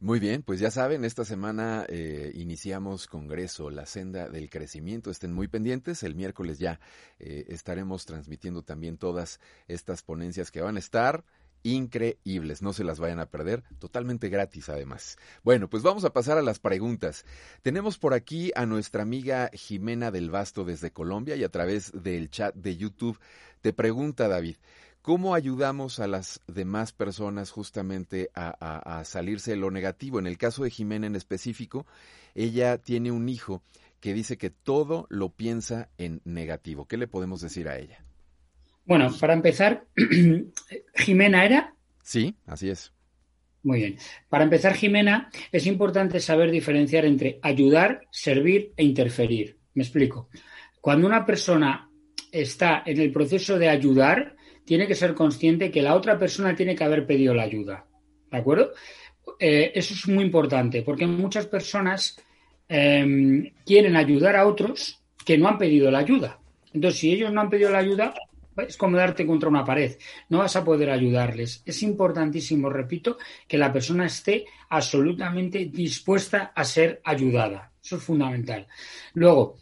Muy 0.00 0.20
bien, 0.20 0.44
pues 0.44 0.60
ya 0.60 0.70
saben, 0.70 1.04
esta 1.04 1.24
semana 1.24 1.84
eh, 1.88 2.30
iniciamos 2.36 3.08
Congreso, 3.08 3.68
la 3.68 3.84
senda 3.84 4.28
del 4.28 4.48
crecimiento. 4.48 5.10
Estén 5.10 5.32
muy 5.32 5.48
pendientes. 5.48 6.04
El 6.04 6.14
miércoles 6.14 6.60
ya 6.60 6.78
eh, 7.18 7.46
estaremos 7.48 8.06
transmitiendo 8.06 8.62
también 8.62 8.96
todas 8.96 9.40
estas 9.66 10.02
ponencias 10.02 10.52
que 10.52 10.60
van 10.60 10.76
a 10.76 10.78
estar 10.78 11.24
increíbles, 11.64 12.62
no 12.62 12.72
se 12.72 12.84
las 12.84 13.00
vayan 13.00 13.18
a 13.18 13.26
perder, 13.26 13.64
totalmente 13.80 14.28
gratis 14.28 14.68
además. 14.68 15.16
Bueno, 15.42 15.68
pues 15.68 15.82
vamos 15.82 16.04
a 16.04 16.12
pasar 16.12 16.38
a 16.38 16.42
las 16.42 16.60
preguntas. 16.60 17.24
Tenemos 17.62 17.98
por 17.98 18.14
aquí 18.14 18.52
a 18.54 18.66
nuestra 18.66 19.02
amiga 19.02 19.50
Jimena 19.52 20.12
del 20.12 20.30
Basto 20.30 20.64
desde 20.64 20.92
Colombia 20.92 21.34
y 21.34 21.42
a 21.42 21.48
través 21.48 21.90
del 21.92 22.30
chat 22.30 22.54
de 22.54 22.76
YouTube 22.76 23.18
te 23.60 23.72
pregunta 23.72 24.28
David, 24.28 24.56
¿Cómo 25.02 25.34
ayudamos 25.34 26.00
a 26.00 26.06
las 26.06 26.40
demás 26.46 26.92
personas 26.92 27.50
justamente 27.50 28.30
a, 28.34 28.50
a, 28.98 29.04
salirse 29.04 29.52
de 29.52 29.56
lo 29.56 29.70
negativo? 29.70 30.18
En 30.18 30.26
el 30.26 30.36
caso 30.36 30.64
de 30.64 30.70
Jimena 30.70 31.06
en 31.06 31.16
específico, 31.16 31.86
ella 32.34 32.78
tiene 32.78 33.10
un 33.10 33.28
hijo 33.28 33.62
que 34.00 34.14
dice 34.14 34.36
que 34.36 34.50
todo 34.50 35.06
lo 35.08 35.30
piensa 35.30 35.88
en 35.98 36.20
negativo. 36.24 36.86
¿Qué 36.86 36.96
le 36.96 37.08
podemos 37.08 37.40
decir 37.40 37.68
a 37.68 37.78
ella? 37.78 38.04
Bueno, 38.84 39.10
para 39.20 39.34
empezar, 39.34 39.86
Jimena 40.94 41.44
era. 41.44 41.74
Sí, 42.02 42.36
así 42.46 42.70
es. 42.70 42.92
Muy 43.62 43.80
bien. 43.80 43.98
Para 44.28 44.44
empezar, 44.44 44.74
Jimena, 44.74 45.30
es 45.52 45.66
importante 45.66 46.20
saber 46.20 46.50
diferenciar 46.50 47.04
entre 47.04 47.38
ayudar, 47.42 48.00
servir 48.10 48.72
e 48.76 48.84
interferir. 48.84 49.58
Me 49.74 49.82
explico. 49.82 50.28
Cuando 50.80 51.06
una 51.06 51.26
persona 51.26 51.90
está 52.32 52.82
en 52.86 53.00
el 53.00 53.12
proceso 53.12 53.58
de 53.58 53.68
ayudar, 53.68 54.36
tiene 54.68 54.86
que 54.86 54.94
ser 54.94 55.14
consciente 55.14 55.70
que 55.70 55.80
la 55.80 55.94
otra 55.94 56.18
persona 56.18 56.54
tiene 56.54 56.76
que 56.76 56.84
haber 56.84 57.06
pedido 57.06 57.32
la 57.32 57.44
ayuda. 57.44 57.86
¿De 58.30 58.36
acuerdo? 58.36 58.74
Eh, 59.40 59.72
eso 59.74 59.94
es 59.94 60.06
muy 60.06 60.22
importante 60.22 60.82
porque 60.82 61.06
muchas 61.06 61.46
personas 61.46 62.20
em, 62.68 63.50
quieren 63.64 63.96
ayudar 63.96 64.36
a 64.36 64.46
otros 64.46 65.02
que 65.24 65.38
no 65.38 65.48
han 65.48 65.56
pedido 65.56 65.90
la 65.90 66.00
ayuda. 66.00 66.38
Entonces, 66.74 67.00
si 67.00 67.10
ellos 67.10 67.32
no 67.32 67.40
han 67.40 67.48
pedido 67.48 67.70
la 67.70 67.78
ayuda, 67.78 68.12
es 68.58 68.76
como 68.76 68.98
darte 68.98 69.26
contra 69.26 69.48
una 69.48 69.64
pared. 69.64 69.96
No 70.28 70.40
vas 70.40 70.54
a 70.54 70.64
poder 70.64 70.90
ayudarles. 70.90 71.62
Es 71.64 71.82
importantísimo, 71.82 72.68
repito, 72.68 73.16
que 73.46 73.56
la 73.56 73.72
persona 73.72 74.04
esté 74.04 74.44
absolutamente 74.68 75.64
dispuesta 75.72 76.52
a 76.54 76.62
ser 76.62 77.00
ayudada. 77.04 77.72
Eso 77.82 77.96
es 77.96 78.02
fundamental. 78.02 78.66
Luego, 79.14 79.56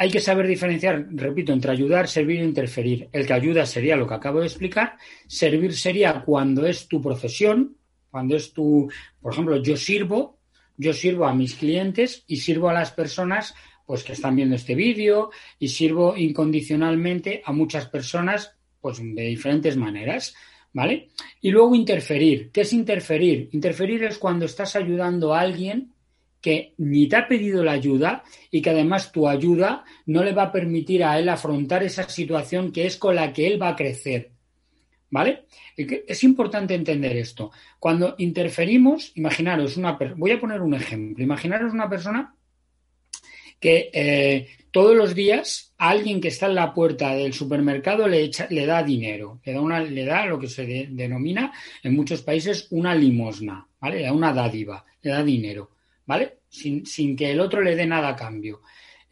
hay 0.00 0.10
que 0.10 0.20
saber 0.20 0.46
diferenciar, 0.46 1.08
repito, 1.10 1.52
entre 1.52 1.72
ayudar, 1.72 2.08
servir 2.08 2.40
e 2.40 2.44
interferir. 2.44 3.10
El 3.12 3.26
que 3.26 3.34
ayuda 3.34 3.66
sería 3.66 3.96
lo 3.96 4.06
que 4.06 4.14
acabo 4.14 4.40
de 4.40 4.46
explicar. 4.46 4.96
Servir 5.26 5.76
sería 5.76 6.22
cuando 6.24 6.64
es 6.64 6.88
tu 6.88 7.02
profesión, 7.02 7.76
cuando 8.10 8.34
es 8.34 8.54
tu, 8.54 8.90
por 9.20 9.34
ejemplo, 9.34 9.62
yo 9.62 9.76
sirvo, 9.76 10.38
yo 10.78 10.94
sirvo 10.94 11.26
a 11.26 11.34
mis 11.34 11.54
clientes 11.54 12.24
y 12.26 12.36
sirvo 12.36 12.70
a 12.70 12.72
las 12.72 12.92
personas 12.92 13.54
pues 13.84 14.02
que 14.02 14.14
están 14.14 14.36
viendo 14.36 14.56
este 14.56 14.74
vídeo 14.74 15.32
y 15.58 15.68
sirvo 15.68 16.16
incondicionalmente 16.16 17.42
a 17.44 17.52
muchas 17.52 17.84
personas 17.84 18.56
pues 18.80 19.02
de 19.02 19.24
diferentes 19.24 19.76
maneras, 19.76 20.34
¿vale? 20.72 21.10
Y 21.42 21.50
luego 21.50 21.74
interferir. 21.74 22.50
¿Qué 22.50 22.62
es 22.62 22.72
interferir? 22.72 23.50
Interferir 23.52 24.04
es 24.04 24.16
cuando 24.16 24.46
estás 24.46 24.76
ayudando 24.76 25.34
a 25.34 25.40
alguien 25.40 25.92
que 26.40 26.74
ni 26.78 27.08
te 27.08 27.16
ha 27.16 27.28
pedido 27.28 27.62
la 27.62 27.72
ayuda 27.72 28.24
y 28.50 28.62
que 28.62 28.70
además 28.70 29.12
tu 29.12 29.28
ayuda 29.28 29.84
no 30.06 30.24
le 30.24 30.32
va 30.32 30.44
a 30.44 30.52
permitir 30.52 31.04
a 31.04 31.18
él 31.18 31.28
afrontar 31.28 31.82
esa 31.82 32.08
situación 32.08 32.72
que 32.72 32.86
es 32.86 32.96
con 32.96 33.14
la 33.14 33.32
que 33.32 33.46
él 33.46 33.60
va 33.60 33.68
a 33.68 33.76
crecer. 33.76 34.32
¿Vale? 35.12 35.46
Es 35.76 36.22
importante 36.22 36.74
entender 36.74 37.16
esto. 37.16 37.50
Cuando 37.80 38.14
interferimos, 38.18 39.12
imaginaros 39.16 39.76
una 39.76 39.98
voy 40.16 40.30
a 40.30 40.40
poner 40.40 40.60
un 40.60 40.74
ejemplo. 40.74 41.24
Imaginaros 41.24 41.72
una 41.72 41.88
persona 41.88 42.34
que 43.58 43.90
eh, 43.92 44.48
todos 44.70 44.96
los 44.96 45.14
días 45.14 45.74
a 45.78 45.90
alguien 45.90 46.20
que 46.20 46.28
está 46.28 46.46
en 46.46 46.54
la 46.54 46.72
puerta 46.72 47.14
del 47.14 47.32
supermercado 47.32 48.06
le, 48.06 48.30
le 48.50 48.66
da 48.66 48.82
dinero, 48.84 49.40
le 49.44 49.52
da, 49.52 49.60
una, 49.60 49.80
le 49.80 50.04
da 50.04 50.26
lo 50.26 50.38
que 50.38 50.46
se 50.46 50.88
denomina 50.90 51.52
en 51.82 51.94
muchos 51.94 52.22
países 52.22 52.68
una 52.70 52.94
limosna, 52.94 53.66
¿vale? 53.80 53.96
Le 53.96 54.02
da 54.04 54.12
una 54.12 54.32
dádiva, 54.32 54.84
le 55.02 55.10
da 55.10 55.24
dinero. 55.24 55.70
¿Vale? 56.10 56.38
Sin, 56.48 57.14
que 57.14 57.30
el 57.30 57.38
otro 57.38 57.62
le 57.62 57.76
dé 57.76 57.86
nada 57.86 58.08
a 58.08 58.16
cambio. 58.16 58.62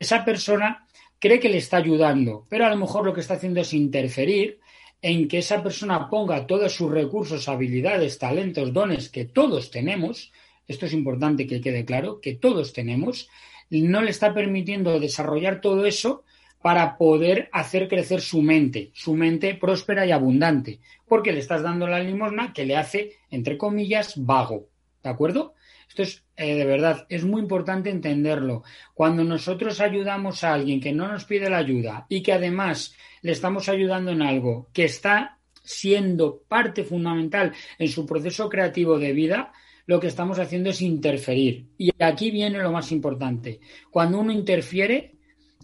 Esa 0.01 0.25
persona 0.25 0.85
cree 1.21 1.39
que 1.39 1.49
le 1.49 1.59
está 1.59 1.77
ayudando, 1.77 2.45
pero 2.49 2.67
a 2.67 2.71
lo 2.71 2.77
mejor 2.77 3.07
lo 3.07 3.15
que 3.15 3.21
está 3.21 3.35
haciendo 3.35 3.61
es 3.61 3.73
interferir 3.73 4.59
en 5.01 5.29
que 5.29 5.39
esa 5.39 5.63
persona 5.63 6.11
ponga 6.11 6.45
todos 6.49 6.73
sus 6.73 6.91
recursos, 6.91 7.49
habilidades, 7.49 8.19
talentos, 8.19 8.73
dones 8.73 9.11
que 9.11 9.27
todos 9.27 9.71
tenemos, 9.71 10.33
esto 10.67 10.87
es 10.87 10.93
importante 10.93 11.47
que 11.47 11.61
quede 11.61 11.85
claro, 11.85 12.21
que 12.21 12.35
todos 12.35 12.73
tenemos, 12.73 13.29
no 13.71 14.03
le 14.03 14.11
está 14.11 14.35
permitiendo 14.35 14.99
desarrollar 14.99 15.61
todo 15.61 15.87
eso 15.87 16.25
para 16.61 16.99
poder 16.99 17.49
hacer 17.53 17.87
crecer 17.87 18.21
su 18.21 18.43
mente, 18.43 18.91
su 18.93 19.15
mente 19.15 19.55
próspera 19.55 20.05
y 20.05 20.11
abundante, 20.11 20.81
porque 21.07 21.31
le 21.31 21.39
estás 21.39 21.63
dando 21.63 21.87
la 21.87 22.01
limosna 22.01 22.53
que 22.53 22.67
le 22.67 22.77
hace, 22.77 23.13
entre 23.31 23.57
comillas, 23.57 24.15
vago. 24.17 24.67
¿De 25.01 25.11
acuerdo? 25.11 25.55
Esto 25.99 26.03
es, 26.03 26.25
eh, 26.37 26.55
de 26.55 26.65
verdad, 26.65 27.07
es 27.09 27.25
muy 27.25 27.43
importante 27.43 27.91
entenderlo. 27.91 28.63
Cuando 28.95 29.25
nosotros 29.25 29.81
ayudamos 29.81 30.45
a 30.45 30.55
alguien 30.55 30.81
que 30.81 30.93
no 30.93 31.09
nos 31.09 31.25
pide 31.25 31.51
la 31.51 31.59
ayuda 31.59 32.07
y 32.09 32.23
que 32.23 32.33
además 32.33 32.95
le 33.23 33.33
estamos 33.33 33.69
ayudando 33.69 34.13
en 34.13 34.23
algo 34.23 34.69
que 34.73 34.85
está 34.85 35.39
siendo 35.65 36.45
parte 36.47 36.85
fundamental 36.85 37.53
en 37.81 37.89
su 37.89 38.07
proceso 38.07 38.49
creativo 38.49 38.97
de 38.97 39.13
vida, 39.13 39.53
lo 39.87 39.99
que 39.99 40.07
estamos 40.07 40.39
haciendo 40.39 40.71
es 40.71 40.83
interferir. 40.83 41.67
Y 41.77 41.91
aquí 41.99 42.31
viene 42.31 42.63
lo 42.63 42.71
más 42.71 42.93
importante. 42.93 43.59
Cuando 43.91 44.21
uno 44.21 44.31
interfiere, 44.31 45.17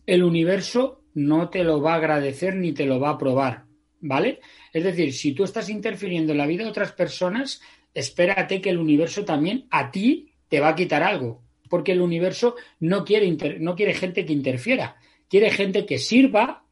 el 0.05 0.25
universo 0.25 1.05
no 1.15 1.49
te 1.49 1.63
lo 1.63 1.81
va 1.81 1.93
a 1.93 1.99
agradecer 1.99 2.57
ni 2.57 2.73
te 2.73 2.87
lo 2.87 2.99
va 2.99 3.11
a 3.11 3.13
aprobar. 3.13 3.67
¿Vale? 4.01 4.41
Es 4.73 4.83
decir, 4.83 5.15
si 5.15 5.33
tú 5.33 5.45
estás 5.45 5.71
interfiriendo 5.71 6.33
en 6.33 6.39
la 6.39 6.47
vida 6.47 6.65
de 6.65 6.71
otras 6.71 6.93
personas, 6.93 7.63
espérate 7.95 8.61
que 8.61 8.71
el 8.71 8.79
universo 8.79 9.25
también 9.25 9.67
a 9.71 9.91
ti 9.91 10.33
te 10.49 10.61
va 10.61 10.69
a 10.69 10.75
quitar 10.75 11.03
algo, 11.03 11.43
porque 11.71 11.93
el 11.93 12.01
universo 12.01 12.57
no 12.81 13.05
quiere, 13.05 13.31
no 13.61 13.75
quiere 13.75 13.95
gente 13.95 14.27
que 14.27 14.33
interfiera, 14.33 14.97
quiere 15.29 15.51
gente 15.51 15.87
que 15.87 15.99
sirva, 15.99 16.65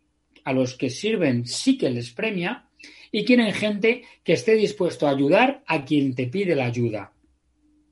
a 0.44 0.52
los 0.52 0.76
que 0.76 0.90
sirven 0.90 1.46
sí 1.46 1.78
que 1.78 1.88
les 1.90 2.10
premia, 2.10 2.68
y 3.12 3.24
quieren 3.24 3.52
gente 3.52 4.02
que 4.24 4.32
esté 4.32 4.54
dispuesto 4.54 5.06
a 5.06 5.10
ayudar 5.10 5.62
a 5.66 5.84
quien 5.84 6.14
te 6.14 6.26
pide 6.26 6.56
la 6.56 6.64
ayuda. 6.64 7.12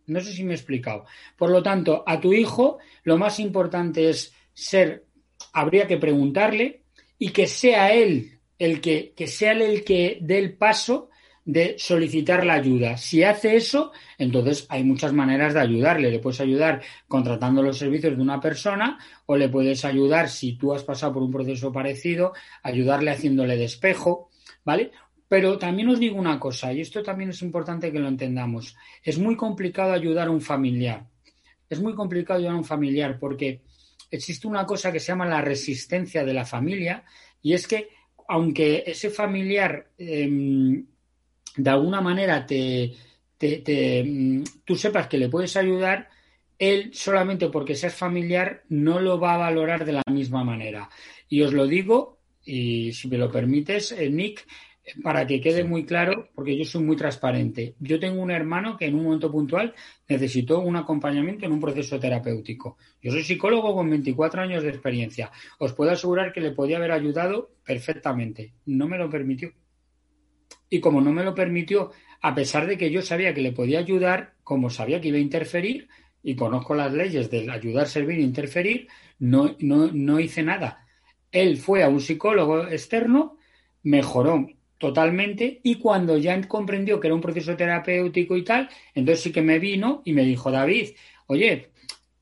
No 0.07 0.21
sé 0.21 0.33
si 0.33 0.43
me 0.43 0.53
he 0.53 0.57
explicado. 0.57 1.05
Por 1.37 1.51
lo 1.51 1.63
tanto, 1.63 2.03
a 2.07 2.21
tu 2.21 2.33
hijo 2.33 2.79
lo 3.05 3.19
más 3.19 3.39
importante 3.39 4.09
es 4.09 4.33
ser, 4.53 5.05
habría 5.53 5.87
que 5.87 5.99
preguntarle 5.99 6.83
y 7.19 7.31
que 7.31 7.47
sea 7.47 7.93
él 7.93 8.39
el 8.59 8.81
que, 8.81 9.13
que 9.15 9.27
sea 9.27 9.53
él 9.53 9.63
el 9.63 9.85
que 9.85 10.19
dé 10.21 10.39
el 10.39 10.57
paso 10.57 11.11
de 11.45 11.77
solicitar 11.79 12.45
la 12.45 12.55
ayuda. 12.55 12.97
Si 12.97 13.23
hace 13.23 13.57
eso, 13.57 13.93
entonces 14.19 14.67
hay 14.69 14.85
muchas 14.85 15.13
maneras 15.13 15.55
de 15.55 15.61
ayudarle. 15.61 16.11
Le 16.11 16.19
puedes 16.19 16.41
ayudar 16.41 16.83
contratando 17.09 17.63
los 17.63 17.79
servicios 17.79 18.17
de 18.17 18.23
una 18.23 18.41
persona 18.41 18.99
o 19.27 19.37
le 19.37 19.49
puedes 19.49 19.85
ayudar, 19.85 20.29
si 20.29 20.55
tú 20.55 20.73
has 20.75 20.85
pasado 20.85 21.15
por 21.15 21.23
un 21.23 21.31
proceso 21.31 21.73
parecido, 21.73 22.33
ayudarle 22.63 23.11
haciéndole 23.11 23.57
despejo, 23.57 24.31
¿vale? 24.65 24.93
Pero 25.29 25.59
también 25.59 25.89
os 25.89 26.01
digo 26.01 26.19
una 26.19 26.41
cosa, 26.41 26.73
y 26.73 26.81
esto 26.81 27.03
también 27.03 27.31
es 27.31 27.41
importante 27.43 27.93
que 27.93 28.01
lo 28.01 28.09
entendamos. 28.09 28.77
Es 29.03 29.19
muy 29.19 29.37
complicado 29.37 29.93
ayudar 29.93 30.29
a 30.29 30.33
un 30.33 30.41
familiar. 30.41 31.07
Es 31.69 31.81
muy 31.81 31.95
complicado 31.95 32.39
ayudar 32.39 32.55
a 32.55 32.59
un 32.59 32.65
familiar 32.65 33.19
porque 33.19 33.63
existe 34.11 34.49
una 34.49 34.67
cosa 34.67 34.91
que 34.91 34.99
se 34.99 35.09
llama 35.09 35.27
la 35.27 35.41
resistencia 35.41 36.25
de 36.25 36.35
la 36.35 36.45
familia 36.45 37.05
y 37.43 37.53
es 37.53 37.67
que 37.67 37.89
aunque 38.29 38.85
ese 38.87 39.11
familiar 39.11 39.91
em, 39.99 40.87
de 41.63 41.71
alguna 41.71 42.01
manera 42.01 42.47
te, 42.47 42.97
mm, 43.41 44.43
tú 44.65 44.77
sepas 44.77 45.07
que 45.09 45.19
le 45.19 45.29
puedes 45.29 45.57
ayudar, 45.57 46.09
él 46.59 46.91
solamente 46.93 47.49
porque 47.49 47.75
seas 47.75 47.95
familiar 47.95 48.65
no 48.69 49.01
lo 49.01 49.19
va 49.19 49.35
a 49.35 49.39
valorar 49.39 49.85
de 49.85 49.93
la 49.93 50.03
misma 50.11 50.45
manera. 50.45 50.89
Y 51.29 51.43
os 51.43 51.53
lo 51.53 51.67
digo, 51.67 52.19
y 52.45 52.93
si 52.93 53.09
me 53.09 53.19
lo 53.19 53.31
permites, 53.31 53.93
eh, 53.93 54.11
Nick, 54.11 54.47
para 55.03 55.27
que 55.27 55.41
quede 55.41 55.65
muy 55.65 55.85
claro, 55.85 56.29
porque 56.35 56.57
yo 56.57 56.65
soy 56.65 56.83
muy 56.83 56.97
transparente. 56.97 57.75
Yo 57.79 57.99
tengo 58.01 58.23
un 58.23 58.31
hermano 58.31 58.77
que 58.77 58.87
en 58.87 58.95
un 58.95 59.05
momento 59.05 59.31
puntual 59.31 59.75
necesitó 60.09 60.61
un 60.61 60.77
acompañamiento 60.77 61.47
en 61.47 61.53
un 61.53 61.61
proceso 61.61 61.99
terapéutico. 62.01 62.77
Yo 63.01 63.13
soy 63.13 63.23
psicólogo 63.23 63.75
con 63.75 63.89
24 63.89 64.43
años 64.43 64.63
de 64.63 64.71
experiencia. 64.71 65.31
Os 65.59 65.73
puedo 65.73 65.91
asegurar 65.91 66.33
que 66.33 66.41
le 66.41 66.53
podía 66.53 66.79
haber 66.79 66.93
ayudado 66.93 67.51
perfectamente. 67.65 68.55
No 68.67 68.89
me 68.89 68.99
lo 68.99 69.09
permitió. 69.09 69.53
Y 70.69 70.81
como 70.81 71.01
no 71.01 71.13
me 71.13 71.25
lo 71.25 71.35
permitió, 71.35 71.93
a 72.21 72.35
pesar 72.35 72.67
de 72.67 72.77
que 72.77 72.91
yo 72.91 73.03
sabía 73.03 73.35
que 73.35 73.41
le 73.41 73.53
podía 73.53 73.79
ayudar, 73.79 74.35
como 74.45 74.71
sabía 74.71 75.01
que 75.01 75.09
iba 75.09 75.19
a 75.19 75.21
interferir, 75.21 75.89
y 76.23 76.37
conozco 76.37 76.75
las 76.75 76.93
leyes 76.93 77.31
del 77.31 77.51
ayudar, 77.51 77.89
servir 77.89 78.19
e 78.19 78.23
interferir, 78.23 78.89
no, 79.19 79.57
no, 79.59 79.91
no 79.93 80.21
hice 80.21 80.43
nada. 80.43 80.87
Él 81.33 81.57
fue 81.57 81.83
a 81.83 81.89
un 81.89 82.01
psicólogo 82.01 82.67
externo, 82.67 83.39
mejoró 83.83 84.47
totalmente 84.79 85.61
y 85.63 85.77
cuando 85.77 86.17
ya 86.17 86.41
comprendió 86.49 86.99
que 86.99 87.09
era 87.09 87.15
un 87.15 87.21
proceso 87.21 87.57
terapéutico 87.57 88.37
y 88.37 88.45
tal, 88.45 88.69
entonces 88.95 89.23
sí 89.23 89.33
que 89.33 89.43
me 89.43 89.59
vino 89.59 90.03
y 90.05 90.13
me 90.13 90.25
dijo, 90.25 90.51
David, 90.51 90.91
oye, 91.27 91.71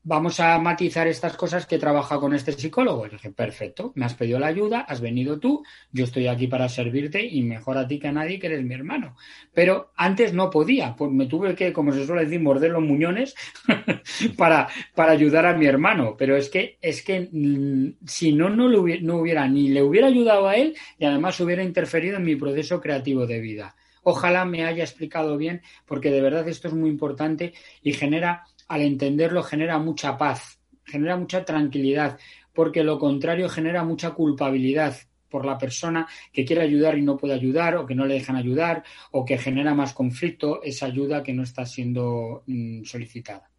vamos 0.03 0.39
a 0.39 0.57
matizar 0.59 1.07
estas 1.07 1.35
cosas 1.35 1.65
que 1.65 1.77
trabaja 1.77 2.19
con 2.19 2.33
este 2.33 2.53
psicólogo. 2.53 3.05
Perfecto, 3.35 3.91
me 3.95 4.05
has 4.05 4.13
pedido 4.13 4.39
la 4.39 4.47
ayuda, 4.47 4.81
has 4.81 5.01
venido 5.01 5.39
tú, 5.39 5.63
yo 5.91 6.05
estoy 6.05 6.27
aquí 6.27 6.47
para 6.47 6.69
servirte 6.69 7.25
y 7.25 7.43
mejor 7.43 7.77
a 7.77 7.87
ti 7.87 7.99
que 7.99 8.07
a 8.07 8.11
nadie 8.11 8.39
que 8.39 8.47
eres 8.47 8.63
mi 8.63 8.73
hermano. 8.73 9.15
Pero 9.53 9.91
antes 9.95 10.33
no 10.33 10.49
podía, 10.49 10.95
pues 10.95 11.11
me 11.11 11.25
tuve 11.25 11.55
que, 11.55 11.73
como 11.73 11.91
se 11.91 12.05
suele 12.05 12.25
decir, 12.25 12.39
morder 12.39 12.71
los 12.71 12.83
muñones 12.83 13.35
para, 14.37 14.67
para 14.95 15.11
ayudar 15.11 15.45
a 15.45 15.55
mi 15.55 15.65
hermano. 15.65 16.15
Pero 16.17 16.37
es 16.37 16.49
que, 16.49 16.77
es 16.81 17.03
que 17.03 17.29
mm, 17.31 18.05
si 18.05 18.33
no, 18.33 18.49
no, 18.49 18.65
hubiera, 18.79 19.01
no 19.01 19.17
hubiera 19.17 19.47
ni 19.47 19.69
le 19.69 19.83
hubiera 19.83 20.07
ayudado 20.07 20.47
a 20.47 20.55
él 20.55 20.75
y 20.97 21.05
además 21.05 21.39
hubiera 21.39 21.63
interferido 21.63 22.17
en 22.17 22.23
mi 22.23 22.35
proceso 22.35 22.79
creativo 22.79 23.27
de 23.27 23.39
vida. 23.39 23.75
Ojalá 24.03 24.45
me 24.45 24.65
haya 24.65 24.83
explicado 24.83 25.37
bien, 25.37 25.61
porque 25.85 26.09
de 26.09 26.21
verdad 26.21 26.47
esto 26.47 26.67
es 26.67 26.73
muy 26.73 26.89
importante 26.89 27.53
y 27.83 27.93
genera 27.93 28.45
al 28.69 28.81
entenderlo 28.81 29.43
genera 29.43 29.77
mucha 29.79 30.17
paz, 30.17 30.59
genera 30.85 31.17
mucha 31.17 31.43
tranquilidad, 31.43 32.17
porque 32.53 32.83
lo 32.83 32.97
contrario 32.97 33.49
genera 33.49 33.83
mucha 33.83 34.11
culpabilidad 34.11 34.95
por 35.29 35.45
la 35.45 35.57
persona 35.57 36.07
que 36.31 36.45
quiere 36.45 36.63
ayudar 36.63 36.97
y 36.97 37.01
no 37.01 37.17
puede 37.17 37.33
ayudar, 37.33 37.75
o 37.75 37.85
que 37.85 37.95
no 37.95 38.05
le 38.05 38.15
dejan 38.15 38.35
ayudar, 38.35 38.83
o 39.11 39.25
que 39.25 39.37
genera 39.37 39.73
más 39.73 39.93
conflicto 39.93 40.63
esa 40.63 40.87
ayuda 40.87 41.23
que 41.23 41.33
no 41.33 41.43
está 41.43 41.65
siendo 41.65 42.43
mm, 42.47 42.83
solicitada. 42.83 43.49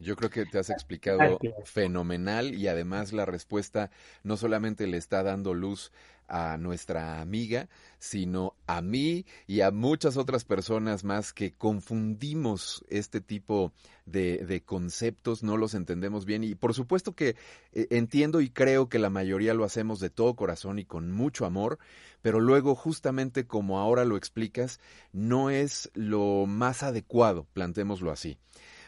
Yo 0.00 0.16
creo 0.16 0.30
que 0.30 0.46
te 0.46 0.58
has 0.58 0.70
explicado 0.70 1.38
fenomenal 1.64 2.54
y 2.54 2.68
además 2.68 3.12
la 3.12 3.26
respuesta 3.26 3.90
no 4.24 4.38
solamente 4.38 4.86
le 4.86 4.96
está 4.96 5.22
dando 5.22 5.52
luz 5.52 5.92
a 6.26 6.56
nuestra 6.56 7.20
amiga, 7.20 7.68
sino 7.98 8.54
a 8.66 8.80
mí 8.80 9.26
y 9.46 9.60
a 9.60 9.70
muchas 9.70 10.16
otras 10.16 10.44
personas 10.44 11.04
más 11.04 11.34
que 11.34 11.52
confundimos 11.52 12.84
este 12.88 13.20
tipo 13.20 13.72
de, 14.06 14.62
conceptos, 14.64 15.42
no 15.42 15.56
los 15.56 15.74
entendemos 15.74 16.24
bien 16.24 16.44
y 16.44 16.54
por 16.54 16.72
supuesto 16.72 17.14
que 17.14 17.36
eh, 17.72 17.86
entiendo 17.90 18.40
y 18.40 18.48
creo 18.48 18.88
que 18.88 18.98
la 18.98 19.10
mayoría 19.10 19.54
lo 19.54 19.64
hacemos 19.64 20.00
de 20.00 20.10
todo 20.10 20.34
corazón 20.34 20.78
y 20.78 20.84
con 20.84 21.12
mucho 21.12 21.44
amor, 21.44 21.78
pero 22.22 22.40
luego 22.40 22.74
justamente 22.74 23.46
como 23.46 23.78
ahora 23.78 24.04
lo 24.04 24.16
explicas, 24.16 24.80
no 25.12 25.50
es 25.50 25.90
lo 25.94 26.46
más 26.46 26.82
adecuado, 26.82 27.46
plantémoslo 27.52 28.10
así. 28.10 28.38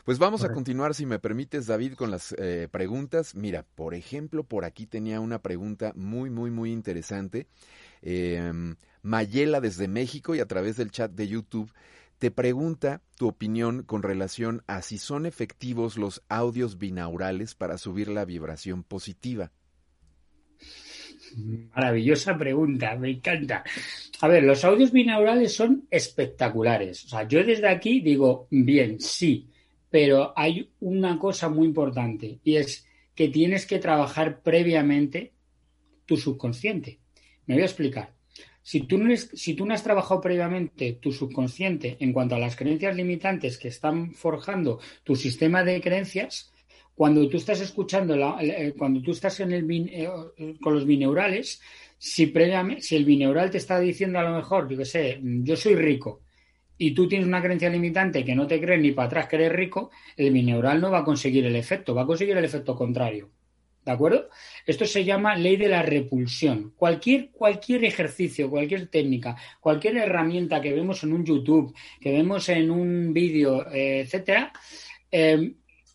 Pues 0.04 0.18
vamos 0.18 0.42
a 0.42 0.52
continuar, 0.52 0.94
si 0.94 1.06
me 1.06 1.20
permites, 1.20 1.68
David, 1.68 1.94
con 1.94 2.10
las 2.10 2.34
eh, 2.36 2.66
preguntas. 2.68 3.36
Mira, 3.36 3.64
por 3.76 3.94
ejemplo, 3.94 4.42
por 4.42 4.64
aquí 4.64 4.84
tenía 4.86 5.20
una 5.20 5.40
pregunta 5.40 5.92
muy, 5.94 6.28
muy, 6.28 6.50
muy 6.50 6.72
interesante. 6.72 7.46
Em, 8.02 8.74
Mayela 9.02 9.60
desde 9.60 9.86
México 9.86 10.34
y 10.34 10.40
a 10.40 10.46
través 10.46 10.76
del 10.76 10.90
chat 10.90 11.12
de 11.12 11.28
YouTube 11.28 11.72
te 12.18 12.32
pregunta 12.32 13.00
tu 13.16 13.28
opinión 13.28 13.84
con 13.84 14.02
relación 14.02 14.64
a 14.66 14.82
si 14.82 14.98
son 14.98 15.24
efectivos 15.24 15.96
los 15.96 16.22
audios 16.28 16.78
binaurales 16.78 17.54
para 17.54 17.78
subir 17.78 18.08
la 18.08 18.24
vibración 18.24 18.82
positiva. 18.82 19.52
Maravillosa 21.76 22.36
pregunta, 22.36 22.96
me 22.96 23.10
encanta. 23.10 23.62
A 24.20 24.26
ver, 24.26 24.42
los 24.42 24.64
audios 24.64 24.90
binaurales 24.90 25.54
son 25.54 25.86
espectaculares. 25.90 27.04
O 27.04 27.08
sea, 27.08 27.26
yo 27.26 27.44
desde 27.44 27.68
aquí 27.68 28.00
digo, 28.00 28.48
bien, 28.50 29.00
sí, 29.00 29.48
pero 29.92 30.32
hay 30.34 30.70
una 30.80 31.18
cosa 31.18 31.50
muy 31.50 31.66
importante 31.66 32.38
y 32.42 32.56
es 32.56 32.86
que 33.14 33.28
tienes 33.28 33.66
que 33.66 33.78
trabajar 33.78 34.40
previamente 34.40 35.34
tu 36.06 36.16
subconsciente. 36.16 36.98
Me 37.44 37.54
voy 37.56 37.62
a 37.62 37.66
explicar. 37.66 38.14
Si 38.62 38.80
tú, 38.80 38.96
no 38.96 39.74
has 39.74 39.84
trabajado 39.84 40.22
previamente 40.22 40.94
tu 40.94 41.12
subconsciente 41.12 41.98
en 42.00 42.14
cuanto 42.14 42.36
a 42.36 42.38
las 42.38 42.56
creencias 42.56 42.96
limitantes 42.96 43.58
que 43.58 43.68
están 43.68 44.14
forjando 44.14 44.80
tu 45.04 45.14
sistema 45.14 45.62
de 45.62 45.82
creencias, 45.82 46.50
cuando 46.94 47.28
tú 47.28 47.36
estás 47.36 47.60
escuchando, 47.60 48.14
eh, 48.40 48.72
cuando 48.78 49.02
tú 49.02 49.10
estás 49.10 49.40
en 49.40 49.52
el, 49.52 49.70
eh, 49.90 50.08
con 50.62 50.72
los 50.72 50.86
bineurales, 50.86 51.60
si, 51.98 52.32
si 52.78 52.96
el 52.96 53.04
bineural 53.04 53.50
te 53.50 53.58
está 53.58 53.78
diciendo 53.78 54.18
a 54.18 54.22
lo 54.22 54.36
mejor, 54.36 54.70
yo 54.70 54.78
qué 54.78 54.86
sé, 54.86 55.20
yo 55.22 55.54
soy 55.54 55.74
rico, 55.74 56.22
y 56.78 56.92
tú 56.92 57.08
tienes 57.08 57.28
una 57.28 57.42
creencia 57.42 57.70
limitante 57.70 58.24
que 58.24 58.34
no 58.34 58.46
te 58.46 58.60
crees 58.60 58.80
ni 58.80 58.92
para 58.92 59.06
atrás 59.06 59.26
que 59.28 59.36
eres 59.36 59.52
rico, 59.52 59.90
el 60.16 60.32
bineural 60.32 60.80
no 60.80 60.90
va 60.90 60.98
a 60.98 61.04
conseguir 61.04 61.46
el 61.46 61.56
efecto, 61.56 61.94
va 61.94 62.02
a 62.02 62.06
conseguir 62.06 62.36
el 62.36 62.44
efecto 62.44 62.74
contrario. 62.74 63.30
¿De 63.84 63.90
acuerdo? 63.90 64.28
Esto 64.64 64.86
se 64.86 65.04
llama 65.04 65.34
ley 65.34 65.56
de 65.56 65.68
la 65.68 65.82
repulsión. 65.82 66.72
Cualquier, 66.76 67.30
cualquier 67.30 67.84
ejercicio, 67.84 68.48
cualquier 68.48 68.86
técnica, 68.86 69.36
cualquier 69.60 69.96
herramienta 69.96 70.60
que 70.60 70.72
vemos 70.72 71.02
en 71.02 71.12
un 71.12 71.24
YouTube, 71.24 71.74
que 72.00 72.12
vemos 72.12 72.48
en 72.48 72.70
un 72.70 73.12
vídeo, 73.12 73.68
eh, 73.72 74.02
etcétera, 74.02 74.52
eh, 75.10 75.54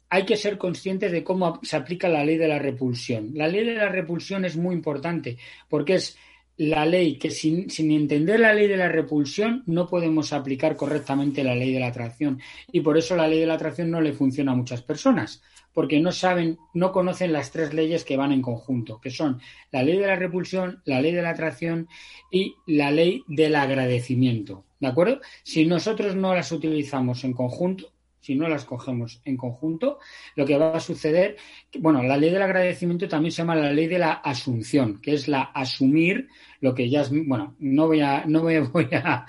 hay 0.09 0.25
que 0.25 0.35
ser 0.35 0.57
conscientes 0.57 1.11
de 1.11 1.23
cómo 1.23 1.59
se 1.63 1.77
aplica 1.77 2.09
la 2.09 2.25
ley 2.25 2.37
de 2.37 2.47
la 2.47 2.59
repulsión. 2.59 3.31
La 3.33 3.47
ley 3.47 3.65
de 3.65 3.75
la 3.75 3.89
repulsión 3.89 4.43
es 4.43 4.57
muy 4.57 4.75
importante 4.75 5.37
porque 5.69 5.95
es 5.95 6.17
la 6.57 6.85
ley, 6.85 7.17
que 7.17 7.29
sin, 7.29 7.69
sin, 7.69 7.91
entender 7.91 8.39
la 8.39 8.53
ley 8.53 8.67
de 8.67 8.77
la 8.77 8.89
repulsión 8.89 9.63
no 9.67 9.87
podemos 9.87 10.33
aplicar 10.33 10.75
correctamente 10.75 11.43
la 11.43 11.55
ley 11.55 11.71
de 11.71 11.79
la 11.79 11.87
atracción. 11.87 12.39
Y 12.71 12.81
por 12.81 12.97
eso 12.97 13.15
la 13.15 13.27
ley 13.27 13.39
de 13.39 13.45
la 13.45 13.53
atracción 13.53 13.91
no 13.91 14.01
le 14.01 14.13
funciona 14.13 14.53
a 14.53 14.55
muchas 14.55 14.81
personas, 14.81 15.43
porque 15.73 15.99
no 15.99 16.11
saben, 16.11 16.57
no 16.73 16.91
conocen 16.91 17.31
las 17.31 17.51
tres 17.51 17.73
leyes 17.73 18.03
que 18.03 18.17
van 18.17 18.31
en 18.31 18.41
conjunto, 18.41 18.99
que 18.99 19.11
son 19.11 19.39
la 19.71 19.83
ley 19.83 19.97
de 19.97 20.07
la 20.07 20.15
repulsión, 20.15 20.81
la 20.85 20.99
ley 20.99 21.11
de 21.11 21.21
la 21.21 21.29
atracción 21.29 21.87
y 22.31 22.55
la 22.65 22.89
ley 22.89 23.23
del 23.27 23.55
agradecimiento. 23.55 24.65
¿De 24.79 24.87
acuerdo? 24.87 25.21
Si 25.43 25.65
nosotros 25.65 26.15
no 26.15 26.33
las 26.33 26.51
utilizamos 26.51 27.23
en 27.23 27.33
conjunto, 27.33 27.91
si 28.27 28.35
no 28.35 28.49
las 28.49 28.65
cogemos 28.65 29.21
en 29.23 29.37
conjunto, 29.37 29.99
lo 30.35 30.45
que 30.45 30.57
va 30.57 30.75
a 30.75 30.81
suceder, 30.81 31.37
bueno, 31.79 32.03
la 32.03 32.17
ley 32.17 32.29
del 32.29 32.41
agradecimiento 32.41 33.07
también 33.07 33.31
se 33.31 33.37
llama 33.37 33.55
la 33.55 33.71
ley 33.71 33.87
de 33.87 33.99
la 33.99 34.11
asunción, 34.11 34.99
que 34.99 35.13
es 35.13 35.29
la 35.29 35.43
asumir 35.43 36.27
lo 36.61 36.73
que 36.73 36.89
ya 36.89 37.01
es, 37.01 37.09
bueno, 37.11 37.55
no 37.59 37.87
voy 37.87 38.01
a, 38.01 38.25
no 38.25 38.43
me 38.43 38.59
voy 38.61 38.87
a, 38.93 39.25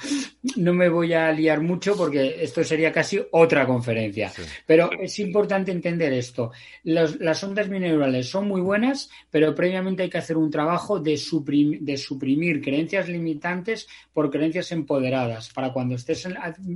no 0.56 0.72
me 0.72 0.88
voy 0.88 1.12
a 1.12 1.30
liar 1.32 1.60
mucho 1.60 1.96
porque 1.96 2.42
esto 2.42 2.64
sería 2.64 2.92
casi 2.92 3.20
otra 3.32 3.66
conferencia. 3.66 4.32
Pero 4.66 4.90
es 4.92 5.18
importante 5.18 5.72
entender 5.72 6.12
esto. 6.12 6.52
las 6.84 7.44
ondas 7.44 7.68
binaurales 7.68 8.28
son 8.28 8.48
muy 8.48 8.60
buenas, 8.60 9.10
pero 9.30 9.54
previamente 9.54 10.02
hay 10.02 10.10
que 10.10 10.18
hacer 10.18 10.36
un 10.36 10.50
trabajo 10.50 11.00
de, 11.00 11.18
de 11.80 11.96
suprimir 11.96 12.62
creencias 12.62 13.08
limitantes 13.08 13.88
por 14.12 14.30
creencias 14.30 14.72
empoderadas, 14.72 15.52
para 15.52 15.72
cuando 15.72 15.94
estés 15.94 16.26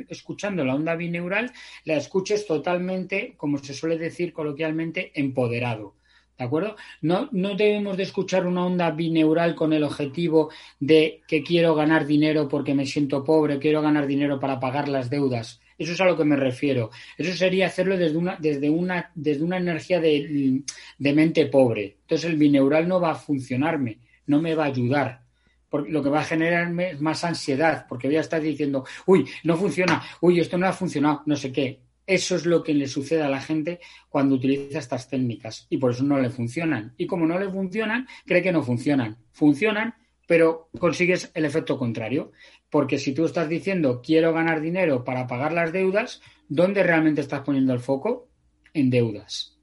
escuchando 0.09 0.65
la 0.65 0.75
onda 0.75 0.95
bineural, 0.97 1.53
la 1.85 1.97
escuches 1.97 2.47
totalmente, 2.47 3.35
como 3.37 3.59
se 3.59 3.75
suele 3.75 3.99
decir 3.99 4.33
coloquialmente, 4.33 5.13
empoderado. 5.15 5.95
¿De 6.39 6.45
acuerdo? 6.45 6.77
No, 7.03 7.29
no 7.33 7.55
debemos 7.55 7.97
de 7.97 8.05
escuchar 8.05 8.47
una 8.47 8.65
onda 8.65 8.91
bineural 8.91 9.55
con 9.55 9.73
el 9.73 9.85
objetivo 9.85 10.51
de 10.81 11.23
que 11.29 11.43
quiero 11.43 11.75
ganar 11.75 12.07
dinero 12.07 12.49
porque 12.49 12.75
me 12.75 12.87
siento 12.87 13.23
pobre, 13.23 13.59
quiero 13.59 13.83
ganar 13.83 14.07
dinero 14.07 14.41
para 14.41 14.59
pagar 14.59 14.89
las 14.89 15.11
deudas. 15.11 15.61
Eso 15.79 15.93
es 15.93 16.01
a 16.01 16.05
lo 16.05 16.17
que 16.17 16.25
me 16.25 16.37
refiero. 16.37 16.91
Eso 17.19 17.33
sería 17.37 17.67
hacerlo 17.67 17.97
desde 17.97 18.17
una, 18.17 18.37
desde 18.39 18.71
una, 18.71 19.11
desde 19.15 19.45
una 19.45 19.57
energía 19.57 20.01
de, 20.01 20.63
de 20.99 21.13
mente 21.13 21.47
pobre. 21.47 21.97
Entonces 22.03 22.31
el 22.31 22.37
bineural 22.37 22.89
no 22.89 23.01
va 23.01 23.13
a 23.13 23.17
funcionarme, 23.17 23.99
no 24.27 24.41
me 24.41 24.55
va 24.55 24.65
a 24.65 24.69
ayudar. 24.69 25.23
Porque 25.69 25.91
lo 25.91 26.03
que 26.03 26.11
va 26.11 26.21
a 26.21 26.25
generarme 26.25 26.91
es 26.91 27.01
más 27.01 27.25
ansiedad, 27.25 27.87
porque 27.89 28.07
voy 28.07 28.17
a 28.17 28.21
estar 28.21 28.41
diciendo, 28.41 28.85
uy, 29.07 29.27
no 29.45 29.57
funciona, 29.57 30.03
uy, 30.21 30.41
esto 30.41 30.59
no 30.59 30.67
ha 30.67 30.73
funcionado, 30.73 31.23
no 31.27 31.35
sé 31.35 31.51
qué. 31.51 31.81
Eso 32.07 32.35
es 32.35 32.47
lo 32.47 32.63
que 32.63 32.75
le 32.75 32.89
sucede 32.89 33.23
a 33.23 33.29
la 33.29 33.41
gente 33.41 33.81
cuando 34.09 34.35
utiliza 34.35 34.79
estas 34.79 35.09
técnicas 35.09 35.67
y 35.71 35.79
por 35.79 35.93
eso 35.93 36.03
no 36.03 36.19
le 36.19 36.31
funcionan. 36.31 36.95
Y 36.97 37.07
como 37.07 37.27
no 37.27 37.39
le 37.39 37.49
funcionan, 37.49 38.09
cree 38.27 38.43
que 38.43 38.53
no 38.53 38.63
funcionan. 38.63 39.19
Funcionan, 39.31 39.95
pero 40.27 40.69
consigues 40.79 41.31
el 41.35 41.45
efecto 41.45 41.79
contrario. 41.79 42.33
Porque 42.71 42.99
si 42.99 43.13
tú 43.13 43.25
estás 43.25 43.49
diciendo 43.49 44.03
quiero 44.03 44.33
ganar 44.33 44.61
dinero 44.61 45.05
para 45.05 45.27
pagar 45.27 45.53
las 45.53 45.73
deudas, 45.73 46.21
¿dónde 46.49 46.83
realmente 46.83 47.21
estás 47.21 47.43
poniendo 47.43 47.73
el 47.73 47.81
foco? 47.81 48.29
En 48.75 48.91
deudas. 48.91 49.59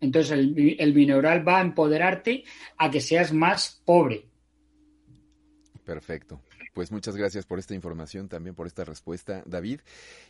Entonces 0.00 0.32
el, 0.32 0.76
el 0.78 0.92
bineural 0.92 1.46
va 1.46 1.58
a 1.58 1.62
empoderarte 1.62 2.44
a 2.76 2.90
que 2.90 3.00
seas 3.00 3.32
más 3.32 3.82
pobre. 3.84 4.26
Perfecto. 5.84 6.40
Pues 6.74 6.90
muchas 6.90 7.14
gracias 7.14 7.46
por 7.46 7.60
esta 7.60 7.76
información, 7.76 8.28
también 8.28 8.56
por 8.56 8.66
esta 8.66 8.84
respuesta, 8.84 9.44
David. 9.46 9.80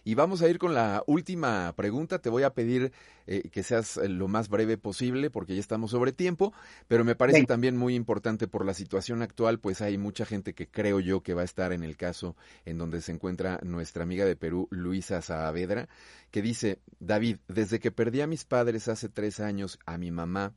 Y 0.04 0.14
vamos 0.14 0.42
a 0.42 0.48
ir 0.50 0.58
con 0.58 0.74
la 0.74 1.02
última 1.06 1.72
pregunta. 1.74 2.18
Te 2.18 2.28
voy 2.28 2.42
a 2.42 2.52
pedir 2.52 2.92
eh, 3.26 3.48
que 3.48 3.62
seas 3.62 3.96
eh, 3.96 4.10
lo 4.10 4.28
más 4.28 4.50
breve 4.50 4.76
posible 4.76 5.30
porque 5.30 5.54
ya 5.54 5.60
estamos 5.60 5.92
sobre 5.92 6.12
tiempo, 6.12 6.52
pero 6.86 7.02
me 7.02 7.14
parece 7.14 7.44
también 7.44 7.78
muy 7.78 7.94
importante 7.94 8.46
por 8.46 8.66
la 8.66 8.74
situación 8.74 9.22
actual, 9.22 9.58
pues 9.58 9.80
hay 9.80 9.96
mucha 9.96 10.26
gente 10.26 10.52
que 10.52 10.68
creo 10.68 11.00
yo 11.00 11.22
que 11.22 11.32
va 11.32 11.40
a 11.40 11.46
estar 11.46 11.72
en 11.72 11.82
el 11.82 11.96
caso 11.96 12.36
en 12.66 12.76
donde 12.76 13.00
se 13.00 13.12
encuentra 13.12 13.58
nuestra 13.62 14.02
amiga 14.02 14.26
de 14.26 14.36
Perú, 14.36 14.68
Luisa 14.70 15.22
Saavedra, 15.22 15.88
que 16.30 16.42
dice, 16.42 16.78
David, 17.00 17.38
desde 17.48 17.80
que 17.80 17.90
perdí 17.90 18.20
a 18.20 18.26
mis 18.26 18.44
padres 18.44 18.88
hace 18.88 19.08
tres 19.08 19.40
años, 19.40 19.78
a 19.86 19.96
mi 19.96 20.10
mamá, 20.10 20.52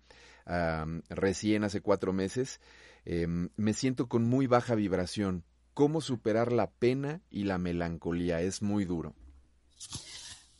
recién 1.09 1.63
hace 1.63 1.79
cuatro 1.79 2.11
meses, 2.11 2.59
em, 3.05 3.49
me 3.55 3.73
siento 3.73 4.07
con 4.07 4.25
muy 4.25 4.47
baja 4.47 4.75
vibración 4.75 5.43
cómo 5.77 6.01
superar 6.01 6.53
la 6.53 6.71
pena 6.71 7.21
y 7.29 7.43
la 7.43 7.59
melancolía. 7.59 8.41
Es 8.41 8.63
muy 8.63 8.83
duro. 8.83 9.13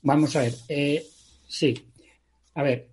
Vamos 0.03 0.35
a 0.35 0.41
ver. 0.41 0.53
Eh, 0.69 1.03
sí. 1.47 1.73
A 2.53 2.61
ver. 2.61 2.91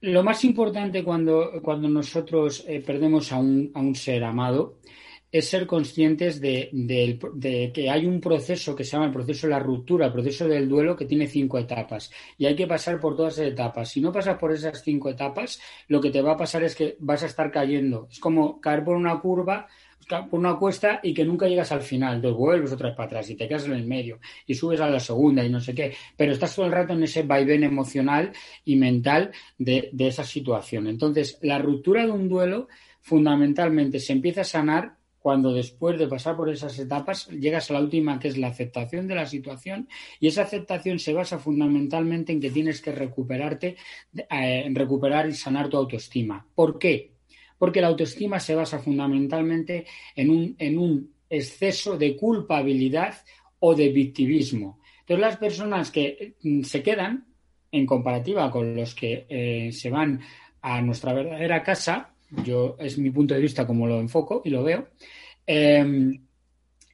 lo 0.00 0.22
más 0.22 0.42
importante 0.42 1.04
cuando, 1.04 1.60
cuando 1.62 1.86
nosotros 1.86 2.64
eh, 2.66 2.80
perdemos 2.80 3.30
a 3.30 3.36
un, 3.36 3.70
a 3.74 3.80
un 3.80 3.94
ser 3.94 4.24
amado 4.24 4.80
es 5.32 5.48
ser 5.48 5.66
conscientes 5.66 6.40
de, 6.40 7.70
que 7.72 7.90
hay 7.90 8.06
un 8.06 8.20
proceso 8.20 8.74
que 8.74 8.82
se 8.82 8.92
llama 8.92 9.06
el 9.06 9.12
proceso 9.12 9.46
de 9.46 9.52
la 9.52 9.60
ruptura, 9.60 10.06
el 10.06 10.12
proceso 10.12 10.48
del 10.48 10.68
duelo, 10.68 10.96
que 10.96 11.04
tiene 11.04 11.28
cinco 11.28 11.58
etapas. 11.58 12.10
Y 12.36 12.46
hay 12.46 12.56
que 12.56 12.66
pasar 12.66 12.98
por 12.98 13.16
todas 13.16 13.34
esas 13.34 13.52
etapas. 13.52 13.90
Si 13.90 14.00
no 14.00 14.12
pasas 14.12 14.38
por 14.38 14.52
esas 14.52 14.82
cinco 14.82 15.08
etapas, 15.08 15.60
lo 15.86 16.00
que 16.00 16.10
te 16.10 16.20
va 16.20 16.32
a 16.32 16.36
pasar 16.36 16.64
es 16.64 16.74
que 16.74 16.96
vas 16.98 17.22
a 17.22 17.26
estar 17.26 17.50
cayendo. 17.52 18.08
Es 18.10 18.18
como 18.18 18.60
caer 18.60 18.82
por 18.82 18.96
una 18.96 19.20
curva, 19.20 19.68
por 20.28 20.40
una 20.40 20.56
cuesta 20.56 21.00
y 21.02 21.14
que 21.14 21.24
nunca 21.24 21.46
llegas 21.46 21.72
al 21.72 21.82
final. 21.82 22.16
Entonces 22.16 22.38
vuelves 22.38 22.72
otra 22.72 22.88
vez 22.88 22.96
para 22.96 23.06
atrás 23.06 23.30
y 23.30 23.36
te 23.36 23.46
quedas 23.46 23.66
en 23.66 23.72
el 23.72 23.84
medio 23.84 24.18
y 24.46 24.54
subes 24.54 24.80
a 24.80 24.90
la 24.90 25.00
segunda 25.00 25.44
y 25.44 25.48
no 25.48 25.60
sé 25.60 25.74
qué. 25.74 25.94
Pero 26.16 26.32
estás 26.32 26.54
todo 26.54 26.66
el 26.66 26.72
rato 26.72 26.92
en 26.92 27.02
ese 27.02 27.22
vaivén 27.22 27.62
emocional 27.62 28.32
y 28.64 28.76
mental 28.76 29.30
de, 29.58 29.90
esa 29.98 30.24
situación. 30.24 30.86
Entonces, 30.86 31.38
la 31.42 31.58
ruptura 31.58 32.04
de 32.04 32.12
un 32.12 32.28
duelo 32.28 32.68
fundamentalmente 33.00 34.00
se 34.00 34.12
empieza 34.12 34.42
a 34.42 34.44
sanar 34.44 34.96
cuando 35.20 35.52
después 35.52 35.98
de 35.98 36.08
pasar 36.08 36.34
por 36.34 36.48
esas 36.48 36.78
etapas 36.78 37.28
llegas 37.28 37.70
a 37.70 37.74
la 37.74 37.80
última, 37.80 38.18
que 38.18 38.28
es 38.28 38.38
la 38.38 38.48
aceptación 38.48 39.06
de 39.06 39.14
la 39.14 39.26
situación, 39.26 39.86
y 40.18 40.28
esa 40.28 40.42
aceptación 40.42 40.98
se 40.98 41.12
basa 41.12 41.38
fundamentalmente 41.38 42.32
en 42.32 42.40
que 42.40 42.50
tienes 42.50 42.80
que 42.80 42.92
recuperarte, 42.92 43.76
eh, 44.30 44.70
recuperar 44.72 45.28
y 45.28 45.34
sanar 45.34 45.68
tu 45.68 45.76
autoestima. 45.76 46.46
¿Por 46.54 46.78
qué? 46.78 47.09
Porque 47.60 47.82
la 47.82 47.88
autoestima 47.88 48.40
se 48.40 48.54
basa 48.54 48.78
fundamentalmente 48.78 49.84
en 50.16 50.30
un, 50.30 51.12
exceso 51.28 51.96
de 51.96 52.16
culpabilidad 52.16 53.14
o 53.60 53.74
de 53.76 53.90
victimismo. 53.90 54.80
Entonces 55.00 55.20
las 55.20 55.36
personas 55.36 55.90
que 55.90 56.34
mm, 56.42 56.62
se 56.62 56.82
quedan, 56.82 57.26
en 57.70 57.84
comparativa 57.84 58.50
con 58.50 58.74
los 58.74 58.96
que 58.96 59.26
eh, 59.28 59.70
se 59.72 59.90
van 59.90 60.20
a 60.62 60.80
nuestra 60.80 61.12
verdadera 61.12 61.62
casa, 61.62 62.14
yo 62.44 62.76
es 62.80 62.96
mi 62.98 63.10
punto 63.10 63.34
de 63.34 63.40
vista 63.40 63.66
como 63.66 63.86
lo 63.86 64.00
enfoco 64.00 64.40
y 64.44 64.50
lo 64.50 64.64
veo. 64.64 64.88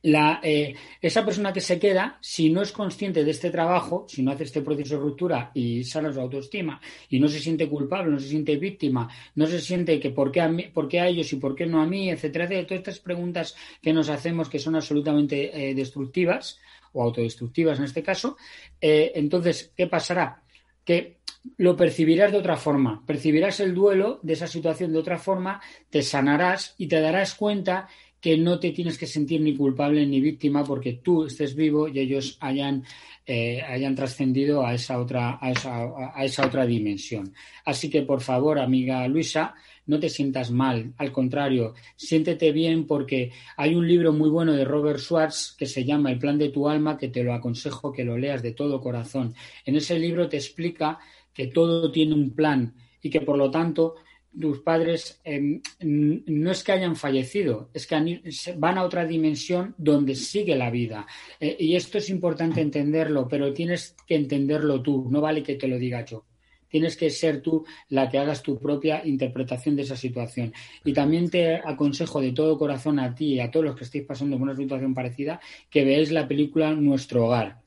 Em, 0.06 0.14
eh, 0.42 0.74
esa 1.02 1.24
persona 1.24 1.52
que 1.52 1.60
se 1.60 1.80
queda, 1.80 2.18
si 2.20 2.48
no 2.48 2.62
es 2.62 2.70
consciente 2.70 3.24
de 3.24 3.30
este 3.32 3.50
trabajo, 3.50 4.06
si 4.08 4.22
no 4.22 4.30
hace 4.30 4.44
este 4.44 4.62
proceso 4.62 4.94
de 4.94 5.00
ruptura 5.00 5.50
y 5.52 5.82
sana 5.82 6.12
su 6.12 6.20
autoestima 6.20 6.80
y 7.10 7.18
no 7.18 7.26
se 7.26 7.40
siente 7.40 7.68
culpable, 7.68 8.12
no 8.12 8.20
se 8.20 8.28
siente 8.28 8.56
víctima, 8.56 9.08
no 9.34 9.46
se 9.48 9.60
siente 9.60 9.98
que 9.98 10.10
por 10.10 10.30
qué 10.30 10.42
a, 10.42 10.48
mí, 10.48 10.68
por 10.72 10.86
qué 10.86 11.00
a 11.00 11.08
ellos 11.08 11.32
y 11.32 11.36
por 11.36 11.56
qué 11.56 11.66
no 11.66 11.82
a 11.82 11.86
mí, 11.86 12.08
etcétera, 12.08 12.44
etcétera, 12.44 12.66
todas 12.68 12.78
estas 12.78 13.00
preguntas 13.00 13.56
que 13.82 13.92
nos 13.92 14.08
hacemos 14.08 14.48
que 14.48 14.60
son 14.60 14.76
absolutamente 14.76 15.70
eh, 15.70 15.74
destructivas 15.74 16.60
o 16.92 17.02
autodestructivas 17.02 17.78
en 17.80 17.86
este 17.86 18.04
caso, 18.04 18.36
eh, 18.80 19.10
entonces, 19.16 19.72
¿qué 19.76 19.88
pasará? 19.88 20.42
Que 20.84 21.16
lo 21.58 21.76
percibirás 21.76 22.32
de 22.32 22.38
otra 22.38 22.56
forma, 22.56 23.04
percibirás 23.06 23.60
el 23.60 23.74
duelo 23.74 24.20
de 24.22 24.34
esa 24.34 24.46
situación 24.46 24.92
de 24.92 24.98
otra 24.98 25.18
forma, 25.18 25.60
te 25.90 26.02
sanarás 26.02 26.74
y 26.78 26.86
te 26.86 27.00
darás 27.00 27.34
cuenta 27.34 27.88
que 28.20 28.36
no 28.36 28.58
te 28.58 28.72
tienes 28.72 28.98
que 28.98 29.06
sentir 29.06 29.40
ni 29.40 29.54
culpable 29.54 30.06
ni 30.06 30.20
víctima 30.20 30.64
porque 30.64 30.94
tú 30.94 31.24
estés 31.24 31.54
vivo 31.54 31.88
y 31.88 31.98
ellos 32.00 32.36
hayan, 32.40 32.84
eh, 33.26 33.62
hayan 33.62 33.94
trascendido 33.94 34.66
a 34.66 34.74
esa, 34.74 34.98
otra, 34.98 35.38
a, 35.40 35.50
esa, 35.50 36.12
a 36.14 36.24
esa 36.24 36.46
otra 36.46 36.66
dimensión. 36.66 37.32
Así 37.64 37.90
que, 37.90 38.02
por 38.02 38.20
favor, 38.20 38.58
amiga 38.58 39.06
Luisa, 39.08 39.54
no 39.86 40.00
te 40.00 40.08
sientas 40.08 40.50
mal, 40.50 40.92
al 40.96 41.12
contrario, 41.12 41.74
siéntete 41.94 42.50
bien 42.50 42.86
porque 42.86 43.30
hay 43.56 43.74
un 43.74 43.86
libro 43.86 44.12
muy 44.12 44.28
bueno 44.28 44.52
de 44.52 44.64
Robert 44.64 44.98
Schwartz 44.98 45.54
que 45.56 45.66
se 45.66 45.84
llama 45.84 46.10
El 46.10 46.18
plan 46.18 46.38
de 46.38 46.48
tu 46.48 46.68
alma, 46.68 46.98
que 46.98 47.08
te 47.08 47.22
lo 47.22 47.32
aconsejo 47.32 47.92
que 47.92 48.04
lo 48.04 48.18
leas 48.18 48.42
de 48.42 48.52
todo 48.52 48.80
corazón. 48.80 49.34
En 49.64 49.76
ese 49.76 49.98
libro 49.98 50.28
te 50.28 50.36
explica 50.36 50.98
que 51.32 51.46
todo 51.48 51.92
tiene 51.92 52.14
un 52.14 52.30
plan 52.30 52.74
y 53.00 53.10
que 53.10 53.20
por 53.20 53.38
lo 53.38 53.50
tanto 53.50 53.94
tus 54.38 54.60
padres 54.60 55.20
em, 55.24 55.60
no 55.80 56.50
es 56.50 56.62
que 56.62 56.72
hayan 56.72 56.96
fallecido, 56.96 57.70
es 57.72 57.86
que 57.86 58.22
van 58.56 58.78
a 58.78 58.84
otra 58.84 59.04
dimensión 59.04 59.74
donde 59.78 60.14
sigue 60.14 60.56
la 60.56 60.70
vida. 60.70 61.06
Eh, 61.40 61.56
y 61.58 61.76
esto 61.76 61.98
es 61.98 62.10
importante 62.10 62.60
entenderlo, 62.60 63.28
pero 63.28 63.52
tienes 63.52 63.96
que 64.06 64.16
entenderlo 64.16 64.82
tú, 64.82 65.06
no 65.10 65.20
vale 65.20 65.42
que 65.42 65.56
te 65.56 65.68
lo 65.68 65.78
diga 65.78 66.04
yo. 66.04 66.24
Tienes 66.68 66.96
que 66.96 67.10
ser 67.10 67.40
tú 67.40 67.64
la 67.90 68.08
que 68.10 68.18
hagas 68.18 68.42
tu 68.42 68.58
propia 68.58 69.06
interpretación 69.06 69.76
de 69.76 69.82
esa 69.82 69.96
situación. 69.96 70.52
Y 70.84 70.92
también 70.92 71.30
te 71.30 71.56
aconsejo 71.56 72.20
de 72.20 72.32
todo 72.32 72.58
corazón 72.58 72.98
a 72.98 73.14
ti 73.14 73.34
y 73.34 73.40
a 73.40 73.50
todos 73.50 73.66
los 73.66 73.76
que 73.76 73.84
estéis 73.84 74.04
pasando 74.04 74.36
por 74.36 74.48
una 74.48 74.56
situación 74.56 74.92
parecida 74.92 75.40
que 75.70 75.84
veáis 75.84 76.10
la 76.10 76.26
película 76.26 76.72
Nuestro 76.72 77.26
Hogar. 77.26 77.62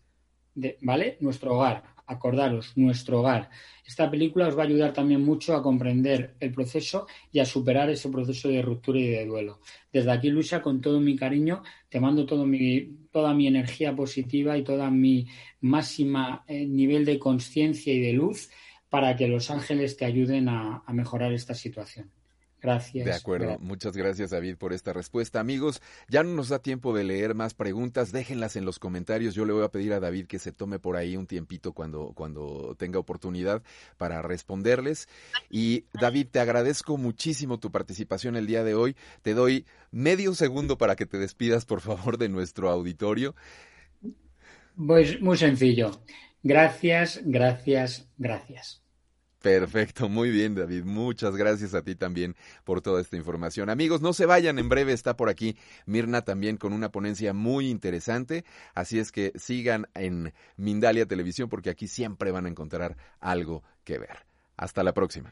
¿Vale? 0.82 1.18
Nuestro 1.22 1.56
Hogar 1.56 1.84
acordaros, 2.10 2.74
nuestro 2.76 3.20
hogar. 3.20 3.50
Esta 3.86 4.10
película 4.10 4.48
os 4.48 4.58
va 4.58 4.64
a 4.64 4.66
ayudar 4.66 4.94
también 4.94 5.24
mucho 5.24 5.56
a 5.56 5.64
comprender 5.64 6.36
el 6.40 6.52
proceso 6.52 7.08
y 7.32 7.40
a 7.40 7.46
superar 7.46 7.90
ese 7.90 8.10
proceso 8.10 8.50
de 8.50 8.62
ruptura 8.62 9.00
y 9.00 9.08
de 9.08 9.26
duelo. 9.26 9.62
Desde 9.94 10.12
aquí, 10.12 10.30
Luisa, 10.30 10.62
con 10.62 10.82
todo 10.82 11.00
mi 11.00 11.16
cariño, 11.16 11.64
te 11.88 12.00
mando 12.00 12.26
toda 12.26 12.46
mi 12.46 13.48
energía 13.48 13.96
positiva 13.96 14.58
y 14.58 14.64
toda 14.64 14.90
mi 14.90 15.28
máxima 15.62 16.44
eh, 16.48 16.66
nivel 16.66 17.06
de 17.06 17.20
conciencia 17.20 17.94
y 17.94 18.00
de 18.00 18.14
luz 18.14 18.50
para 18.90 19.16
que 19.16 19.28
los 19.28 19.52
ángeles 19.52 19.96
te 19.96 20.06
ayuden 20.06 20.50
a 20.50 20.84
mejorar 20.92 21.32
esta 21.32 21.54
situación. 21.54 22.12
Gracias. 22.62 23.06
De 23.06 23.14
acuerdo. 23.14 23.58
Muchas 23.60 23.96
gracias, 23.96 24.32
David, 24.32 24.58
por 24.58 24.74
esta 24.74 24.92
respuesta. 24.92 25.40
Amigos, 25.40 25.82
ya 26.10 26.24
no 26.24 26.32
nos 26.32 26.50
da 26.50 26.60
tiempo 26.60 26.94
de 26.94 27.06
leer 27.06 27.34
más 27.34 27.54
preguntas. 27.54 28.12
Déjenlas 28.12 28.56
en 28.58 28.66
los 28.66 28.80
comentarios. 28.80 29.34
Yo 29.34 29.46
le 29.46 29.54
voy 29.54 29.64
a 29.64 29.70
pedir 29.70 29.94
a 29.94 30.00
David 30.00 30.28
que 30.28 30.40
se 30.40 30.52
tome 30.52 30.78
por 30.78 30.98
ahí 30.98 31.16
un 31.16 31.26
tiempito 31.26 31.72
cuando, 31.72 32.12
cuando 32.14 32.76
tenga 32.78 33.00
oportunidad 33.00 33.64
para 33.98 34.22
responderles. 34.22 35.08
Y 35.50 35.86
David, 35.94 36.28
te 36.32 36.40
agradezco 36.40 36.98
muchísimo 36.98 37.60
tu 37.60 37.72
participación 37.72 38.36
el 38.36 38.48
día 38.48 38.64
de 38.64 38.76
hoy. 38.76 38.96
Te 39.22 39.34
doy 39.34 39.66
medio 39.92 40.36
segundo 40.36 40.78
para 40.78 40.96
que 40.96 41.06
te 41.06 41.18
despidas, 41.18 41.66
por 41.66 41.80
favor, 41.82 42.18
de 42.18 42.28
nuestro 42.28 42.70
auditorio. 42.70 43.36
Pues 44.76 45.22
muy 45.22 45.38
sencillo. 45.38 45.92
Gracias, 46.44 47.22
gracias, 47.24 48.08
gracias. 48.18 48.82
Perfecto, 49.42 50.10
muy 50.10 50.32
bien 50.32 50.54
David. 50.54 50.84
Muchas 50.84 51.36
gracias 51.38 51.74
a 51.74 51.82
ti 51.82 51.96
también 51.96 52.36
por 52.66 52.82
toda 52.82 53.00
esta 53.00 53.16
información. 53.16 53.70
Amigos, 53.70 54.02
no 54.02 54.12
se 54.12 54.26
vayan, 54.26 54.60
en 54.60 54.68
breve 54.68 54.92
está 54.92 55.16
por 55.16 55.30
aquí 55.30 55.56
Mirna 55.86 56.24
también 56.24 56.58
con 56.58 56.74
una 56.74 56.92
ponencia 56.92 57.34
muy 57.34 57.70
interesante, 57.70 58.44
así 58.76 59.00
es 59.00 59.14
que 59.14 59.32
sigan 59.36 59.88
en 59.96 60.34
Mindalia 60.58 61.06
Televisión 61.06 61.48
porque 61.48 61.70
aquí 61.70 61.88
siempre 61.88 62.32
van 62.32 62.48
a 62.48 62.50
encontrar 62.50 62.98
algo 63.22 63.64
que 63.86 63.98
ver. 63.98 64.26
Hasta 64.58 64.84
la 64.84 64.94
próxima. 64.94 65.32